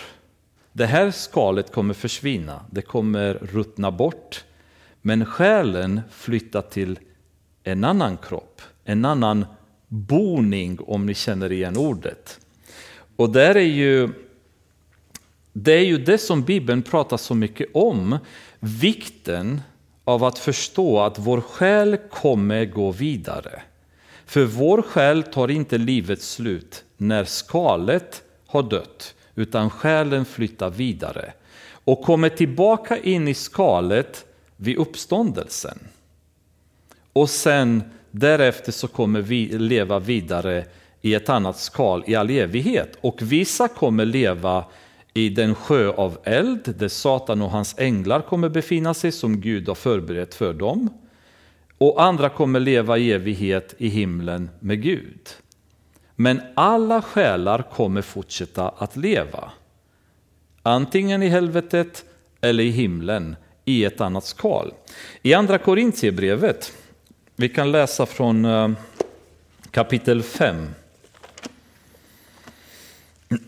det 0.73 0.87
här 0.87 1.11
skalet 1.11 1.73
kommer 1.73 1.95
försvinna, 1.95 2.65
det 2.71 2.83
kommer 2.83 3.35
ruttna 3.35 3.91
bort. 3.91 4.45
Men 5.03 5.27
själen 5.27 6.01
flyttar 6.11 6.63
till 6.63 6.99
en 7.63 7.85
annan 7.85 8.17
kropp, 8.17 8.63
en 8.85 9.05
annan 9.05 9.47
boning 9.89 10.79
om 10.81 11.07
ni 11.07 11.15
känner 11.15 11.53
igen 11.53 11.77
ordet. 11.77 12.41
Och 13.17 13.31
där 13.31 13.55
är 13.55 13.61
ju, 13.61 14.09
det 15.53 15.73
är 15.73 15.85
ju 15.85 15.99
det 15.99 16.19
som 16.19 16.43
Bibeln 16.43 16.83
pratar 16.83 17.17
så 17.17 17.35
mycket 17.35 17.69
om, 17.75 18.19
vikten 18.61 19.61
av 20.05 20.25
att 20.25 20.39
förstå 20.39 21.01
att 21.01 21.19
vår 21.19 21.41
själ 21.41 21.97
kommer 21.97 22.65
gå 22.65 22.91
vidare. 22.91 23.63
För 24.27 24.45
vår 24.45 24.83
själ 24.83 25.23
tar 25.23 25.51
inte 25.51 25.79
livets 25.79 26.31
slut 26.31 26.85
när 26.97 27.25
skalet 27.25 28.23
har 28.51 28.63
dött, 28.63 29.15
utan 29.35 29.71
själen 29.71 30.25
flyttar 30.25 30.71
vidare 30.71 31.33
och 31.85 32.03
kommer 32.03 32.29
tillbaka 32.29 32.99
in 32.99 33.29
i 33.29 33.35
skalet 33.35 34.25
vid 34.57 34.77
uppståndelsen. 34.77 35.79
Och 37.13 37.31
sen 37.31 37.83
därefter 38.11 38.73
så 38.73 38.89
kommer 38.89 39.21
vi 39.21 39.59
leva 39.59 39.99
vidare 39.99 40.65
i 41.01 41.15
ett 41.15 41.29
annat 41.29 41.59
skal 41.59 42.05
i 42.07 42.15
all 42.15 42.31
evighet. 42.31 42.97
Och 43.01 43.23
vissa 43.23 43.69
kommer 43.69 44.05
leva 44.05 44.65
i 45.15 45.29
den 45.29 45.55
sjö 45.55 45.91
av 45.91 46.19
eld 46.25 46.75
där 46.79 46.89
Satan 46.89 47.43
och 47.43 47.51
hans 47.51 47.75
änglar 47.79 48.21
kommer 48.21 48.49
befinna 48.49 48.95
sig 48.95 49.13
som 49.13 49.41
Gud 49.41 49.69
har 49.69 49.75
förberett 49.75 50.35
för 50.35 50.53
dem. 50.53 50.89
Och 51.79 52.03
andra 52.03 52.29
kommer 52.29 52.61
leva 52.61 52.99
i 52.99 53.13
evighet 53.13 53.75
i 53.79 53.89
himlen 53.89 54.51
med 54.61 54.83
Gud. 54.83 55.29
Men 56.21 56.41
alla 56.55 57.03
själar 57.03 57.63
kommer 57.63 58.03
fortsätta 58.03 58.69
att 58.69 58.97
leva. 58.97 59.53
Antingen 60.63 61.23
i 61.23 61.29
helvetet 61.29 62.05
eller 62.41 62.65
i 62.65 62.71
himlen 62.71 63.37
i 63.65 63.85
ett 63.85 64.01
annat 64.01 64.25
skal. 64.25 64.73
I 65.23 65.35
andra 65.35 65.59
Korintierbrevet, 65.59 66.73
vi 67.37 67.49
kan 67.49 67.73
läsa 67.73 68.07
från 68.07 68.45
eh, 68.45 68.71
kapitel 69.71 70.23
5. 70.23 70.57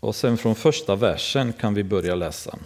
Och 0.00 0.14
sen 0.14 0.38
från 0.38 0.54
första 0.54 0.96
versen 0.96 1.52
kan 1.52 1.74
vi 1.74 1.84
börja 1.84 2.14
läsa. 2.14 2.58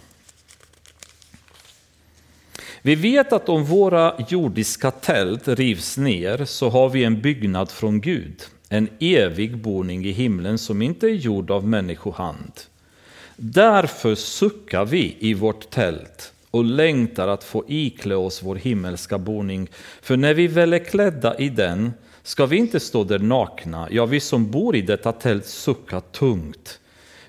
Vi 2.85 2.95
vet 2.95 3.33
att 3.33 3.49
om 3.49 3.63
våra 3.63 4.13
jordiska 4.29 4.91
tält 4.91 5.47
rivs 5.47 5.97
ner 5.97 6.45
så 6.45 6.69
har 6.69 6.89
vi 6.89 7.03
en 7.03 7.21
byggnad 7.21 7.71
från 7.71 8.01
Gud, 8.01 8.43
en 8.69 8.89
evig 8.99 9.57
boning 9.57 10.05
i 10.05 10.11
himlen 10.11 10.57
som 10.57 10.81
inte 10.81 11.07
är 11.07 11.13
gjord 11.13 11.51
av 11.51 11.67
människohand. 11.67 12.51
Därför 13.35 14.15
suckar 14.15 14.85
vi 14.85 15.17
i 15.19 15.33
vårt 15.33 15.69
tält 15.69 16.33
och 16.51 16.63
längtar 16.63 17.27
att 17.27 17.43
få 17.43 17.63
iklä 17.67 18.15
oss 18.15 18.43
vår 18.43 18.55
himmelska 18.55 19.17
boning. 19.17 19.67
För 20.01 20.17
när 20.17 20.33
vi 20.33 20.47
väl 20.47 20.73
är 20.73 20.85
klädda 20.85 21.37
i 21.37 21.49
den 21.49 21.93
ska 22.23 22.45
vi 22.45 22.57
inte 22.57 22.79
stå 22.79 23.03
där 23.03 23.19
nakna, 23.19 23.87
ja, 23.91 24.05
vi 24.05 24.19
som 24.19 24.51
bor 24.51 24.75
i 24.75 24.81
detta 24.81 25.11
tält 25.11 25.45
suckar 25.45 25.99
tungt. 25.99 26.79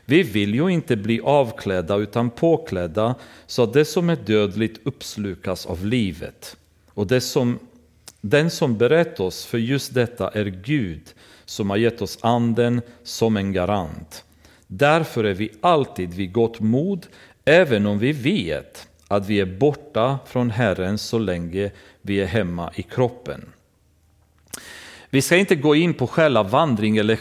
Vi 0.09 0.23
vill 0.23 0.55
ju 0.55 0.69
inte 0.69 0.97
bli 0.97 1.21
avklädda 1.21 1.97
utan 1.97 2.31
påklädda 2.31 3.15
så 3.47 3.63
att 3.63 3.73
det 3.73 3.85
som 3.85 4.11
är 4.11 4.17
dödligt 4.17 4.81
uppslukas 4.87 5.67
av 5.67 5.87
livet. 5.87 6.57
Och 6.89 7.07
det 7.07 7.21
som, 7.21 7.59
den 8.21 8.51
som 8.51 8.79
berett 8.79 9.21
oss 9.21 9.45
för 9.45 9.59
just 9.59 9.95
detta 9.95 10.31
är 10.31 10.45
Gud 10.45 11.03
som 11.45 11.71
har 11.71 11.77
gett 11.77 12.03
oss 12.03 12.19
anden 12.21 12.83
som 13.03 13.37
en 13.37 13.53
garant. 13.53 14.25
Därför 14.67 15.25
är 15.25 15.35
vi 15.35 15.51
alltid 15.61 16.15
vid 16.15 16.33
gott 16.33 16.61
mod 16.61 17.07
även 17.45 17.87
om 17.87 17.99
vi 17.99 18.13
vet 18.13 18.89
att 19.09 19.27
vi 19.27 19.41
är 19.41 19.59
borta 19.59 20.19
från 20.27 20.51
Herren 20.51 20.99
så 20.99 21.19
länge 21.19 21.71
vi 22.03 22.21
är 22.21 22.27
hemma 22.27 22.73
i 22.75 22.83
kroppen. 22.83 23.53
Vi 25.11 25.23
ska 25.23 25.37
inte 25.37 25.55
gå 25.55 25.75
in 25.75 25.95
på 25.95 26.07
själva 26.07 26.43
vandring 26.43 26.97
eller 26.97 27.17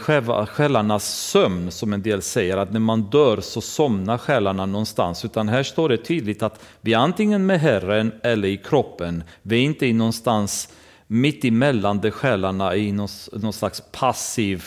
själarnas 0.45 1.05
sömn 1.05 1.71
som 1.71 1.93
en 1.93 2.01
del 2.01 2.21
säger, 2.21 2.57
att 2.57 2.71
när 2.71 2.79
man 2.79 3.01
dör 3.01 3.41
så 3.41 3.61
somnar 3.61 4.17
själarna 4.17 4.65
någonstans. 4.65 5.25
Utan 5.25 5.49
här 5.49 5.63
står 5.63 5.89
det 5.89 5.97
tydligt 5.97 6.43
att 6.43 6.63
vi 6.81 6.93
är 6.93 6.97
antingen 6.97 7.45
med 7.45 7.59
Herren 7.59 8.11
eller 8.23 8.47
i 8.47 8.57
kroppen. 8.57 9.23
Vi 9.41 9.55
är 9.55 9.61
inte 9.61 9.85
i 9.85 9.93
någonstans 9.93 10.69
mitt 11.07 11.45
emellan 11.45 11.99
där 11.99 12.11
själarna 12.11 12.71
är 12.71 12.77
i 12.77 12.91
någon, 12.91 13.09
någon 13.33 13.53
slags 13.53 13.83
passiv 13.91 14.63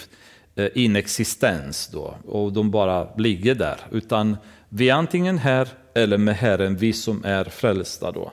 eh, 0.56 0.68
inexistens 0.74 1.88
då, 1.88 2.14
och 2.26 2.52
de 2.52 2.70
bara 2.70 3.14
ligger 3.16 3.54
där. 3.54 3.76
Utan 3.90 4.36
vi 4.68 4.88
är 4.88 4.94
antingen 4.94 5.38
här 5.38 5.68
eller 5.94 6.18
med 6.18 6.36
Herren, 6.36 6.76
vi 6.76 6.92
som 6.92 7.24
är 7.24 7.44
frälsta. 7.44 8.12
Då. 8.12 8.32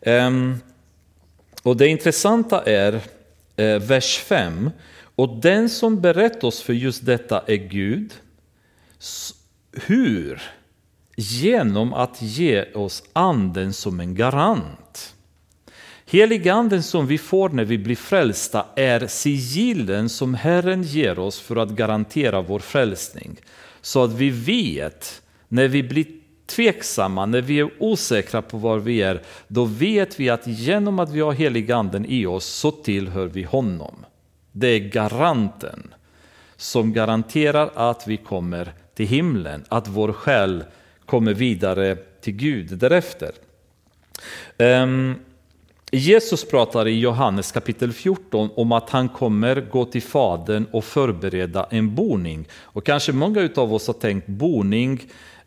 Ehm, 0.00 0.56
och 1.62 1.76
Det 1.76 1.86
intressanta 1.86 2.62
är 2.62 3.00
Eh, 3.60 3.78
vers 3.78 4.18
5. 4.18 4.70
Och 5.16 5.40
den 5.40 5.70
som 5.70 6.00
berett 6.00 6.44
oss 6.44 6.62
för 6.62 6.72
just 6.72 7.06
detta 7.06 7.42
är 7.46 7.56
Gud. 7.56 8.12
Hur? 9.72 10.42
Genom 11.16 11.94
att 11.94 12.22
ge 12.22 12.72
oss 12.72 13.02
anden 13.12 13.72
som 13.72 14.00
en 14.00 14.14
garant. 14.14 15.14
Heliganden 16.06 16.82
som 16.82 17.06
vi 17.06 17.18
får 17.18 17.48
när 17.48 17.64
vi 17.64 17.78
blir 17.78 17.96
frälsta 17.96 18.66
är 18.76 19.06
sigillen 19.06 20.08
som 20.08 20.34
Herren 20.34 20.82
ger 20.82 21.18
oss 21.18 21.40
för 21.40 21.56
att 21.56 21.70
garantera 21.70 22.42
vår 22.42 22.58
frälsning. 22.58 23.40
Så 23.80 24.04
att 24.04 24.12
vi 24.12 24.30
vet 24.30 25.22
när 25.48 25.68
vi 25.68 25.82
blir 25.82 26.06
tveksamma, 26.50 27.26
när 27.26 27.40
vi 27.40 27.60
är 27.60 27.70
osäkra 27.78 28.42
på 28.42 28.58
var 28.58 28.78
vi 28.78 29.02
är, 29.02 29.22
då 29.48 29.64
vet 29.64 30.20
vi 30.20 30.30
att 30.30 30.46
genom 30.46 30.98
att 30.98 31.10
vi 31.10 31.20
har 31.20 31.32
heliganden 31.32 32.06
i 32.08 32.26
oss 32.26 32.44
så 32.44 32.70
tillhör 32.70 33.26
vi 33.26 33.42
honom. 33.42 33.94
Det 34.52 34.66
är 34.66 34.78
garanten 34.78 35.94
som 36.56 36.92
garanterar 36.92 37.70
att 37.74 38.08
vi 38.08 38.16
kommer 38.16 38.72
till 38.94 39.06
himlen, 39.06 39.64
att 39.68 39.88
vår 39.88 40.12
själ 40.12 40.64
kommer 41.06 41.34
vidare 41.34 41.96
till 42.20 42.32
Gud 42.32 42.78
därefter. 42.78 43.30
Um, 44.58 45.14
Jesus 45.92 46.44
pratar 46.44 46.88
i 46.88 47.00
Johannes 47.00 47.52
kapitel 47.52 47.92
14 47.92 48.50
om 48.54 48.72
att 48.72 48.90
han 48.90 49.08
kommer 49.08 49.60
gå 49.60 49.84
till 49.84 50.02
Fadern 50.02 50.66
och 50.70 50.84
förbereda 50.84 51.66
en 51.70 51.94
boning. 51.94 52.48
Och 52.52 52.86
kanske 52.86 53.12
många 53.12 53.48
av 53.56 53.74
oss 53.74 53.86
har 53.86 53.94
tänkt 53.94 54.26
boning, 54.26 55.00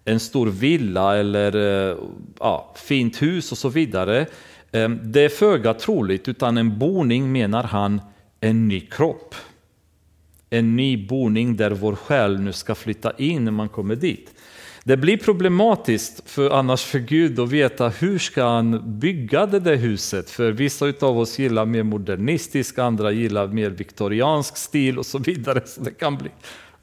en 0.06 0.20
stor 0.20 0.48
villa 0.48 1.18
eller 1.18 1.56
eh, 1.92 1.98
ja, 2.40 2.74
fint 2.76 3.22
hus 3.22 3.52
och 3.52 3.58
så 3.58 3.70
vidare. 3.70 4.26
Eh, 4.72 4.90
det 4.90 5.22
är 5.22 5.30
föga 5.30 5.74
troligt, 5.74 6.28
utan 6.28 6.58
en 6.58 6.80
boning 6.80 7.32
menar 7.32 7.64
han 7.64 8.02
en 8.40 8.68
ny 8.68 8.80
kropp. 8.80 9.36
En 10.50 10.76
ny 10.76 11.08
boning 11.08 11.56
där 11.56 11.72
vår 11.72 11.96
själ 11.96 12.40
nu 12.40 12.54
ska 12.54 12.76
flytta 12.76 13.12
in 13.18 13.46
när 13.46 13.52
man 13.52 13.70
kommer 13.70 13.96
dit. 13.96 14.30
Det 14.86 14.98
blir 14.98 15.18
problematiskt 15.18 16.30
för 16.30 16.50
annars 16.50 16.84
för 16.84 17.00
Gud 17.00 17.40
att 17.40 17.50
veta 17.50 17.90
hur 17.90 18.20
ska 18.20 18.44
han 18.44 19.00
bygga 19.00 19.46
det 19.46 19.60
där 19.60 19.76
huset. 19.76 20.30
För 20.30 20.52
vissa 20.52 20.94
av 21.02 21.20
oss 21.20 21.40
gillar 21.40 21.66
mer 21.66 21.84
modernistisk, 21.84 22.80
andra 22.80 23.12
gillar 23.12 23.48
mer 23.48 23.70
viktoriansk 23.70 24.58
stil 24.58 25.00
och 25.00 25.06
så 25.06 25.18
vidare. 25.18 25.62
Så 25.66 25.82
det 25.82 25.92
kan 25.92 26.18
bli 26.18 26.30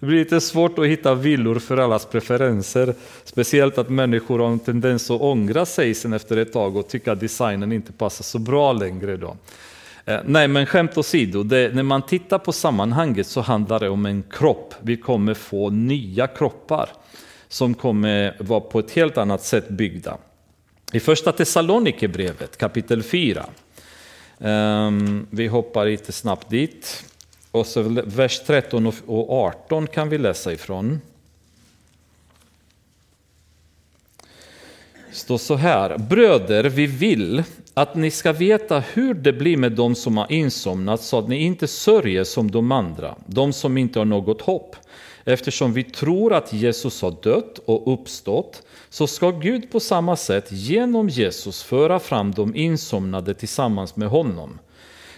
det 0.01 0.07
blir 0.07 0.19
lite 0.19 0.41
svårt 0.41 0.79
att 0.79 0.87
hitta 0.87 1.15
villor 1.15 1.59
för 1.59 1.77
allas 1.77 2.07
preferenser. 2.07 2.95
Speciellt 3.25 3.79
att 3.79 3.89
människor 3.89 4.39
har 4.39 4.49
en 4.49 4.59
tendens 4.59 5.11
att 5.11 5.21
ångra 5.21 5.67
sig 5.67 5.95
sen 5.95 6.13
efter 6.13 6.37
ett 6.37 6.53
tag 6.53 6.77
och 6.77 6.89
tycka 6.89 7.13
att 7.13 7.21
designen 7.21 7.73
inte 7.73 7.93
passar 7.93 8.23
så 8.23 8.39
bra 8.39 8.73
längre. 8.73 9.17
Då. 9.17 9.37
Eh, 10.05 10.21
nej, 10.25 10.49
men 10.49 10.67
skämt 10.67 10.99
åsido, 10.99 11.43
det, 11.43 11.75
när 11.75 11.83
man 11.83 12.03
tittar 12.03 12.39
på 12.39 12.53
sammanhanget 12.53 13.27
så 13.27 13.41
handlar 13.41 13.81
det 13.81 13.89
om 13.89 14.07
en 14.07 14.23
kropp. 14.23 14.75
Vi 14.81 14.97
kommer 14.97 15.35
få 15.35 15.71
nya 15.71 16.27
kroppar 16.27 16.89
som 17.49 17.75
kommer 17.75 18.37
vara 18.39 18.61
på 18.61 18.79
ett 18.79 18.91
helt 18.91 19.19
annat 19.19 19.43
sätt 19.45 19.69
byggda. 19.69 20.17
I 20.93 21.01
första 21.01 21.33
Thessalonikerbrevet 21.33 22.57
kapitel 22.57 23.03
4 23.03 23.45
Um, 24.43 24.47
ehm, 24.49 25.27
vi 25.31 25.47
hoppar 25.47 25.87
lite 25.87 26.13
snabbt 26.13 26.51
dit. 26.51 27.05
Och 27.51 27.67
så 27.67 27.83
vers 28.05 28.41
13 28.47 28.93
och 29.07 29.31
18 29.31 29.87
kan 29.87 30.09
vi 30.09 30.19
läsa 30.19 30.53
ifrån. 30.53 31.01
Det 35.11 35.17
står 35.17 35.39
så 35.39 35.55
här. 35.55 35.99
Bröder, 35.99 36.65
vi 36.65 36.87
vill 36.87 37.43
att 37.75 37.95
ni 37.95 38.11
ska 38.11 38.33
veta 38.33 38.81
hur 38.81 39.15
det 39.15 39.33
blir 39.33 39.57
med 39.57 39.73
dem 39.73 39.95
som 39.95 40.17
har 40.17 40.33
insomnat 40.33 41.03
så 41.03 41.19
att 41.19 41.29
ni 41.29 41.37
inte 41.37 41.67
sörjer 41.67 42.25
som 42.25 42.51
de 42.51 42.73
andra, 42.73 43.15
de 43.27 43.53
som 43.53 43.79
inte 43.79 43.99
har 43.99 44.07
något 44.07 44.43
hopp. 44.43 44.77
Eftersom 45.25 45.73
vi 45.73 45.85
tror 45.85 46.33
att 46.33 46.53
Jesus 46.53 47.03
har 47.03 47.15
dött 47.23 47.59
och 47.59 47.93
uppstått 47.93 48.63
så 48.89 49.07
ska 49.07 49.31
Gud 49.31 49.73
på 49.73 49.81
samma 49.81 50.17
sätt 50.17 50.53
genom 50.53 51.09
Jesus 51.09 51.63
föra 51.63 51.99
fram 51.99 52.33
de 52.33 52.57
insomnade 52.57 53.35
tillsammans 53.35 53.97
med 53.97 54.09
honom. 54.09 54.59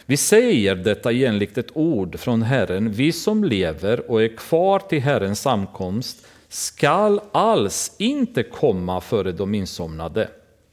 Vi 0.07 0.17
säger 0.17 0.75
detta 0.75 1.13
enligt 1.13 1.59
ett 1.59 1.71
ord 1.77 2.19
från 2.19 2.43
Herren, 2.43 2.93
vi 2.93 3.13
som 3.13 3.45
lever 3.45 4.11
och 4.11 4.23
är 4.23 4.37
kvar 4.37 4.79
till 4.79 5.03
Herrens 5.03 5.41
samkomst 5.41 6.27
skall 6.49 7.21
alls 7.33 7.95
inte 7.99 8.43
komma 8.43 9.01
före 9.01 9.33
de 9.33 9.55
insomnade. 9.55 10.29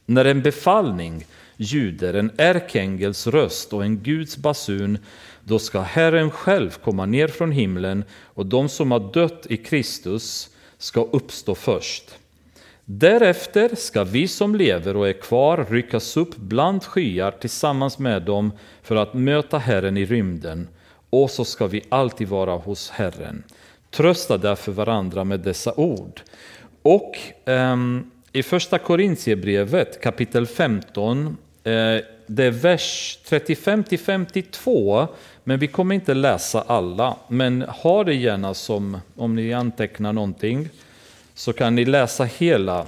När 0.06 0.24
en 0.24 0.42
befallning 0.42 1.24
ljuder, 1.56 2.14
en 2.14 2.30
ärkeängels 2.36 3.26
röst 3.26 3.72
och 3.72 3.84
en 3.84 3.98
Guds 3.98 4.36
basun, 4.36 4.98
då 5.44 5.58
ska 5.58 5.80
Herren 5.80 6.30
själv 6.30 6.70
komma 6.70 7.06
ner 7.06 7.28
från 7.28 7.52
himlen 7.52 8.04
och 8.12 8.46
de 8.46 8.68
som 8.68 8.90
har 8.90 9.12
dött 9.12 9.46
i 9.48 9.56
Kristus 9.56 10.50
ska 10.78 11.00
uppstå 11.00 11.54
först. 11.54 12.04
Därefter 12.92 13.74
ska 13.76 14.04
vi 14.04 14.28
som 14.28 14.54
lever 14.54 14.96
och 14.96 15.08
är 15.08 15.12
kvar 15.12 15.66
ryckas 15.70 16.16
upp 16.16 16.36
bland 16.36 16.84
skyar 16.84 17.30
tillsammans 17.30 17.98
med 17.98 18.22
dem 18.22 18.52
för 18.82 18.96
att 18.96 19.14
möta 19.14 19.58
Herren 19.58 19.96
i 19.96 20.04
rymden, 20.04 20.68
och 21.10 21.30
så 21.30 21.44
ska 21.44 21.66
vi 21.66 21.82
alltid 21.88 22.28
vara 22.28 22.56
hos 22.56 22.90
Herren. 22.90 23.42
Trösta 23.90 24.38
därför 24.38 24.72
varandra 24.72 25.24
med 25.24 25.40
dessa 25.40 25.74
ord. 25.74 26.20
Och 26.82 27.18
um, 27.44 28.10
i 28.32 28.42
första 28.42 28.78
Korintierbrevet 28.78 30.00
kapitel 30.00 30.46
15, 30.46 31.36
uh, 31.66 31.72
eh, 31.72 32.00
det 32.26 32.44
är 32.44 32.50
vers 32.50 33.18
35 33.28 33.84
till 33.84 33.98
52, 33.98 35.06
men 35.44 35.58
vi 35.58 35.66
kommer 35.66 35.94
inte 35.94 36.14
läsa 36.14 36.64
alla. 36.66 37.16
Men 37.28 37.62
ha 37.62 38.04
det 38.04 38.14
gärna 38.14 38.54
som, 38.54 38.98
om 39.16 39.34
ni 39.34 39.52
antecknar 39.52 40.12
någonting, 40.12 40.68
så 41.40 41.52
kan 41.52 41.74
ni 41.74 41.84
läsa 41.84 42.24
hela, 42.24 42.86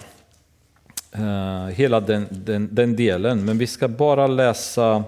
uh, 1.19 1.67
hela 1.67 2.01
den, 2.01 2.27
den, 2.31 2.69
den, 2.75 2.97
delen. 2.97 3.45
Men 3.45 3.59
vi 3.59 3.67
ska 3.67 3.89
bara 3.89 4.27
läsa 4.27 5.05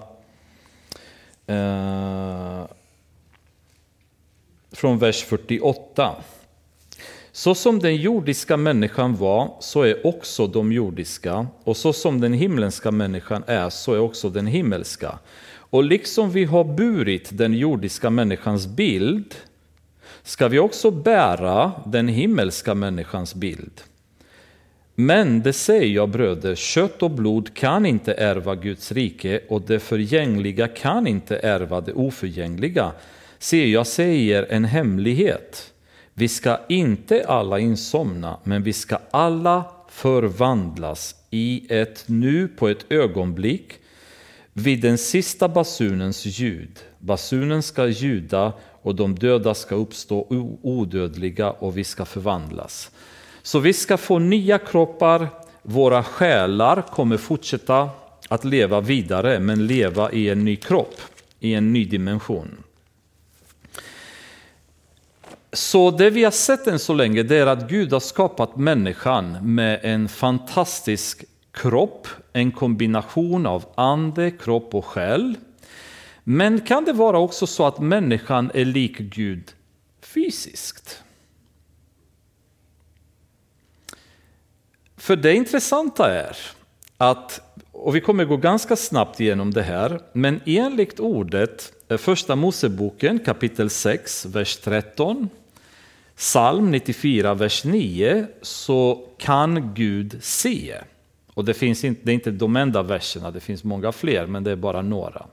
uh, 1.49 2.65
från 4.71 4.99
vers 4.99 5.23
48. 5.23 6.15
Så 7.31 7.55
som 7.55 7.79
den 7.79 7.95
jordiska 7.95 8.57
människan 8.57 9.15
var, 9.15 9.53
så 9.59 9.81
är 9.81 10.07
också 10.07 10.47
de 10.47 10.71
jordiska, 10.71 11.47
och 11.63 11.77
så 11.77 11.93
som 11.93 12.21
den 12.21 12.33
himmelska 12.33 12.91
människan 12.91 13.43
är, 13.47 13.69
så 13.69 13.93
är 13.93 13.99
också 13.99 14.29
den 14.29 14.47
himmelska. 14.47 15.19
Och 15.47 15.83
liksom 15.83 16.31
vi 16.31 16.45
har 16.45 16.63
burit 16.63 17.29
den 17.31 17.53
jordiska 17.53 18.09
människans 18.09 18.67
bild, 18.67 19.35
ska 20.25 20.47
vi 20.47 20.59
också 20.59 20.91
bära 20.91 21.71
den 21.85 22.07
himmelska 22.07 22.75
människans 22.75 23.35
bild. 23.35 23.81
Men 24.95 25.41
det 25.41 25.53
säger 25.53 25.95
jag 25.95 26.09
bröder, 26.09 26.55
kött 26.55 27.03
och 27.03 27.11
blod 27.11 27.53
kan 27.53 27.85
inte 27.85 28.13
ärva 28.13 28.55
Guds 28.55 28.91
rike 28.91 29.41
och 29.49 29.61
det 29.61 29.79
förgängliga 29.79 30.67
kan 30.67 31.07
inte 31.07 31.37
ärva 31.37 31.81
det 31.81 31.93
oförgängliga. 31.93 32.91
Se, 33.39 33.69
jag 33.69 33.87
säger 33.87 34.47
en 34.49 34.65
hemlighet. 34.65 35.73
Vi 36.13 36.27
ska 36.27 36.59
inte 36.69 37.25
alla 37.27 37.59
insomna, 37.59 38.39
men 38.43 38.63
vi 38.63 38.73
ska 38.73 38.97
alla 39.11 39.63
förvandlas 39.89 41.15
i 41.29 41.65
ett 41.69 42.03
nu 42.05 42.47
på 42.47 42.67
ett 42.67 42.91
ögonblick 42.91 43.73
vid 44.53 44.81
den 44.81 44.97
sista 44.97 45.49
basunens 45.49 46.25
ljud. 46.25 46.79
Basunen 46.99 47.63
ska 47.63 47.87
ljuda 47.87 48.53
och 48.85 48.95
de 48.95 49.15
döda 49.15 49.53
ska 49.53 49.75
uppstå 49.75 50.27
odödliga 50.61 51.51
och 51.51 51.77
vi 51.77 51.83
ska 51.83 52.05
förvandlas. 52.05 52.91
Så 53.41 53.59
vi 53.59 53.73
ska 53.73 53.97
få 53.97 54.19
nya 54.19 54.57
kroppar, 54.57 55.27
våra 55.61 56.03
själar 56.03 56.81
kommer 56.81 57.17
fortsätta 57.17 57.89
att 58.29 58.45
leva 58.45 58.81
vidare 58.81 59.39
men 59.39 59.67
leva 59.67 60.11
i 60.11 60.29
en 60.29 60.45
ny 60.45 60.55
kropp, 60.55 60.95
i 61.39 61.53
en 61.53 61.73
ny 61.73 61.85
dimension. 61.85 62.57
Så 65.53 65.91
det 65.91 66.09
vi 66.09 66.23
har 66.23 66.31
sett 66.31 66.67
än 66.67 66.79
så 66.79 66.93
länge 66.93 67.23
det 67.23 67.37
är 67.37 67.47
att 67.47 67.69
Gud 67.69 67.93
har 67.93 67.99
skapat 67.99 68.55
människan 68.55 69.37
med 69.55 69.79
en 69.83 70.09
fantastisk 70.09 71.25
kropp, 71.51 72.07
en 72.33 72.51
kombination 72.51 73.45
av 73.45 73.65
ande, 73.75 74.31
kropp 74.31 74.75
och 74.75 74.85
själ. 74.85 75.35
Men 76.27 76.61
kan 76.61 76.85
det 76.85 76.93
vara 76.93 77.19
också 77.19 77.47
så 77.47 77.65
att 77.65 77.79
människan 77.79 78.51
är 78.53 78.65
lik 78.65 78.97
Gud 78.97 79.51
fysiskt? 80.01 81.03
För 84.97 85.15
det 85.15 85.33
intressanta 85.33 86.13
är 86.13 86.37
att, 86.97 87.41
och 87.71 87.95
vi 87.95 88.01
kommer 88.01 88.25
gå 88.25 88.37
ganska 88.37 88.75
snabbt 88.75 89.19
igenom 89.19 89.51
det 89.51 89.63
här, 89.63 89.99
men 90.13 90.41
enligt 90.45 90.99
ordet, 90.99 91.73
eh, 91.87 91.97
första 91.97 92.35
Moseboken 92.35 93.19
kapitel 93.19 93.69
6, 93.69 94.25
vers 94.25 94.57
13, 94.57 95.29
Psalm 96.15 96.71
94, 96.71 97.33
vers 97.33 97.63
9, 97.63 98.27
så 98.41 99.07
kan 99.17 99.73
Gud 99.73 100.17
se. 100.21 100.75
Och 101.33 101.45
det, 101.45 101.53
finns 101.53 101.83
inte, 101.83 102.01
det 102.03 102.11
är 102.11 102.13
inte 102.13 102.31
de 102.31 102.55
enda 102.55 102.83
verserna, 102.83 103.31
det 103.31 103.39
finns 103.39 103.63
många 103.63 103.91
fler, 103.91 104.25
men 104.25 104.43
det 104.43 104.51
är 104.51 104.55
bara 104.55 104.81
några. 104.81 105.25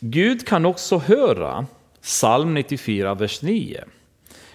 Gud 0.00 0.46
kan 0.46 0.66
också 0.66 0.98
höra, 0.98 1.66
psalm 2.02 2.54
94, 2.54 3.14
vers 3.14 3.42
9. 3.42 3.84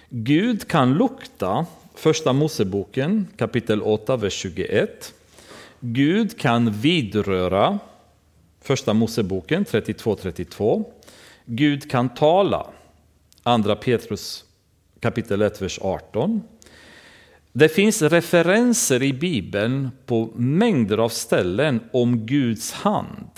Gud 0.08 0.68
kan 0.68 0.94
lukta, 0.94 1.66
första 1.94 2.32
Moseboken 2.32 3.28
kapitel 3.36 3.82
8, 3.82 4.16
vers 4.16 4.32
21. 4.32 5.14
Gud 5.80 6.38
kan 6.38 6.70
vidröra, 6.70 7.78
första 8.60 8.92
Moseboken 8.92 9.64
32-32. 9.64 10.84
Gud 11.44 11.90
kan 11.90 12.08
tala, 12.08 12.66
andra 13.42 13.76
Petrus 13.76 14.44
kapitel 15.00 15.42
1, 15.42 15.62
vers 15.62 15.78
18. 15.82 16.42
Det 17.52 17.68
finns 17.68 18.02
referenser 18.02 19.02
i 19.02 19.12
Bibeln 19.12 19.90
på 20.06 20.30
mängder 20.34 20.98
av 20.98 21.08
ställen 21.08 21.80
om 21.92 22.26
Guds 22.26 22.72
hand 22.72 23.30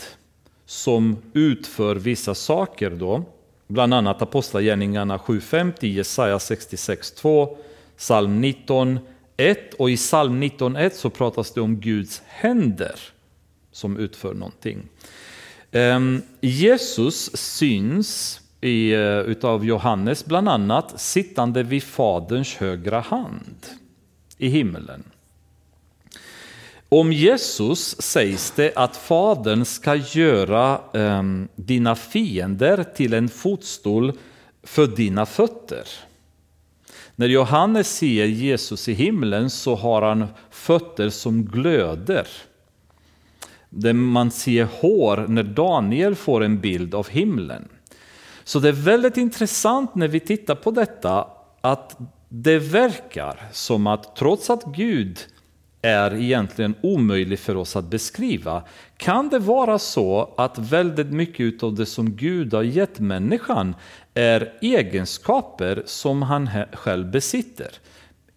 som 0.67 1.17
utför 1.33 1.97
vissa 1.97 2.35
saker. 2.35 2.91
Då. 2.91 3.25
Bland 3.69 3.95
annat 3.95 4.23
Apostlagärningarna 4.23 5.19
7.50, 5.19 5.87
Jesaja 5.87 6.39
66.2, 6.39 7.57
psalm 7.97 8.45
19.1 8.45 9.57
och 9.79 9.91
i 9.91 9.97
psalm 9.97 10.43
19.1 10.43 10.91
så 10.91 11.11
pratas 11.11 11.53
det 11.53 11.61
om 11.61 11.77
Guds 11.77 12.23
händer 12.27 12.95
som 13.73 13.97
utför 13.97 14.35
någonting. 14.35 14.89
Ehm, 15.73 16.23
Jesus 16.41 17.37
syns 17.37 18.41
i, 18.61 18.93
eh, 18.93 19.21
utav 19.21 19.65
Johannes 19.65 20.25
bland 20.25 20.49
annat 20.49 21.01
sittande 21.01 21.63
vid 21.63 21.83
Faderns 21.83 22.55
högra 22.55 23.01
hand 23.01 23.67
i 24.39 24.49
himmelen. 24.49 25.03
Om 26.89 27.13
Jesus 27.13 28.03
sägs 28.03 28.51
det 28.51 28.73
att 28.77 28.97
Fadern 28.97 29.65
ska 29.65 29.95
göra 29.95 30.81
eh, 30.93 31.23
dina 31.57 31.97
fiender 31.97 32.85
till 32.85 33.15
en 33.15 33.29
fotstol 33.29 34.13
för 34.63 34.87
dina 34.87 35.27
fötter. 35.27 35.89
När 37.17 37.27
Johannes 37.27 37.97
ser 37.97 38.25
Jesus 38.25 38.89
i 38.89 38.93
himlen 38.93 39.51
så 39.51 39.75
har 39.75 40.03
han 40.03 40.27
fötter 40.51 41.11
som 41.11 41.45
glöder. 41.45 42.27
Där 43.71 43.93
man 43.93 44.31
ser 44.31 44.65
hår 44.65 45.27
när 45.29 45.43
Daniel 45.43 46.15
får 46.15 46.45
en 46.45 46.61
bild 46.61 46.95
av 46.95 47.09
himlen. 47.09 47.69
Så 48.45 48.59
det 48.59 48.69
är 48.69 48.73
väldigt 48.73 49.17
intressant 49.17 49.95
när 49.95 50.09
vi 50.09 50.21
tittar 50.21 50.55
på 50.55 50.71
detta 50.71 51.29
att 51.61 51.97
det 52.29 52.59
verkar 52.59 53.49
som 53.53 53.87
att 53.87 54.17
trots 54.17 54.51
att 54.51 54.65
Gud 54.65 55.19
är 55.83 56.15
egentligen 56.15 56.75
omöjlig 56.81 57.39
för 57.39 57.57
oss 57.57 57.77
att 57.77 57.85
beskriva, 57.85 58.63
kan 58.97 59.29
det 59.29 59.39
vara 59.39 59.79
så 59.79 60.35
att 60.37 60.59
väldigt 60.59 61.11
mycket 61.13 61.63
av 61.63 61.75
det 61.75 61.87
som 61.87 62.17
Gud 62.17 62.55
har 62.55 62.63
gett 62.63 63.01
människan 63.01 63.75
är 64.15 64.53
egenskaper 64.61 65.83
som 65.87 66.23
han 66.23 66.49
själv 66.73 67.11
besitter. 67.11 67.71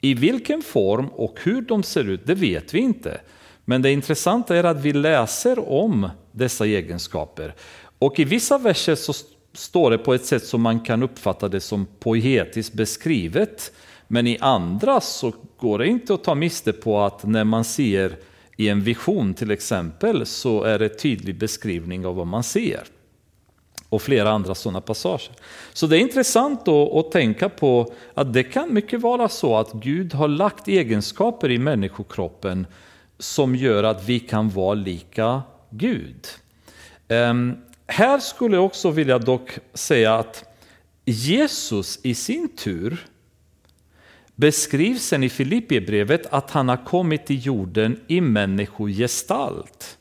I 0.01 0.13
vilken 0.13 0.61
form 0.61 1.07
och 1.07 1.39
hur 1.43 1.61
de 1.61 1.83
ser 1.83 2.09
ut, 2.09 2.21
det 2.25 2.35
vet 2.35 2.73
vi 2.73 2.79
inte. 2.79 3.21
Men 3.65 3.81
det 3.81 3.91
intressanta 3.91 4.55
är 4.55 4.63
att 4.63 4.81
vi 4.81 4.93
läser 4.93 5.69
om 5.69 6.09
dessa 6.31 6.65
egenskaper. 6.65 7.55
Och 7.99 8.19
i 8.19 8.23
vissa 8.23 8.57
verser 8.57 8.95
så 8.95 9.13
står 9.53 9.91
det 9.91 9.97
på 9.97 10.13
ett 10.13 10.25
sätt 10.25 10.45
som 10.45 10.61
man 10.61 10.79
kan 10.79 11.03
uppfatta 11.03 11.47
det 11.47 11.59
som 11.59 11.87
poetiskt 11.99 12.73
beskrivet. 12.73 13.71
Men 14.11 14.27
i 14.27 14.37
andra 14.41 15.01
så 15.01 15.33
går 15.57 15.79
det 15.79 15.87
inte 15.87 16.13
att 16.13 16.23
ta 16.23 16.35
miste 16.35 16.73
på 16.73 16.99
att 16.99 17.25
när 17.25 17.43
man 17.43 17.63
ser 17.63 18.17
i 18.57 18.69
en 18.69 18.81
vision 18.81 19.33
till 19.33 19.51
exempel 19.51 20.25
så 20.25 20.63
är 20.63 20.79
det 20.79 20.89
tydlig 20.89 21.39
beskrivning 21.39 22.05
av 22.05 22.15
vad 22.15 22.27
man 22.27 22.43
ser. 22.43 22.83
Och 23.89 24.01
flera 24.01 24.31
andra 24.31 24.55
sådana 24.55 24.81
passager. 24.81 25.31
Så 25.73 25.87
det 25.87 25.97
är 25.97 25.99
intressant 25.99 26.65
då 26.65 26.99
att 26.99 27.11
tänka 27.11 27.49
på 27.49 27.93
att 28.13 28.33
det 28.33 28.43
kan 28.43 28.73
mycket 28.73 29.01
vara 29.01 29.29
så 29.29 29.57
att 29.57 29.73
Gud 29.73 30.13
har 30.13 30.27
lagt 30.27 30.67
egenskaper 30.67 31.51
i 31.51 31.57
människokroppen 31.57 32.67
som 33.19 33.55
gör 33.55 33.83
att 33.83 34.03
vi 34.09 34.19
kan 34.19 34.49
vara 34.49 34.73
lika 34.73 35.41
Gud. 35.69 36.27
Um, 37.07 37.57
här 37.87 38.19
skulle 38.19 38.55
jag 38.55 38.65
också 38.65 38.91
vilja 38.91 39.19
dock 39.19 39.57
säga 39.73 40.15
att 40.15 40.45
Jesus 41.05 41.99
i 42.03 42.15
sin 42.15 42.55
tur 42.55 43.05
beskrivs 44.39 45.03
sen 45.03 45.23
i 45.23 45.29
Filipperbrevet 45.29 46.25
att 46.31 46.51
han 46.51 46.69
har 46.69 46.85
kommit 46.85 47.25
till 47.25 47.45
jorden 47.45 47.99
i 48.07 48.21
människogestalt. 48.21 49.97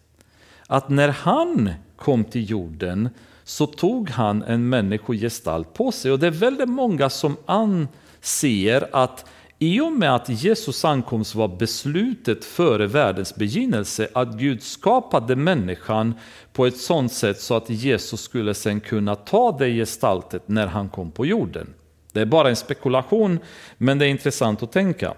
Att 0.67 0.89
när 0.89 1.09
han 1.09 1.71
kom 1.97 2.25
till 2.25 2.51
jorden 2.51 3.09
så 3.45 3.67
tog 3.67 4.11
han 4.11 4.43
en 4.43 4.69
människogestalt 4.69 5.75
på 5.75 5.93
sig. 5.93 6.13
Och 6.13 6.19
det 6.19 6.27
är 6.27 6.31
väldigt 6.31 6.69
många 6.69 7.11
som 7.11 7.37
anser 7.47 8.89
att 8.93 9.25
i 9.59 9.81
och 9.81 9.93
med 9.93 10.15
att 10.15 10.29
Jesus 10.29 10.85
ankomst 10.85 11.35
var 11.35 11.49
beslutet 11.49 12.45
före 12.45 12.87
världens 12.87 13.35
begynnelse 13.35 14.09
att 14.15 14.39
Gud 14.39 14.63
skapade 14.63 15.37
människan 15.37 16.15
på 16.53 16.67
ett 16.67 16.77
sådant 16.77 17.13
sätt 17.13 17.41
så 17.41 17.55
att 17.55 17.71
Jesus 17.71 18.21
skulle 18.21 18.55
sen 18.55 18.81
kunna 18.81 19.15
ta 19.15 19.57
det 19.59 19.71
gestaltet 19.71 20.49
när 20.49 20.67
han 20.67 20.89
kom 20.89 21.11
på 21.11 21.27
jorden. 21.27 21.75
Det 22.19 22.23
är 22.23 22.27
bara 22.27 22.49
en 22.49 22.57
spekulation, 22.57 23.39
men 23.77 23.99
det 23.99 24.07
är 24.07 24.09
intressant 24.09 24.63
att 24.63 24.73
tänka. 24.73 25.15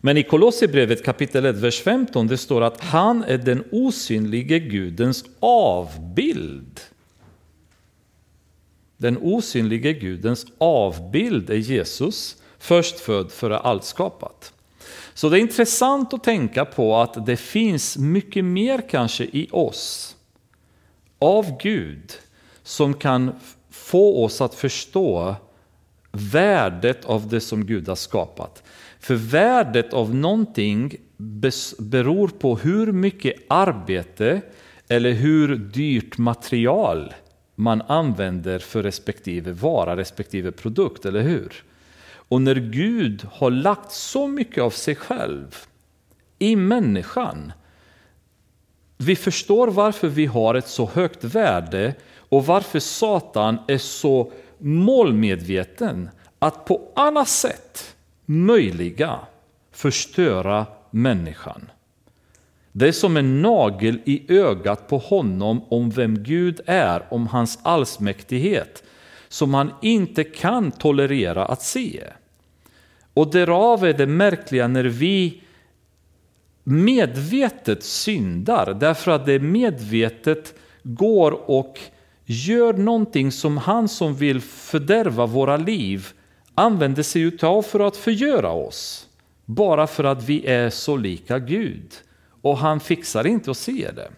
Men 0.00 0.16
i 0.16 0.22
Kolosserbrevet 0.22 1.04
kapitel 1.04 1.44
1, 1.44 1.56
vers 1.56 1.82
15, 1.82 2.26
det 2.26 2.38
står 2.38 2.62
att 2.62 2.80
han 2.80 3.24
är 3.24 3.38
den 3.38 3.64
osynlige 3.72 4.58
Gudens 4.58 5.24
avbild. 5.40 6.80
Den 8.96 9.18
osynlige 9.20 9.92
Gudens 9.92 10.46
avbild 10.58 11.50
är 11.50 11.56
Jesus, 11.56 12.36
förstfödd 12.58 13.32
före 13.32 13.58
allt 13.58 13.84
skapat. 13.84 14.52
Så 15.14 15.28
det 15.28 15.38
är 15.38 15.40
intressant 15.40 16.14
att 16.14 16.24
tänka 16.24 16.64
på 16.64 16.96
att 16.96 17.26
det 17.26 17.36
finns 17.36 17.98
mycket 17.98 18.44
mer 18.44 18.88
kanske 18.90 19.24
i 19.24 19.48
oss 19.50 20.16
av 21.18 21.58
Gud 21.60 22.12
som 22.62 22.94
kan 22.94 23.32
få 23.70 24.24
oss 24.24 24.40
att 24.40 24.54
förstå 24.54 25.36
värdet 26.12 27.04
av 27.04 27.28
det 27.28 27.40
som 27.40 27.66
Gud 27.66 27.88
har 27.88 27.96
skapat. 27.96 28.62
För 29.00 29.14
värdet 29.14 29.92
av 29.92 30.14
någonting 30.14 30.96
beror 31.78 32.28
på 32.28 32.56
hur 32.56 32.92
mycket 32.92 33.34
arbete 33.48 34.40
eller 34.88 35.12
hur 35.12 35.56
dyrt 35.56 36.18
material 36.18 37.14
man 37.54 37.82
använder 37.82 38.58
för 38.58 38.82
respektive 38.82 39.52
vara, 39.52 39.96
respektive 39.96 40.52
produkt, 40.52 41.04
eller 41.04 41.22
hur? 41.22 41.64
Och 42.14 42.42
när 42.42 42.54
Gud 42.54 43.26
har 43.32 43.50
lagt 43.50 43.92
så 43.92 44.28
mycket 44.28 44.62
av 44.62 44.70
sig 44.70 44.94
själv 44.94 45.56
i 46.38 46.56
människan, 46.56 47.52
vi 48.96 49.16
förstår 49.16 49.68
varför 49.68 50.08
vi 50.08 50.26
har 50.26 50.54
ett 50.54 50.68
så 50.68 50.86
högt 50.86 51.24
värde 51.24 51.94
och 52.16 52.46
varför 52.46 52.78
Satan 52.78 53.58
är 53.68 53.78
så 53.78 54.32
målmedveten 54.62 56.10
att 56.38 56.64
på 56.64 56.92
alla 56.94 57.24
sätt 57.24 57.96
möjliga 58.26 59.18
förstöra 59.72 60.66
människan. 60.90 61.70
Det 62.72 62.88
är 62.88 62.92
som 62.92 63.16
en 63.16 63.42
nagel 63.42 63.98
i 64.04 64.38
ögat 64.38 64.88
på 64.88 64.98
honom 64.98 65.64
om 65.68 65.90
vem 65.90 66.22
Gud 66.22 66.60
är, 66.66 67.02
om 67.10 67.26
hans 67.26 67.58
allsmäktighet, 67.62 68.82
som 69.28 69.54
han 69.54 69.72
inte 69.82 70.24
kan 70.24 70.70
tolerera 70.70 71.46
att 71.46 71.62
se. 71.62 72.02
Och 73.14 73.30
därav 73.30 73.84
är 73.84 73.92
det 73.92 74.06
märkliga 74.06 74.68
när 74.68 74.84
vi 74.84 75.42
medvetet 76.64 77.84
syndar, 77.84 78.74
därför 78.80 79.10
att 79.10 79.26
det 79.26 79.38
medvetet 79.38 80.54
går 80.82 81.50
och 81.50 81.78
gör 82.32 82.72
någonting 82.72 83.32
som 83.32 83.56
han 83.56 83.88
som 83.88 84.14
vill 84.14 84.40
fördärva 84.40 85.26
våra 85.26 85.56
liv 85.56 86.06
använder 86.54 87.02
sig 87.02 87.22
utav 87.22 87.62
för 87.62 87.80
att 87.80 87.96
förgöra 87.96 88.50
oss. 88.50 89.08
Bara 89.44 89.86
för 89.86 90.04
att 90.04 90.24
vi 90.28 90.46
är 90.46 90.70
så 90.70 90.96
lika 90.96 91.38
Gud. 91.38 91.92
Och 92.42 92.58
han 92.58 92.80
fixar 92.80 93.26
inte 93.26 93.50
att 93.50 93.56
se 93.56 93.90
det. 93.96 94.10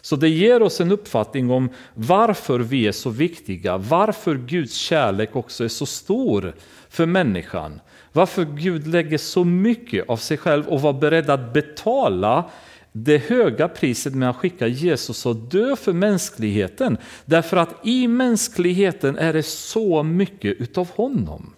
Så 0.00 0.16
det 0.16 0.28
ger 0.28 0.62
oss 0.62 0.80
en 0.80 0.92
uppfattning 0.92 1.50
om 1.50 1.68
varför 1.94 2.58
vi 2.58 2.86
är 2.86 2.92
så 2.92 3.10
viktiga, 3.10 3.76
varför 3.76 4.34
Guds 4.34 4.74
kärlek 4.74 5.36
också 5.36 5.64
är 5.64 5.68
så 5.68 5.86
stor 5.86 6.54
för 6.88 7.06
människan. 7.06 7.80
Varför 8.12 8.44
Gud 8.44 8.86
lägger 8.86 9.18
så 9.18 9.44
mycket 9.44 10.08
av 10.08 10.16
sig 10.16 10.36
själv 10.36 10.68
och 10.68 10.82
var 10.82 10.92
beredd 10.92 11.30
att 11.30 11.52
betala 11.52 12.50
det 12.92 13.18
höga 13.18 13.68
priset 13.68 14.14
med 14.14 14.30
att 14.30 14.36
skicka 14.36 14.66
Jesus 14.66 15.26
och 15.26 15.36
dö 15.36 15.76
för 15.76 15.92
mänskligheten. 15.92 16.98
Därför 17.24 17.56
att 17.56 17.86
i 17.86 18.08
mänskligheten 18.08 19.18
är 19.18 19.32
det 19.32 19.42
så 19.42 20.02
mycket 20.02 20.60
utav 20.60 20.90
honom. 20.90 21.54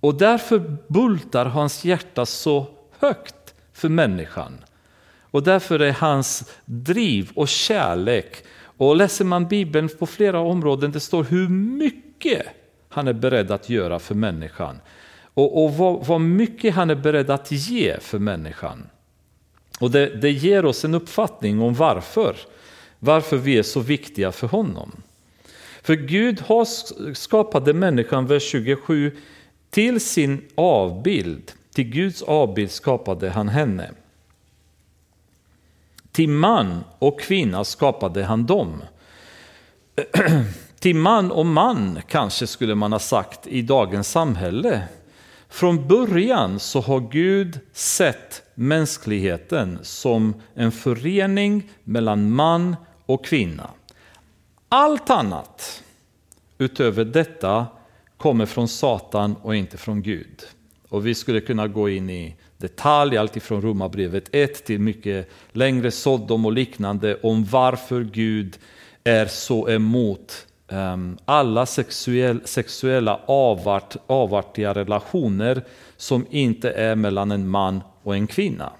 Och 0.00 0.14
därför 0.14 0.76
bultar 0.88 1.46
hans 1.46 1.84
hjärta 1.84 2.26
så 2.26 2.66
högt 2.98 3.54
för 3.72 3.88
människan. 3.88 4.52
Och 5.20 5.42
därför 5.42 5.80
är 5.80 5.92
hans 5.92 6.52
driv 6.64 7.30
och 7.34 7.48
kärlek, 7.48 8.44
och 8.62 8.96
läser 8.96 9.24
man 9.24 9.48
Bibeln 9.48 9.88
på 9.98 10.06
flera 10.06 10.40
områden, 10.40 10.92
det 10.92 11.00
står 11.00 11.24
hur 11.24 11.48
mycket 11.48 12.46
han 12.88 13.08
är 13.08 13.12
beredd 13.12 13.50
att 13.50 13.70
göra 13.70 13.98
för 13.98 14.14
människan. 14.14 14.80
Och, 15.34 15.64
och 15.64 15.74
vad, 15.74 16.06
vad 16.06 16.20
mycket 16.20 16.74
han 16.74 16.90
är 16.90 16.94
beredd 16.94 17.30
att 17.30 17.52
ge 17.52 18.00
för 18.00 18.18
människan. 18.18 18.86
Och 19.80 19.90
det, 19.90 20.06
det 20.06 20.30
ger 20.30 20.64
oss 20.64 20.84
en 20.84 20.94
uppfattning 20.94 21.60
om 21.60 21.74
varför. 21.74 22.36
Varför 22.98 23.36
vi 23.36 23.58
är 23.58 23.62
så 23.62 23.80
viktiga 23.80 24.32
för 24.32 24.46
honom. 24.46 24.92
För 25.82 25.94
Gud 25.94 26.40
har 26.40 26.64
skapade 27.14 27.74
människan, 27.74 28.26
vers 28.26 28.42
27, 28.42 29.16
till 29.70 30.00
sin 30.00 30.48
avbild. 30.54 31.52
Till 31.74 31.84
Guds 31.84 32.22
avbild 32.22 32.70
skapade 32.70 33.30
han 33.30 33.48
henne. 33.48 33.90
Till 36.12 36.28
man 36.28 36.84
och 36.98 37.20
kvinna 37.20 37.64
skapade 37.64 38.24
han 38.24 38.46
dem. 38.46 38.82
Till 40.78 40.96
man 40.96 41.30
och 41.30 41.46
man 41.46 41.98
kanske 42.08 42.46
skulle 42.46 42.74
man 42.74 42.92
ha 42.92 42.98
sagt 42.98 43.46
i 43.46 43.62
dagens 43.62 44.10
samhälle. 44.10 44.82
Från 45.50 45.88
början 45.88 46.58
så 46.58 46.80
har 46.80 47.00
Gud 47.00 47.60
sett 47.72 48.42
mänskligheten 48.54 49.78
som 49.82 50.34
en 50.54 50.72
förening 50.72 51.70
mellan 51.84 52.30
man 52.30 52.76
och 53.06 53.24
kvinna. 53.24 53.70
Allt 54.68 55.10
annat 55.10 55.82
utöver 56.58 57.04
detta 57.04 57.66
kommer 58.16 58.46
från 58.46 58.68
Satan 58.68 59.36
och 59.42 59.56
inte 59.56 59.76
från 59.76 60.02
Gud. 60.02 60.42
Och 60.88 61.06
vi 61.06 61.14
skulle 61.14 61.40
kunna 61.40 61.68
gå 61.68 61.88
in 61.88 62.10
i 62.10 62.36
detalj, 62.58 63.16
alltifrån 63.16 63.62
Romarbrevet 63.62 64.28
1 64.32 64.64
till 64.64 64.80
mycket 64.80 65.28
längre 65.52 65.90
Sodom 65.90 66.46
och 66.46 66.52
liknande, 66.52 67.16
om 67.22 67.44
varför 67.44 68.04
Gud 68.04 68.58
är 69.04 69.26
så 69.26 69.68
emot 69.68 70.46
Ehm, 70.70 71.18
alla 71.24 71.66
sexuell, 71.66 72.40
sexuella 72.44 73.20
avart, 73.26 73.96
avartiga 74.06 74.74
relationer 74.74 75.62
som 75.96 76.26
inte 76.30 76.70
är 76.70 76.94
mellan 76.94 77.30
en 77.30 77.48
man 77.48 77.80
och 78.02 78.14
en 78.14 78.26
kvinna. 78.26 78.72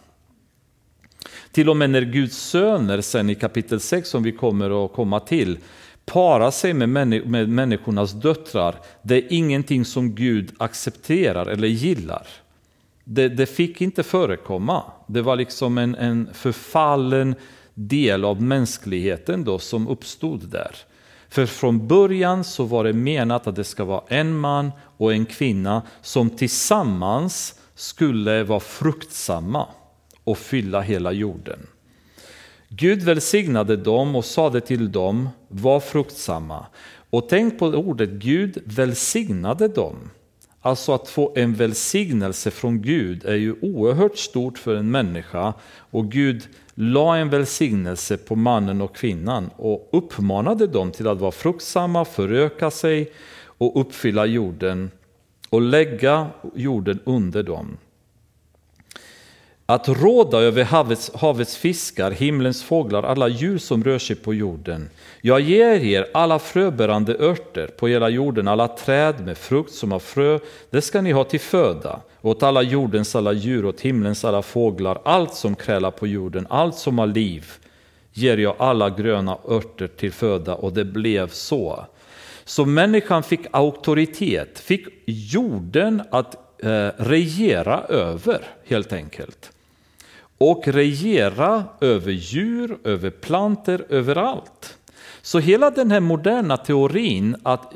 Till 1.52 1.68
och 1.68 1.76
med 1.76 1.90
när 1.90 2.02
Guds 2.02 2.36
söner 2.36 3.00
sen 3.00 3.30
i 3.30 3.34
kapitel 3.34 3.80
6 3.80 4.08
som 4.08 4.22
vi 4.22 4.32
kommer 4.32 4.84
att 4.84 4.92
komma 4.92 5.20
till 5.20 5.58
para 6.04 6.50
sig 6.50 6.74
med, 6.74 6.88
med 7.26 7.48
människornas 7.48 8.12
döttrar, 8.12 8.74
det 9.02 9.16
är 9.16 9.32
ingenting 9.32 9.84
som 9.84 10.14
Gud 10.14 10.52
accepterar 10.58 11.46
eller 11.46 11.68
gillar. 11.68 12.26
Det, 13.04 13.28
det 13.28 13.46
fick 13.46 13.80
inte 13.80 14.02
förekomma. 14.02 14.82
Det 15.06 15.22
var 15.22 15.36
liksom 15.36 15.78
en, 15.78 15.94
en 15.94 16.28
förfallen 16.32 17.34
del 17.74 18.24
av 18.24 18.42
mänskligheten 18.42 19.44
då 19.44 19.58
som 19.58 19.88
uppstod 19.88 20.48
där. 20.48 20.76
För 21.30 21.46
från 21.46 21.86
början 21.86 22.44
så 22.44 22.64
var 22.64 22.84
det 22.84 22.92
menat 22.92 23.46
att 23.46 23.56
det 23.56 23.64
ska 23.64 23.84
vara 23.84 24.02
en 24.08 24.38
man 24.38 24.72
och 24.96 25.12
en 25.12 25.26
kvinna 25.26 25.82
som 26.02 26.30
tillsammans 26.30 27.54
skulle 27.74 28.42
vara 28.44 28.60
fruktsamma 28.60 29.66
och 30.24 30.38
fylla 30.38 30.80
hela 30.80 31.12
jorden. 31.12 31.66
Gud 32.68 33.02
välsignade 33.02 33.76
dem 33.76 34.16
och 34.16 34.24
sade 34.24 34.60
till 34.60 34.92
dem, 34.92 35.28
var 35.48 35.80
fruktsamma. 35.80 36.66
Och 37.10 37.28
tänk 37.28 37.58
på 37.58 37.66
ordet 37.66 38.10
Gud 38.10 38.58
välsignade 38.64 39.68
dem. 39.68 40.10
Alltså 40.60 40.92
att 40.92 41.08
få 41.08 41.32
en 41.36 41.54
välsignelse 41.54 42.50
från 42.50 42.82
Gud 42.82 43.24
är 43.24 43.34
ju 43.34 43.54
oerhört 43.62 44.18
stort 44.18 44.58
för 44.58 44.74
en 44.74 44.90
människa. 44.90 45.54
Och 45.90 46.12
Gud 46.12 46.48
la 46.82 47.16
en 47.16 47.30
välsignelse 47.30 48.16
på 48.16 48.36
mannen 48.36 48.80
och 48.80 48.96
kvinnan 48.96 49.50
och 49.56 49.88
uppmanade 49.92 50.66
dem 50.66 50.90
till 50.92 51.08
att 51.08 51.20
vara 51.20 51.32
fruktsamma, 51.32 52.04
föröka 52.04 52.70
sig 52.70 53.12
och 53.42 53.80
uppfylla 53.80 54.26
jorden 54.26 54.90
och 55.50 55.60
lägga 55.60 56.26
jorden 56.54 57.00
under 57.04 57.42
dem. 57.42 57.76
Att 59.70 59.88
råda 59.88 60.38
över 60.38 60.64
havets, 60.64 61.10
havets 61.14 61.56
fiskar, 61.56 62.10
himlens 62.10 62.62
fåglar, 62.62 63.02
alla 63.02 63.28
djur 63.28 63.58
som 63.58 63.84
rör 63.84 63.98
sig 63.98 64.16
på 64.16 64.34
jorden. 64.34 64.90
Jag 65.20 65.40
ger 65.40 65.84
er 65.84 66.06
alla 66.14 66.38
fröbärande 66.38 67.16
örter 67.18 67.66
på 67.66 67.88
hela 67.88 68.08
jorden, 68.08 68.48
alla 68.48 68.68
träd 68.68 69.24
med 69.24 69.38
frukt 69.38 69.72
som 69.72 69.92
har 69.92 69.98
frö, 69.98 70.38
det 70.70 70.82
ska 70.82 71.00
ni 71.00 71.12
ha 71.12 71.24
till 71.24 71.40
föda. 71.40 72.00
Åt 72.20 72.42
alla 72.42 72.62
jordens 72.62 73.16
alla 73.16 73.32
djur, 73.32 73.64
åt 73.64 73.80
himlens 73.80 74.24
alla 74.24 74.42
fåglar, 74.42 75.00
allt 75.04 75.34
som 75.34 75.54
krälar 75.54 75.90
på 75.90 76.06
jorden, 76.06 76.46
allt 76.50 76.76
som 76.76 76.98
har 76.98 77.06
liv, 77.06 77.46
ger 78.12 78.36
jag 78.36 78.54
alla 78.58 78.90
gröna 78.90 79.38
örter 79.48 79.86
till 79.86 80.12
föda, 80.12 80.54
och 80.54 80.72
det 80.72 80.84
blev 80.84 81.28
så. 81.28 81.84
Så 82.44 82.64
människan 82.64 83.22
fick 83.22 83.40
auktoritet, 83.50 84.58
fick 84.58 84.86
jorden 85.06 86.02
att 86.10 86.34
eh, 86.62 86.88
regera 86.96 87.82
över, 87.82 88.44
helt 88.64 88.92
enkelt 88.92 89.52
och 90.40 90.68
regera 90.68 91.64
över 91.80 92.12
djur, 92.12 92.78
över 92.84 93.10
planter, 93.10 93.84
överallt. 93.88 94.78
Så 95.22 95.38
hela 95.38 95.70
den 95.70 95.90
här 95.90 96.00
moderna 96.00 96.56
teorin 96.56 97.36
att 97.42 97.72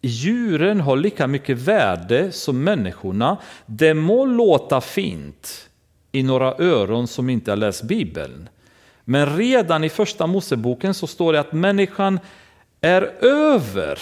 djuren 0.00 0.80
har 0.80 0.96
lika 0.96 1.26
mycket 1.26 1.58
värde 1.58 2.32
som 2.32 2.64
människorna, 2.64 3.36
det 3.66 3.94
må 3.94 4.26
låta 4.26 4.80
fint 4.80 5.68
i 6.12 6.22
några 6.22 6.54
öron 6.58 7.06
som 7.06 7.30
inte 7.30 7.50
har 7.50 7.56
läst 7.56 7.82
Bibeln. 7.82 8.48
Men 9.04 9.36
redan 9.36 9.84
i 9.84 9.88
första 9.88 10.26
Moseboken 10.26 10.94
så 10.94 11.06
står 11.06 11.32
det 11.32 11.40
att 11.40 11.52
människan 11.52 12.20
är 12.80 13.02
över 13.24 13.98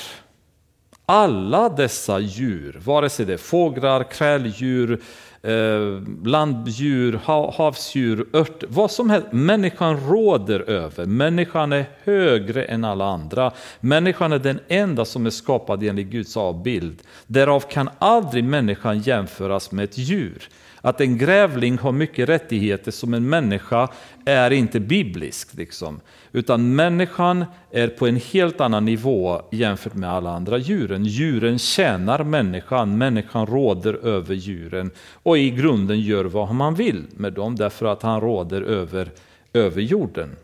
alla 1.07 1.69
dessa 1.69 2.19
djur, 2.19 2.81
vare 2.85 3.11
sig 3.11 3.27
det 3.27 3.33
är 3.33 3.37
fåglar, 3.37 4.11
kräldjur, 4.11 5.01
eh, 5.43 6.03
landdjur, 6.25 7.21
havsdjur, 7.57 8.27
ört, 8.33 8.65
vad 8.69 8.91
som 8.91 9.11
helst. 9.11 9.29
Människan 9.33 10.01
råder 10.09 10.61
över. 10.61 11.07
Människan 11.07 11.73
är 11.73 11.85
högre 12.05 12.65
än 12.65 12.85
alla 12.85 13.05
andra. 13.05 13.53
Människan 13.81 14.33
är 14.33 14.39
den 14.39 14.61
enda 14.69 15.05
som 15.05 15.27
är 15.27 15.31
skapad 15.31 15.83
enligt 15.83 16.07
Guds 16.07 16.37
avbild. 16.37 17.03
Därav 17.27 17.61
kan 17.61 17.91
aldrig 17.99 18.45
människan 18.45 18.99
jämföras 18.99 19.73
med 19.73 19.85
ett 19.85 19.99
djur. 19.99 20.49
Att 20.83 21.01
en 21.01 21.19
grävling 21.19 21.79
har 21.79 21.93
mycket 21.93 22.29
rättigheter 22.29 22.91
som 22.91 23.15
en 23.15 23.29
människa 23.29 23.89
är 24.25 24.51
inte 24.51 24.81
bibliskt. 24.81 25.55
Liksom. 25.55 26.01
Utan 26.33 26.75
människan 26.75 27.45
är 27.71 27.89
på 27.89 28.07
en 28.07 28.17
helt 28.17 28.61
annan 28.61 28.85
nivå 28.85 29.43
jämfört 29.51 29.95
med 29.95 30.11
alla 30.11 30.31
andra 30.31 30.59
djuren. 30.59 31.05
Djuren 31.05 31.59
tjänar 31.59 32.25
människan, 32.25 32.99
människan 32.99 33.47
råder 33.47 34.07
över 34.07 34.35
djuren 34.35 34.91
och 35.31 35.39
i 35.39 35.51
grunden 35.51 36.01
gör 36.01 36.25
vad 36.25 36.55
man 36.55 36.75
vill 36.75 37.05
med 37.11 37.33
dem 37.33 37.57
därför 37.57 37.87
att 37.87 38.03
han 38.03 38.21
råder 38.21 38.63
över, 38.63 39.11
över 39.53 39.83
jorden. 39.83 40.37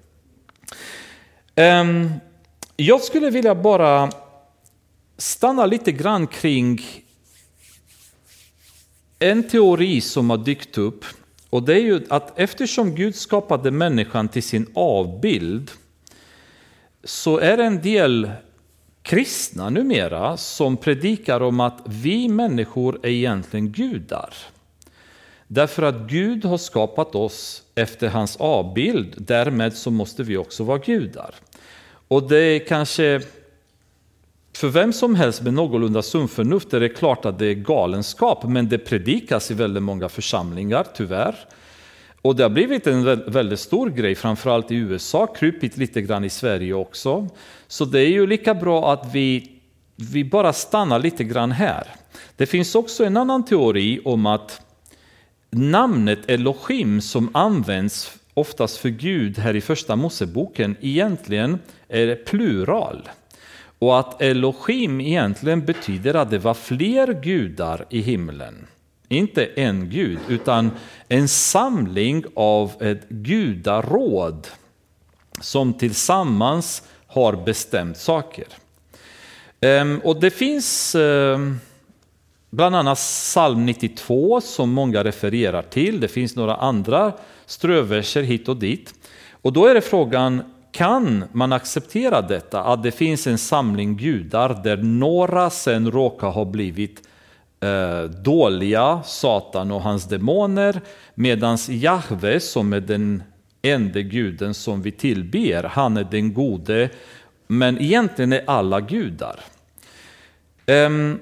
Ehm, 1.54 2.10
jag 2.76 3.00
skulle 3.00 3.30
vilja 3.30 3.54
bara 3.54 4.10
stanna 5.16 5.66
lite 5.66 5.92
grann 5.92 6.26
kring 6.26 6.80
en 9.18 9.48
teori 9.48 10.00
som 10.00 10.30
har 10.30 10.36
dykt 10.38 10.78
upp 10.78 11.04
och 11.50 11.62
det 11.62 11.74
är 11.74 11.80
ju 11.80 12.06
att 12.08 12.38
eftersom 12.38 12.94
Gud 12.94 13.14
skapade 13.14 13.70
människan 13.70 14.28
till 14.28 14.42
sin 14.42 14.66
avbild 14.74 15.70
så 17.04 17.38
är 17.38 17.56
det 17.56 17.64
en 17.64 17.82
del 17.82 18.30
kristna 19.02 19.70
numera 19.70 20.36
som 20.36 20.76
predikar 20.76 21.40
om 21.40 21.60
att 21.60 21.82
vi 21.84 22.28
människor 22.28 22.98
är 23.02 23.10
egentligen 23.10 23.72
gudar. 23.72 24.34
Därför 25.48 25.82
att 25.82 26.10
Gud 26.10 26.44
har 26.44 26.58
skapat 26.58 27.14
oss 27.14 27.62
efter 27.74 28.08
hans 28.08 28.36
avbild, 28.36 29.14
därmed 29.16 29.74
så 29.74 29.90
måste 29.90 30.22
vi 30.22 30.36
också 30.36 30.64
vara 30.64 30.78
gudar. 30.78 31.34
Och 32.08 32.28
det 32.28 32.38
är 32.38 32.58
kanske 32.58 33.22
för 34.56 34.68
vem 34.68 34.92
som 34.92 35.14
helst 35.14 35.42
med 35.42 35.54
någorlunda 35.54 36.02
sunt 36.02 36.30
förnuft 36.30 36.74
är 36.74 36.80
det 36.80 36.88
klart 36.88 37.24
att 37.24 37.38
det 37.38 37.46
är 37.46 37.54
galenskap, 37.54 38.44
men 38.44 38.68
det 38.68 38.78
predikas 38.78 39.50
i 39.50 39.54
väldigt 39.54 39.82
många 39.82 40.08
församlingar, 40.08 40.86
tyvärr. 40.94 41.36
Och 42.22 42.36
det 42.36 42.42
har 42.42 42.50
blivit 42.50 42.86
en 42.86 43.04
väldigt 43.26 43.60
stor 43.60 43.90
grej, 43.90 44.14
framförallt 44.14 44.70
i 44.70 44.74
USA, 44.74 45.26
krupit 45.26 45.76
lite 45.76 46.02
grann 46.02 46.24
i 46.24 46.30
Sverige 46.30 46.74
också. 46.74 47.28
Så 47.68 47.84
det 47.84 48.00
är 48.00 48.08
ju 48.08 48.26
lika 48.26 48.54
bra 48.54 48.92
att 48.92 49.14
vi, 49.14 49.50
vi 49.96 50.24
bara 50.24 50.52
stannar 50.52 50.98
lite 50.98 51.24
grann 51.24 51.52
här. 51.52 51.86
Det 52.36 52.46
finns 52.46 52.74
också 52.74 53.04
en 53.04 53.16
annan 53.16 53.44
teori 53.44 54.00
om 54.04 54.26
att 54.26 54.65
namnet 55.56 56.30
Elohim 56.30 57.00
som 57.00 57.30
används 57.36 58.18
oftast 58.34 58.76
för 58.76 58.88
Gud 58.88 59.38
här 59.38 59.56
i 59.56 59.60
första 59.60 59.96
Moseboken 59.96 60.76
egentligen 60.80 61.58
är 61.88 62.14
plural. 62.14 63.08
Och 63.78 63.98
att 63.98 64.22
Elohim 64.22 65.00
egentligen 65.00 65.64
betyder 65.64 66.14
att 66.14 66.30
det 66.30 66.38
var 66.38 66.54
fler 66.54 67.22
gudar 67.22 67.86
i 67.90 68.00
himlen. 68.00 68.66
Inte 69.08 69.46
en 69.46 69.90
gud, 69.90 70.18
utan 70.28 70.70
en 71.08 71.28
samling 71.28 72.24
av 72.34 72.72
ett 72.80 73.08
gudaråd 73.08 74.46
som 75.40 75.74
tillsammans 75.74 76.82
har 77.06 77.44
bestämt 77.44 77.96
saker. 77.96 78.46
Ehm, 79.60 80.00
och 80.04 80.20
det 80.20 80.30
finns 80.30 80.94
ehm, 80.94 81.58
bland 82.56 82.76
annat 82.76 82.98
psalm 82.98 83.66
92 83.66 84.40
som 84.40 84.70
många 84.70 85.04
refererar 85.04 85.62
till. 85.62 86.00
Det 86.00 86.08
finns 86.08 86.36
några 86.36 86.56
andra 86.56 87.12
ströverser 87.46 88.22
hit 88.22 88.48
och 88.48 88.56
dit. 88.56 88.94
Och 89.30 89.52
då 89.52 89.66
är 89.66 89.74
det 89.74 89.80
frågan, 89.80 90.42
kan 90.72 91.24
man 91.32 91.52
acceptera 91.52 92.22
detta? 92.22 92.64
Att 92.64 92.82
det 92.82 92.90
finns 92.90 93.26
en 93.26 93.38
samling 93.38 93.96
gudar 93.96 94.60
där 94.64 94.76
några 94.76 95.50
sen 95.50 95.90
råkar 95.90 96.30
ha 96.30 96.44
blivit 96.44 97.08
eh, 97.60 98.02
dåliga, 98.02 99.00
Satan 99.04 99.70
och 99.70 99.82
hans 99.82 100.04
demoner, 100.04 100.80
medan 101.14 101.58
Jahve 101.68 102.40
som 102.40 102.72
är 102.72 102.80
den 102.80 103.22
enda 103.62 104.00
guden 104.00 104.54
som 104.54 104.82
vi 104.82 104.92
tillber, 104.92 105.62
han 105.62 105.96
är 105.96 106.04
den 106.04 106.34
gode, 106.34 106.88
men 107.46 107.80
egentligen 107.80 108.32
är 108.32 108.42
alla 108.46 108.80
gudar. 108.80 109.40
Um, 110.66 111.20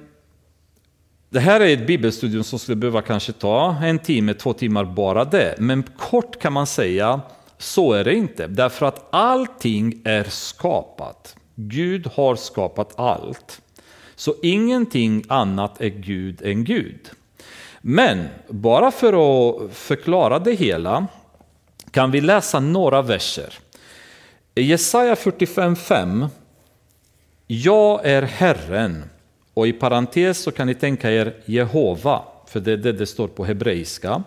det 1.35 1.41
här 1.41 1.61
är 1.61 1.74
ett 1.74 1.87
bibelstudium 1.87 2.45
som 2.45 2.59
skulle 2.59 2.76
behöva 2.76 3.03
kanske 3.03 3.32
ta 3.32 3.76
en 3.82 3.99
timme, 3.99 4.35
två 4.35 4.53
timmar 4.53 4.85
bara 4.85 5.24
det. 5.24 5.55
Men 5.59 5.82
kort 5.82 6.39
kan 6.39 6.53
man 6.53 6.66
säga, 6.66 7.20
så 7.59 7.93
är 7.93 8.05
det 8.05 8.14
inte. 8.14 8.47
Därför 8.47 8.87
att 8.87 9.07
allting 9.11 10.03
är 10.05 10.24
skapat. 10.24 11.37
Gud 11.55 12.07
har 12.14 12.37
skapat 12.37 12.99
allt. 12.99 13.61
Så 14.14 14.35
ingenting 14.43 15.24
annat 15.28 15.80
är 15.80 15.89
Gud 15.89 16.43
än 16.43 16.64
Gud. 16.64 17.11
Men 17.80 18.28
bara 18.49 18.91
för 18.91 19.12
att 19.12 19.72
förklara 19.72 20.39
det 20.39 20.55
hela 20.55 21.07
kan 21.91 22.11
vi 22.11 22.20
läsa 22.20 22.61
några 22.61 23.03
verser. 23.03 23.59
I 24.55 24.62
Jesaja 24.62 25.14
45.5 25.14 26.28
Jag 27.47 28.07
är 28.07 28.22
Herren 28.22 29.05
och 29.55 29.69
i 29.69 29.73
parentes 29.73 30.39
så 30.39 30.51
kan 30.51 30.67
ni 30.67 30.75
tänka 30.75 31.11
er 31.11 31.35
Jehova, 31.45 32.23
för 32.47 32.61
det 32.61 32.73
är 32.73 32.77
det 32.77 32.93
det 32.93 33.07
står 33.07 33.29
på 33.29 33.45
hebreiska. 33.45 34.23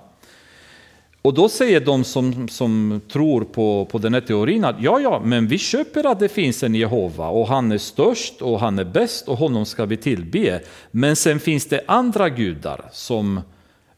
Och 1.22 1.34
då 1.34 1.50
säger 1.50 1.80
de 1.80 2.04
som, 2.04 2.48
som 2.48 3.02
tror 3.12 3.44
på, 3.44 3.88
på 3.92 3.98
den 3.98 4.14
här 4.14 4.22
teorin 4.22 4.66
att 4.66 4.76
ja, 4.82 5.00
ja, 5.00 5.22
men 5.26 5.48
vi 5.48 5.58
köper 5.58 6.12
att 6.12 6.20
det 6.20 6.30
finns 6.30 6.64
en 6.64 6.76
Jehova 6.76 7.28
och 7.28 7.48
han 7.48 7.72
är 7.72 7.78
störst 7.78 8.42
och 8.42 8.60
han 8.60 8.80
är 8.80 8.84
bäst 8.84 9.28
och 9.28 9.38
honom 9.38 9.66
ska 9.66 9.86
vi 9.86 9.98
tillbe. 9.98 10.62
Men 10.92 11.16
sen 11.16 11.40
finns 11.40 11.66
det 11.66 11.82
andra 11.88 12.30
gudar 12.30 12.86
som 12.92 13.42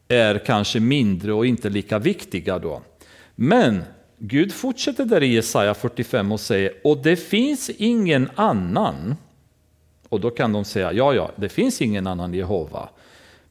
är 0.08 0.38
kanske 0.38 0.80
mindre 0.80 1.32
och 1.32 1.46
inte 1.46 1.68
lika 1.68 1.98
viktiga 1.98 2.58
då. 2.58 2.82
Men 3.34 3.82
Gud 4.18 4.52
fortsätter 4.52 5.04
där 5.04 5.22
i 5.22 5.34
Jesaja 5.34 5.74
45 5.74 6.32
och 6.32 6.40
säger, 6.40 6.72
och 6.84 7.02
det 7.02 7.16
finns 7.16 7.70
ingen 7.70 8.30
annan. 8.34 9.16
Och 10.10 10.20
då 10.20 10.30
kan 10.30 10.52
de 10.52 10.64
säga, 10.64 10.92
ja, 10.92 11.14
ja, 11.14 11.30
det 11.36 11.48
finns 11.48 11.82
ingen 11.82 12.06
annan 12.06 12.34
Jehova. 12.34 12.88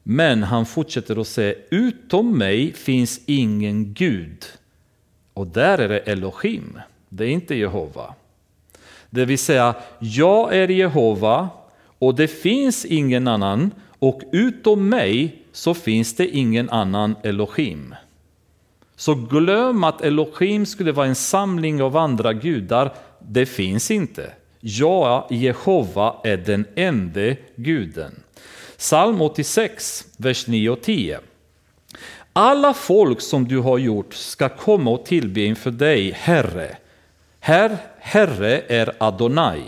Men 0.02 0.42
han 0.42 0.66
fortsätter 0.66 1.20
att 1.20 1.28
säga, 1.28 1.54
utom 1.70 2.38
mig 2.38 2.72
finns 2.72 3.20
ingen 3.26 3.94
Gud. 3.94 4.44
Och 5.34 5.46
där 5.46 5.78
är 5.78 5.88
det 5.88 5.98
Elohim, 5.98 6.80
det 7.08 7.24
är 7.24 7.28
inte 7.28 7.54
Jehova. 7.54 8.14
Det 9.10 9.24
vill 9.24 9.38
säga, 9.38 9.74
jag 9.98 10.56
är 10.56 10.68
Jehova 10.68 11.48
och 11.98 12.14
det 12.14 12.28
finns 12.28 12.84
ingen 12.84 13.28
annan 13.28 13.70
och 13.98 14.22
utom 14.32 14.88
mig 14.88 15.42
så 15.52 15.74
finns 15.74 16.16
det 16.16 16.28
ingen 16.28 16.70
annan 16.70 17.16
Elohim. 17.22 17.94
Så 18.96 19.14
glöm 19.14 19.84
att 19.84 20.02
Elohim 20.02 20.66
skulle 20.66 20.92
vara 20.92 21.06
en 21.06 21.14
samling 21.14 21.82
av 21.82 21.96
andra 21.96 22.32
gudar, 22.32 22.92
det 23.18 23.46
finns 23.46 23.90
inte. 23.90 24.32
Ja, 24.60 25.26
Jehova, 25.30 26.16
är 26.24 26.36
den 26.36 26.66
enda 26.74 27.36
guden. 27.56 28.22
Psalm 28.76 29.20
86, 29.20 30.06
vers 30.16 30.46
9 30.46 30.70
och 30.70 30.82
10. 30.82 31.20
Alla 32.32 32.74
folk 32.74 33.20
som 33.20 33.48
du 33.48 33.58
har 33.58 33.78
gjort 33.78 34.14
ska 34.14 34.48
komma 34.48 34.90
och 34.90 35.04
tillbe 35.04 35.40
inför 35.40 35.70
dig, 35.70 36.10
Herre. 36.10 36.76
Herr, 37.40 37.76
Herre 37.98 38.62
är 38.68 38.92
Adonai. 38.98 39.62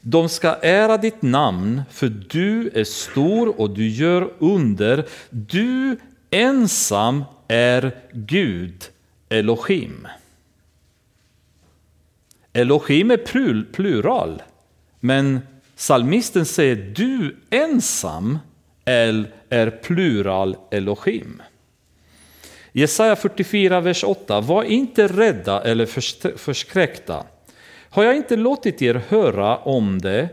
De 0.00 0.28
ska 0.28 0.54
ära 0.54 0.96
ditt 0.96 1.22
namn, 1.22 1.82
för 1.90 2.08
du 2.08 2.70
är 2.74 2.84
stor 2.84 3.60
och 3.60 3.70
du 3.70 3.88
gör 3.88 4.32
under. 4.38 5.06
Du 5.30 5.96
ensam 6.30 7.24
är 7.48 7.96
Gud, 8.12 8.84
Elohim. 9.28 10.06
Elohim 12.56 13.10
är 13.10 13.16
plural, 13.72 14.42
men 15.00 15.40
Salmisten 15.74 16.46
säger 16.46 16.76
du 16.76 17.36
ensam 17.50 18.38
är 18.84 19.70
plural 19.70 20.56
Elohim. 20.70 21.42
Jesaja 22.72 23.16
44, 23.16 23.80
vers 23.80 24.04
8. 24.04 24.40
Var 24.40 24.62
inte 24.62 25.06
rädda 25.06 25.62
eller 25.62 25.86
förskräckta. 26.36 27.24
Har 27.90 28.04
jag 28.04 28.16
inte 28.16 28.36
låtit 28.36 28.82
er 28.82 29.02
höra 29.08 29.56
om 29.56 29.98
det 29.98 30.28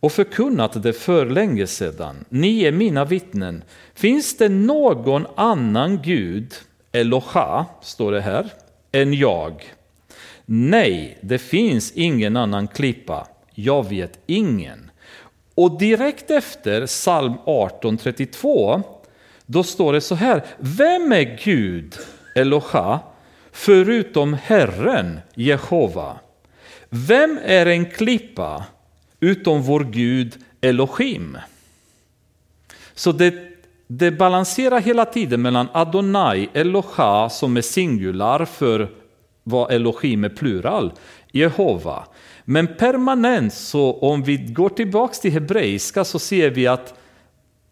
och 0.00 0.12
förkunnat 0.12 0.82
det 0.82 0.92
för 0.92 1.26
länge 1.26 1.66
sedan? 1.66 2.24
Ni 2.28 2.62
är 2.62 2.72
mina 2.72 3.04
vittnen. 3.04 3.64
Finns 3.94 4.36
det 4.36 4.48
någon 4.48 5.26
annan 5.36 6.02
Gud, 6.02 6.54
Eloha, 6.92 7.66
står 7.82 8.12
det 8.12 8.20
här, 8.20 8.52
än 8.92 9.14
jag? 9.14 9.62
Nej, 10.46 11.18
det 11.20 11.38
finns 11.38 11.92
ingen 11.92 12.36
annan 12.36 12.68
klippa 12.68 13.26
jag 13.58 13.88
vet 13.88 14.18
ingen. 14.26 14.90
Och 15.54 15.78
direkt 15.78 16.30
efter 16.30 16.86
psalm 16.86 17.34
18.32 17.46 18.82
då 19.46 19.62
står 19.62 19.92
det 19.92 20.00
så 20.00 20.14
här, 20.14 20.44
vem 20.58 21.12
är 21.12 21.38
Gud, 21.44 21.94
Eloha, 22.34 23.00
förutom 23.52 24.34
Herren, 24.34 25.20
Jehova? 25.34 26.18
Vem 26.88 27.38
är 27.44 27.66
en 27.66 27.90
klippa 27.90 28.64
utom 29.20 29.62
vår 29.62 29.84
Gud 29.84 30.34
Elohim? 30.60 31.38
Så 32.94 33.12
det, 33.12 33.34
det 33.86 34.10
balanserar 34.10 34.80
hela 34.80 35.04
tiden 35.04 35.42
mellan 35.42 35.68
Adonai, 35.72 36.48
Eloha 36.52 37.28
som 37.28 37.56
är 37.56 37.62
singular 37.62 38.44
för 38.44 38.88
vad 39.48 39.72
Elohim 39.72 40.24
är 40.24 40.28
plural, 40.28 40.92
Jehova. 41.32 42.04
Men 42.44 42.66
permanent, 42.66 43.54
så 43.54 43.92
om 43.92 44.22
vi 44.22 44.36
går 44.36 44.68
tillbaka 44.68 45.14
till 45.14 45.32
hebreiska 45.32 46.04
så 46.04 46.18
ser 46.18 46.50
vi 46.50 46.66
att 46.66 46.94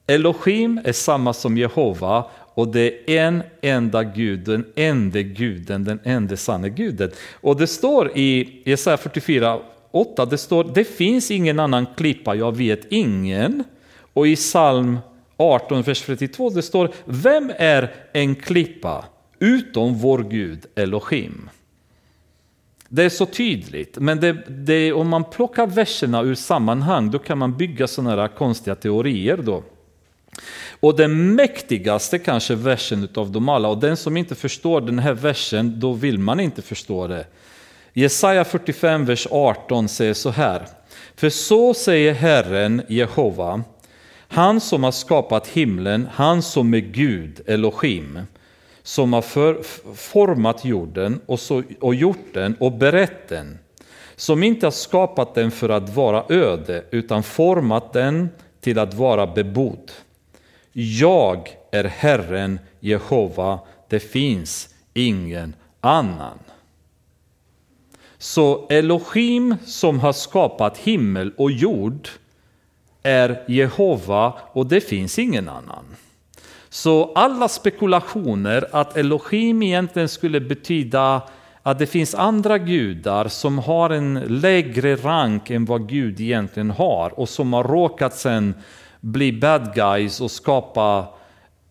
Elohim 0.07 0.81
är 0.85 0.93
samma 0.93 1.33
som 1.33 1.59
Jehova 1.59 2.25
och 2.55 2.69
det 2.69 3.11
är 3.11 3.27
en 3.27 3.43
enda 3.63 4.05
Gud, 4.05 4.41
den 4.41 4.65
enda 4.77 5.23
guden, 5.23 5.85
den 5.85 6.01
enda 6.05 6.37
sanna 6.37 6.69
guden. 6.69 7.11
Och 7.33 7.57
det 7.57 7.67
står 7.67 8.19
i 8.19 8.63
Jesaja 8.65 8.97
44, 8.97 9.61
8, 9.91 10.25
det 10.27 10.39
står 10.39 10.65
det 10.75 10.85
finns 10.85 11.31
ingen 11.31 11.61
annan 11.61 11.87
klippa, 11.97 12.35
jag 12.35 12.57
vet 12.57 12.93
ingen. 12.93 13.65
Och 14.13 14.27
i 14.27 14.37
psalm 14.37 14.99
18, 15.37 15.83
vers 15.83 16.03
32, 16.03 16.51
det 16.51 16.63
står 16.63 16.91
vem 17.05 17.53
är 17.59 17.95
en 18.13 18.35
klippa 18.35 19.05
utom 19.39 19.95
vår 19.95 20.19
Gud 20.19 20.67
Elohim? 20.75 21.51
Det 22.95 23.03
är 23.03 23.09
så 23.09 23.27
tydligt, 23.27 23.99
men 23.99 24.21
det, 24.21 24.33
det, 24.49 24.93
om 24.93 25.09
man 25.09 25.25
plockar 25.25 25.67
verserna 25.67 26.23
ur 26.23 26.35
sammanhang 26.35 27.11
då 27.11 27.19
kan 27.19 27.39
man 27.39 27.57
bygga 27.57 27.87
sådana 27.87 28.23
här 28.23 28.29
konstiga 28.29 28.75
teorier. 28.75 29.37
Då. 29.37 29.63
Och 30.81 30.97
den 30.97 31.35
mäktigaste 31.35 32.19
kanske 32.19 32.55
versen 32.55 33.09
av 33.15 33.31
dem 33.31 33.49
alla, 33.49 33.69
och 33.69 33.79
den 33.79 33.97
som 33.97 34.17
inte 34.17 34.35
förstår 34.35 34.81
den 34.81 34.99
här 34.99 35.13
versen, 35.13 35.81
då 35.81 35.93
vill 35.93 36.19
man 36.19 36.41
inte 36.41 36.63
förstå 36.63 37.07
det. 37.07 37.27
Jesaja 37.93 38.45
45, 38.45 39.05
vers 39.05 39.27
18 39.31 39.89
säger 39.89 40.15
så 40.15 40.31
här. 40.31 40.67
För 41.17 41.31
så 41.31 41.75
säger 41.75 42.15
Herren 42.15 42.83
Jehova, 42.89 43.63
han 44.29 44.61
som 44.61 44.85
har 44.85 44.93
skapat 44.93 45.47
himlen, 45.47 46.09
han 46.13 46.43
som 46.43 46.75
är 46.75 46.79
Gud, 46.79 47.41
Elohim 47.47 48.19
som 48.87 49.13
har 49.13 49.23
för, 49.23 49.63
format 49.95 50.65
jorden 50.65 51.21
och, 51.27 51.41
så, 51.41 51.63
och 51.81 51.95
gjort 51.95 52.35
den 52.35 52.57
och 52.61 52.73
berett 52.73 53.29
den. 53.29 53.59
Som 54.17 54.43
inte 54.43 54.67
har 54.67 54.71
skapat 54.71 55.35
den 55.35 55.51
för 55.51 55.69
att 55.69 55.95
vara 55.95 56.25
öde 56.29 56.85
utan 56.91 57.23
format 57.23 57.93
den 57.93 58.29
till 58.61 58.79
att 58.79 58.95
vara 58.95 59.27
bebodd. 59.27 59.93
Jag 60.73 61.49
är 61.71 61.85
Herren 61.85 62.59
Jehova, 62.81 63.59
det 63.89 64.01
finns 64.01 64.75
ingen 64.95 65.55
annan. 65.81 66.39
Så 68.19 68.67
Elohim 68.69 69.57
som 69.67 70.01
har 70.01 70.13
skapat 70.13 70.79
himmel 70.79 71.33
och 71.37 71.51
jord 71.51 72.09
är 73.03 73.45
Jehova 73.49 74.35
och 74.53 74.67
det 74.67 74.81
finns 74.81 75.19
ingen 75.19 75.49
annan. 75.49 75.85
Så 76.75 77.13
alla 77.15 77.49
spekulationer 77.49 78.67
att 78.73 78.97
Elohim 78.97 79.63
egentligen 79.63 80.09
skulle 80.09 80.41
betyda 80.41 81.23
att 81.63 81.79
det 81.79 81.87
finns 81.87 82.15
andra 82.15 82.59
gudar 82.59 83.29
som 83.29 83.59
har 83.59 83.91
en 83.91 84.15
lägre 84.15 84.97
rank 84.97 85.51
än 85.51 85.65
vad 85.65 85.89
Gud 85.89 86.21
egentligen 86.21 86.71
har 86.71 87.21
och 87.21 87.29
som 87.29 87.53
har 87.53 87.65
råkat 87.65 88.15
sen 88.15 88.55
bli 89.01 89.33
bad 89.33 89.75
guys 89.75 90.21
och 90.21 90.31
skapa 90.31 91.07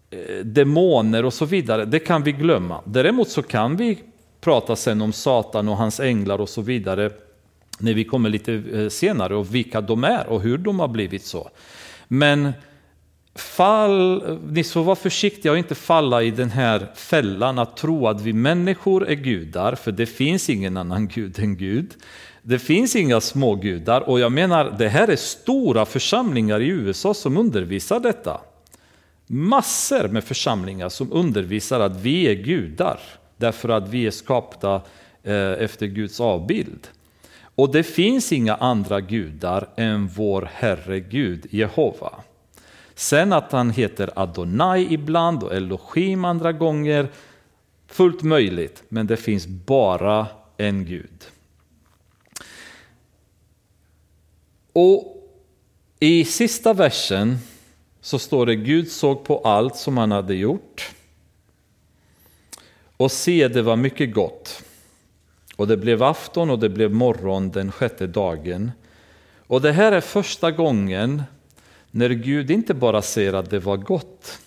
eh, 0.09 0.45
demoner 0.45 1.25
och 1.25 1.33
så 1.33 1.45
vidare. 1.45 1.85
Det 1.85 1.99
kan 1.99 2.23
vi 2.23 2.31
glömma. 2.31 2.81
Däremot 2.85 3.29
så 3.29 3.41
kan 3.41 3.75
vi 3.75 4.03
prata 4.41 4.75
sen 4.75 5.01
om 5.01 5.13
Satan 5.13 5.69
och 5.69 5.77
hans 5.77 5.99
änglar 5.99 6.41
och 6.41 6.49
så 6.49 6.61
vidare 6.61 7.11
när 7.79 7.93
vi 7.93 8.03
kommer 8.03 8.29
lite 8.29 8.53
eh, 8.73 8.89
senare 8.89 9.35
och 9.35 9.55
vilka 9.55 9.81
de 9.81 10.03
är 10.03 10.27
och 10.27 10.41
hur 10.41 10.57
de 10.57 10.79
har 10.79 10.87
blivit 10.87 11.25
så. 11.25 11.49
Men 12.07 12.53
Fall, 13.35 14.39
ni 14.51 14.63
får 14.63 14.83
vara 14.83 14.95
försiktiga 14.95 15.51
och 15.51 15.57
inte 15.57 15.75
falla 15.75 16.23
i 16.23 16.31
den 16.31 16.49
här 16.49 16.87
fällan 16.95 17.59
att 17.59 17.77
tro 17.77 18.07
att 18.07 18.21
vi 18.21 18.33
människor 18.33 19.07
är 19.07 19.15
gudar, 19.15 19.75
för 19.75 19.91
det 19.91 20.05
finns 20.05 20.49
ingen 20.49 20.77
annan 20.77 21.07
gud 21.07 21.39
än 21.39 21.57
Gud. 21.57 21.93
Det 22.41 22.59
finns 22.59 22.95
inga 22.95 23.21
smågudar 23.21 24.01
och 24.01 24.19
jag 24.19 24.31
menar, 24.31 24.75
det 24.77 24.89
här 24.89 25.07
är 25.07 25.15
stora 25.15 25.85
församlingar 25.85 26.59
i 26.59 26.67
USA 26.67 27.13
som 27.13 27.37
undervisar 27.37 27.99
detta. 27.99 28.41
Massor 29.27 30.07
med 30.07 30.23
församlingar 30.23 30.89
som 30.89 31.13
undervisar 31.13 31.79
att 31.79 32.01
vi 32.01 32.27
är 32.27 32.33
gudar, 32.33 32.99
därför 33.37 33.69
att 33.69 33.89
vi 33.89 34.07
är 34.07 34.11
skapta 34.11 34.81
eh, 35.23 35.51
efter 35.51 35.85
Guds 35.85 36.19
avbild. 36.19 36.87
Och 37.55 37.71
det 37.71 37.83
finns 37.83 38.31
inga 38.31 38.55
andra 38.55 39.01
gudar 39.01 39.69
än 39.75 40.07
vår 40.07 40.49
Herre 40.53 40.99
Gud, 40.99 41.45
Jehova. 41.49 42.13
Sen 42.95 43.33
att 43.33 43.51
han 43.51 43.69
heter 43.69 44.09
Adonai 44.15 44.93
ibland 44.93 45.43
och 45.43 45.53
Elohim 45.53 46.25
andra 46.25 46.51
gånger, 46.51 47.07
fullt 47.87 48.23
möjligt, 48.23 48.83
men 48.89 49.07
det 49.07 49.17
finns 49.17 49.47
bara 49.47 50.27
en 50.57 50.85
Gud. 50.85 51.25
Och 54.73 55.13
i 55.99 56.25
sista 56.25 56.73
versen 56.73 57.37
så 58.01 58.19
står 58.19 58.45
det 58.45 58.55
Gud 58.55 58.91
såg 58.91 59.23
på 59.23 59.37
allt 59.37 59.75
som 59.75 59.97
han 59.97 60.11
hade 60.11 60.35
gjort 60.35 60.91
och 62.97 63.11
se 63.11 63.47
det 63.47 63.61
var 63.61 63.75
mycket 63.75 64.13
gott. 64.13 64.63
Och 65.55 65.67
det 65.67 65.77
blev 65.77 66.03
afton 66.03 66.49
och 66.49 66.59
det 66.59 66.69
blev 66.69 66.91
morgon 66.91 67.51
den 67.51 67.71
sjätte 67.71 68.07
dagen. 68.07 68.71
Och 69.47 69.61
det 69.61 69.71
här 69.71 69.91
är 69.91 70.01
första 70.01 70.51
gången 70.51 71.23
när 71.95 72.09
Gud 72.09 72.51
inte 72.51 72.73
bara 72.73 73.01
säger 73.01 73.33
att 73.33 73.49
det 73.49 73.59
var 73.59 73.77
gott, 73.77 74.39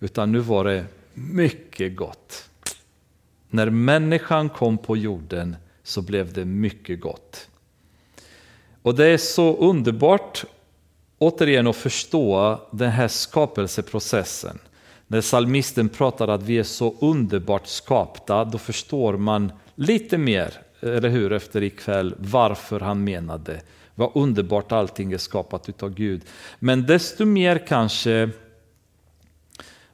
utan 0.00 0.32
nu 0.32 0.38
var 0.38 0.64
det 0.64 0.84
mycket 1.14 1.96
gott. 1.96 2.48
När 3.50 3.70
människan 3.70 4.48
kom 4.48 4.78
på 4.78 4.96
jorden 4.96 5.56
så 5.82 6.02
blev 6.02 6.32
det 6.32 6.44
mycket 6.44 7.00
gott. 7.00 7.48
Och 8.82 8.94
det 8.94 9.06
är 9.06 9.18
så 9.18 9.56
underbart 9.56 10.44
återigen 11.18 11.66
att 11.66 11.76
förstå 11.76 12.58
den 12.70 12.90
här 12.90 13.08
skapelseprocessen. 13.08 14.58
När 15.06 15.20
salmisten 15.20 15.88
pratar 15.88 16.28
att 16.28 16.42
vi 16.42 16.58
är 16.58 16.62
så 16.62 16.94
underbart 17.00 17.66
skapta, 17.66 18.44
då 18.44 18.58
förstår 18.58 19.16
man 19.16 19.52
lite 19.74 20.18
mer, 20.18 20.54
eller 20.80 21.08
hur, 21.08 21.32
efter 21.32 21.62
ikväll, 21.62 22.14
varför 22.18 22.80
han 22.80 23.04
menade. 23.04 23.60
Vad 23.98 24.10
underbart 24.14 24.72
allting 24.72 25.12
är 25.12 25.18
skapat 25.18 25.68
utav 25.68 25.94
Gud. 25.94 26.22
Men 26.58 26.86
desto 26.86 27.24
mer 27.24 27.66
kanske 27.66 28.30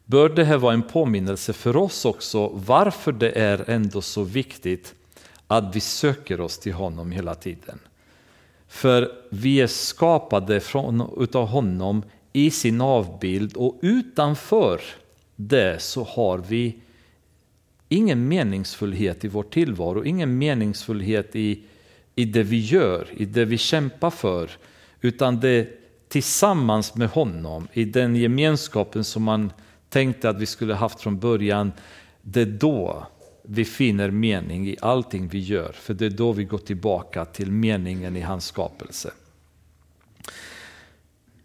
bör 0.04 0.28
det 0.28 0.44
här 0.44 0.56
vara 0.56 0.74
en 0.74 0.82
påminnelse 0.82 1.52
för 1.52 1.76
oss 1.76 2.04
också 2.04 2.48
varför 2.48 3.12
det 3.12 3.30
är 3.30 3.70
ändå 3.70 4.02
så 4.02 4.22
viktigt 4.22 4.94
att 5.46 5.76
vi 5.76 5.80
söker 5.80 6.40
oss 6.40 6.58
till 6.58 6.72
honom 6.72 7.12
hela 7.12 7.34
tiden. 7.34 7.78
För 8.68 9.12
vi 9.30 9.60
är 9.60 9.66
skapade 9.66 10.60
från, 10.60 11.10
utav 11.18 11.46
honom 11.46 12.02
i 12.32 12.50
sin 12.50 12.80
avbild 12.80 13.56
och 13.56 13.78
utanför 13.82 14.80
det 15.36 15.82
så 15.82 16.04
har 16.04 16.38
vi 16.38 16.76
ingen 17.88 18.28
meningsfullhet 18.28 19.24
i 19.24 19.28
vår 19.28 19.42
tillvaro, 19.42 20.04
ingen 20.04 20.38
meningsfullhet 20.38 21.36
i, 21.36 21.62
i 22.14 22.24
det 22.24 22.42
vi 22.42 22.58
gör, 22.58 23.08
i 23.16 23.24
det 23.24 23.44
vi 23.44 23.58
kämpar 23.58 24.10
för. 24.10 24.50
Utan 25.00 25.40
det 25.40 25.68
tillsammans 26.08 26.94
med 26.94 27.08
honom, 27.08 27.68
i 27.72 27.84
den 27.84 28.16
gemenskapen 28.16 29.04
som 29.04 29.22
man 29.22 29.52
tänkte 29.88 30.28
att 30.28 30.40
vi 30.40 30.46
skulle 30.46 30.74
haft 30.74 31.00
från 31.00 31.18
början, 31.18 31.72
det 32.22 32.40
är 32.40 32.46
då 32.46 33.06
vi 33.42 33.64
finner 33.64 34.10
mening 34.10 34.68
i 34.68 34.76
allting 34.80 35.28
vi 35.28 35.38
gör. 35.38 35.72
För 35.72 35.94
det 35.94 36.06
är 36.06 36.10
då 36.10 36.32
vi 36.32 36.44
går 36.44 36.58
tillbaka 36.58 37.24
till 37.24 37.52
meningen 37.52 38.16
i 38.16 38.20
hans 38.20 38.46
skapelse. 38.46 39.12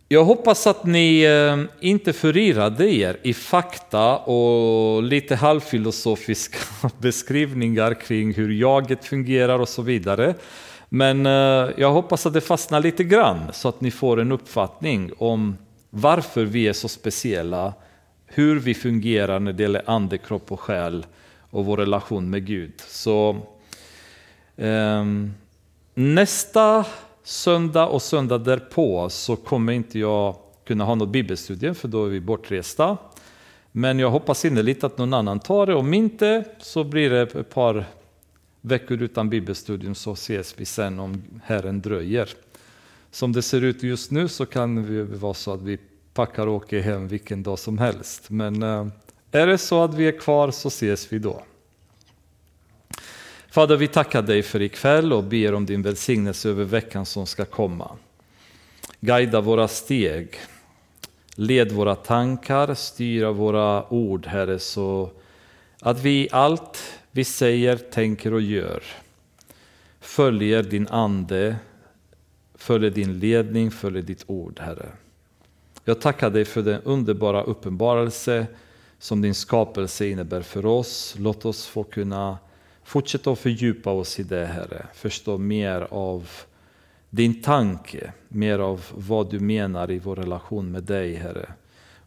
Jag 0.09 0.23
hoppas 0.23 0.67
att 0.67 0.85
ni 0.85 1.21
eh, 1.21 1.87
inte 1.87 2.13
förirrade 2.13 2.93
er 2.93 3.17
i 3.23 3.33
fakta 3.33 4.17
och 4.17 5.03
lite 5.03 5.35
halvfilosofiska 5.35 6.57
beskrivningar 6.97 7.93
kring 7.93 8.33
hur 8.33 8.51
jaget 8.51 9.05
fungerar 9.05 9.59
och 9.59 9.69
så 9.69 9.81
vidare. 9.81 10.35
Men 10.89 11.25
eh, 11.25 11.69
jag 11.77 11.91
hoppas 11.91 12.25
att 12.25 12.33
det 12.33 12.41
fastnar 12.41 12.79
lite 12.79 13.03
grann 13.03 13.53
så 13.53 13.69
att 13.69 13.81
ni 13.81 13.91
får 13.91 14.19
en 14.19 14.31
uppfattning 14.31 15.11
om 15.17 15.57
varför 15.89 16.45
vi 16.45 16.67
är 16.67 16.73
så 16.73 16.87
speciella, 16.87 17.73
hur 18.25 18.59
vi 18.59 18.73
fungerar 18.73 19.39
när 19.39 19.53
det 19.53 19.63
gäller 19.63 19.83
ande, 19.85 20.17
kropp 20.17 20.51
och 20.51 20.59
själ 20.59 21.05
och 21.49 21.65
vår 21.65 21.77
relation 21.77 22.29
med 22.29 22.45
Gud. 22.45 22.73
Så 22.87 23.37
eh, 24.57 25.05
nästa 25.93 26.85
söndag 27.27 27.87
och 27.87 28.01
söndag 28.01 28.37
därpå 28.37 29.09
så 29.09 29.35
kommer 29.35 29.73
inte 29.73 29.99
jag 29.99 30.35
kunna 30.65 30.83
ha 30.83 30.95
något 30.95 31.09
bibelstudium, 31.09 31.75
för 31.75 31.87
då 31.87 32.05
är 32.05 32.09
vi 32.09 32.21
bortresta. 32.21 32.97
Men 33.71 33.99
jag 33.99 34.11
hoppas 34.11 34.45
innerligt 34.45 34.83
att 34.83 34.97
någon 34.97 35.13
annan 35.13 35.39
tar 35.39 35.65
det. 35.65 35.75
Om 35.75 35.93
inte 35.93 36.43
så 36.59 36.83
blir 36.83 37.09
det 37.09 37.21
ett 37.21 37.49
par 37.49 37.85
veckor 38.61 39.01
utan 39.01 39.29
bibelstudium 39.29 39.95
så 39.95 40.13
ses 40.13 40.59
vi 40.59 40.65
sen 40.65 40.99
om 40.99 41.23
Herren 41.43 41.81
dröjer. 41.81 42.29
Som 43.11 43.33
det 43.33 43.41
ser 43.41 43.61
ut 43.61 43.83
just 43.83 44.11
nu 44.11 44.27
så 44.27 44.45
kan 44.45 44.75
det 44.75 45.03
vara 45.03 45.33
så 45.33 45.53
att 45.53 45.61
vi 45.61 45.77
packar 46.13 46.47
och 46.47 46.55
åker 46.55 46.79
hem 46.79 47.07
vilken 47.07 47.43
dag 47.43 47.59
som 47.59 47.77
helst. 47.77 48.29
Men 48.29 48.63
eh, 48.63 48.87
är 49.31 49.47
det 49.47 49.57
så 49.57 49.83
att 49.83 49.93
vi 49.93 50.07
är 50.07 50.19
kvar 50.19 50.51
så 50.51 50.67
ses 50.67 51.13
vi 51.13 51.19
då. 51.19 51.43
Fader, 53.57 53.77
vi 53.77 53.87
tackar 53.87 54.21
dig 54.21 54.43
för 54.43 54.61
ikväll 54.61 55.13
och 55.13 55.23
ber 55.23 55.53
om 55.53 55.65
din 55.65 55.81
välsignelse 55.81 56.49
över 56.49 56.63
veckan 56.63 57.05
som 57.05 57.25
ska 57.25 57.45
komma. 57.45 57.91
Guida 58.99 59.41
våra 59.41 59.67
steg, 59.67 60.35
led 61.35 61.71
våra 61.71 61.95
tankar, 61.95 62.73
styra 62.73 63.31
våra 63.31 63.93
ord, 63.93 64.25
Herre, 64.25 64.59
så 64.59 65.09
att 65.79 65.99
vi 65.99 66.09
i 66.09 66.27
allt 66.31 66.99
vi 67.11 67.23
säger, 67.23 67.77
tänker 67.77 68.33
och 68.33 68.41
gör 68.41 68.83
följer 69.99 70.63
din 70.63 70.87
ande, 70.87 71.55
följer 72.55 72.91
din 72.91 73.19
ledning, 73.19 73.71
följer 73.71 74.03
ditt 74.03 74.23
ord, 74.27 74.59
Herre. 74.59 74.89
Jag 75.85 76.01
tackar 76.01 76.29
dig 76.29 76.45
för 76.45 76.61
den 76.61 76.81
underbara 76.81 77.43
uppenbarelse 77.43 78.47
som 78.99 79.21
din 79.21 79.35
skapelse 79.35 80.07
innebär 80.07 80.41
för 80.41 80.65
oss. 80.65 81.15
Låt 81.17 81.45
oss 81.45 81.65
få 81.65 81.83
kunna 81.83 82.37
Fortsätt 82.87 83.27
att 83.27 83.39
fördjupa 83.39 83.91
oss 83.91 84.19
i 84.19 84.23
det, 84.23 84.45
Herre. 84.45 84.85
Förstå 84.93 85.37
mer 85.37 85.87
av 85.89 86.29
din 87.09 87.41
tanke, 87.41 88.13
mer 88.27 88.59
av 88.59 88.85
vad 88.95 89.31
du 89.31 89.39
menar 89.39 89.91
i 89.91 89.99
vår 89.99 90.15
relation 90.15 90.71
med 90.71 90.83
dig, 90.83 91.15
Herre. 91.15 91.53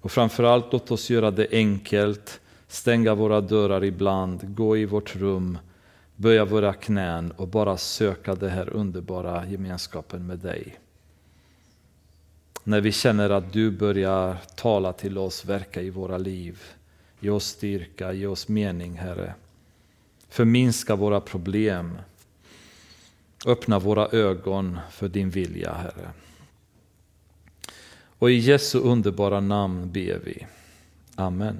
Och 0.00 0.12
framförallt 0.12 0.72
låt 0.72 0.90
oss 0.90 1.10
göra 1.10 1.30
det 1.30 1.46
enkelt, 1.50 2.40
stänga 2.68 3.14
våra 3.14 3.40
dörrar 3.40 3.84
ibland, 3.84 4.54
gå 4.54 4.76
i 4.76 4.84
vårt 4.84 5.16
rum, 5.16 5.58
böja 6.16 6.44
våra 6.44 6.72
knän 6.72 7.30
och 7.30 7.48
bara 7.48 7.76
söka 7.76 8.34
den 8.34 8.50
här 8.50 8.68
underbara 8.70 9.46
gemenskapen 9.46 10.26
med 10.26 10.38
dig. 10.38 10.78
När 12.64 12.80
vi 12.80 12.92
känner 12.92 13.30
att 13.30 13.52
du 13.52 13.70
börjar 13.70 14.36
tala 14.56 14.92
till 14.92 15.18
oss, 15.18 15.44
verka 15.44 15.82
i 15.82 15.90
våra 15.90 16.18
liv, 16.18 16.62
ge 17.20 17.30
oss 17.30 17.44
styrka, 17.44 18.12
ge 18.12 18.26
oss 18.26 18.48
mening, 18.48 18.98
Herre. 18.98 19.34
Förminska 20.30 20.96
våra 20.96 21.20
problem. 21.20 21.98
Öppna 23.46 23.78
våra 23.78 24.08
ögon 24.08 24.78
för 24.90 25.08
din 25.08 25.30
vilja, 25.30 25.74
Herre. 25.74 26.10
Och 28.18 28.30
i 28.30 28.34
Jesu 28.34 28.78
underbara 28.78 29.40
namn 29.40 29.92
ber 29.92 30.20
vi. 30.24 30.46
Amen. 31.14 31.56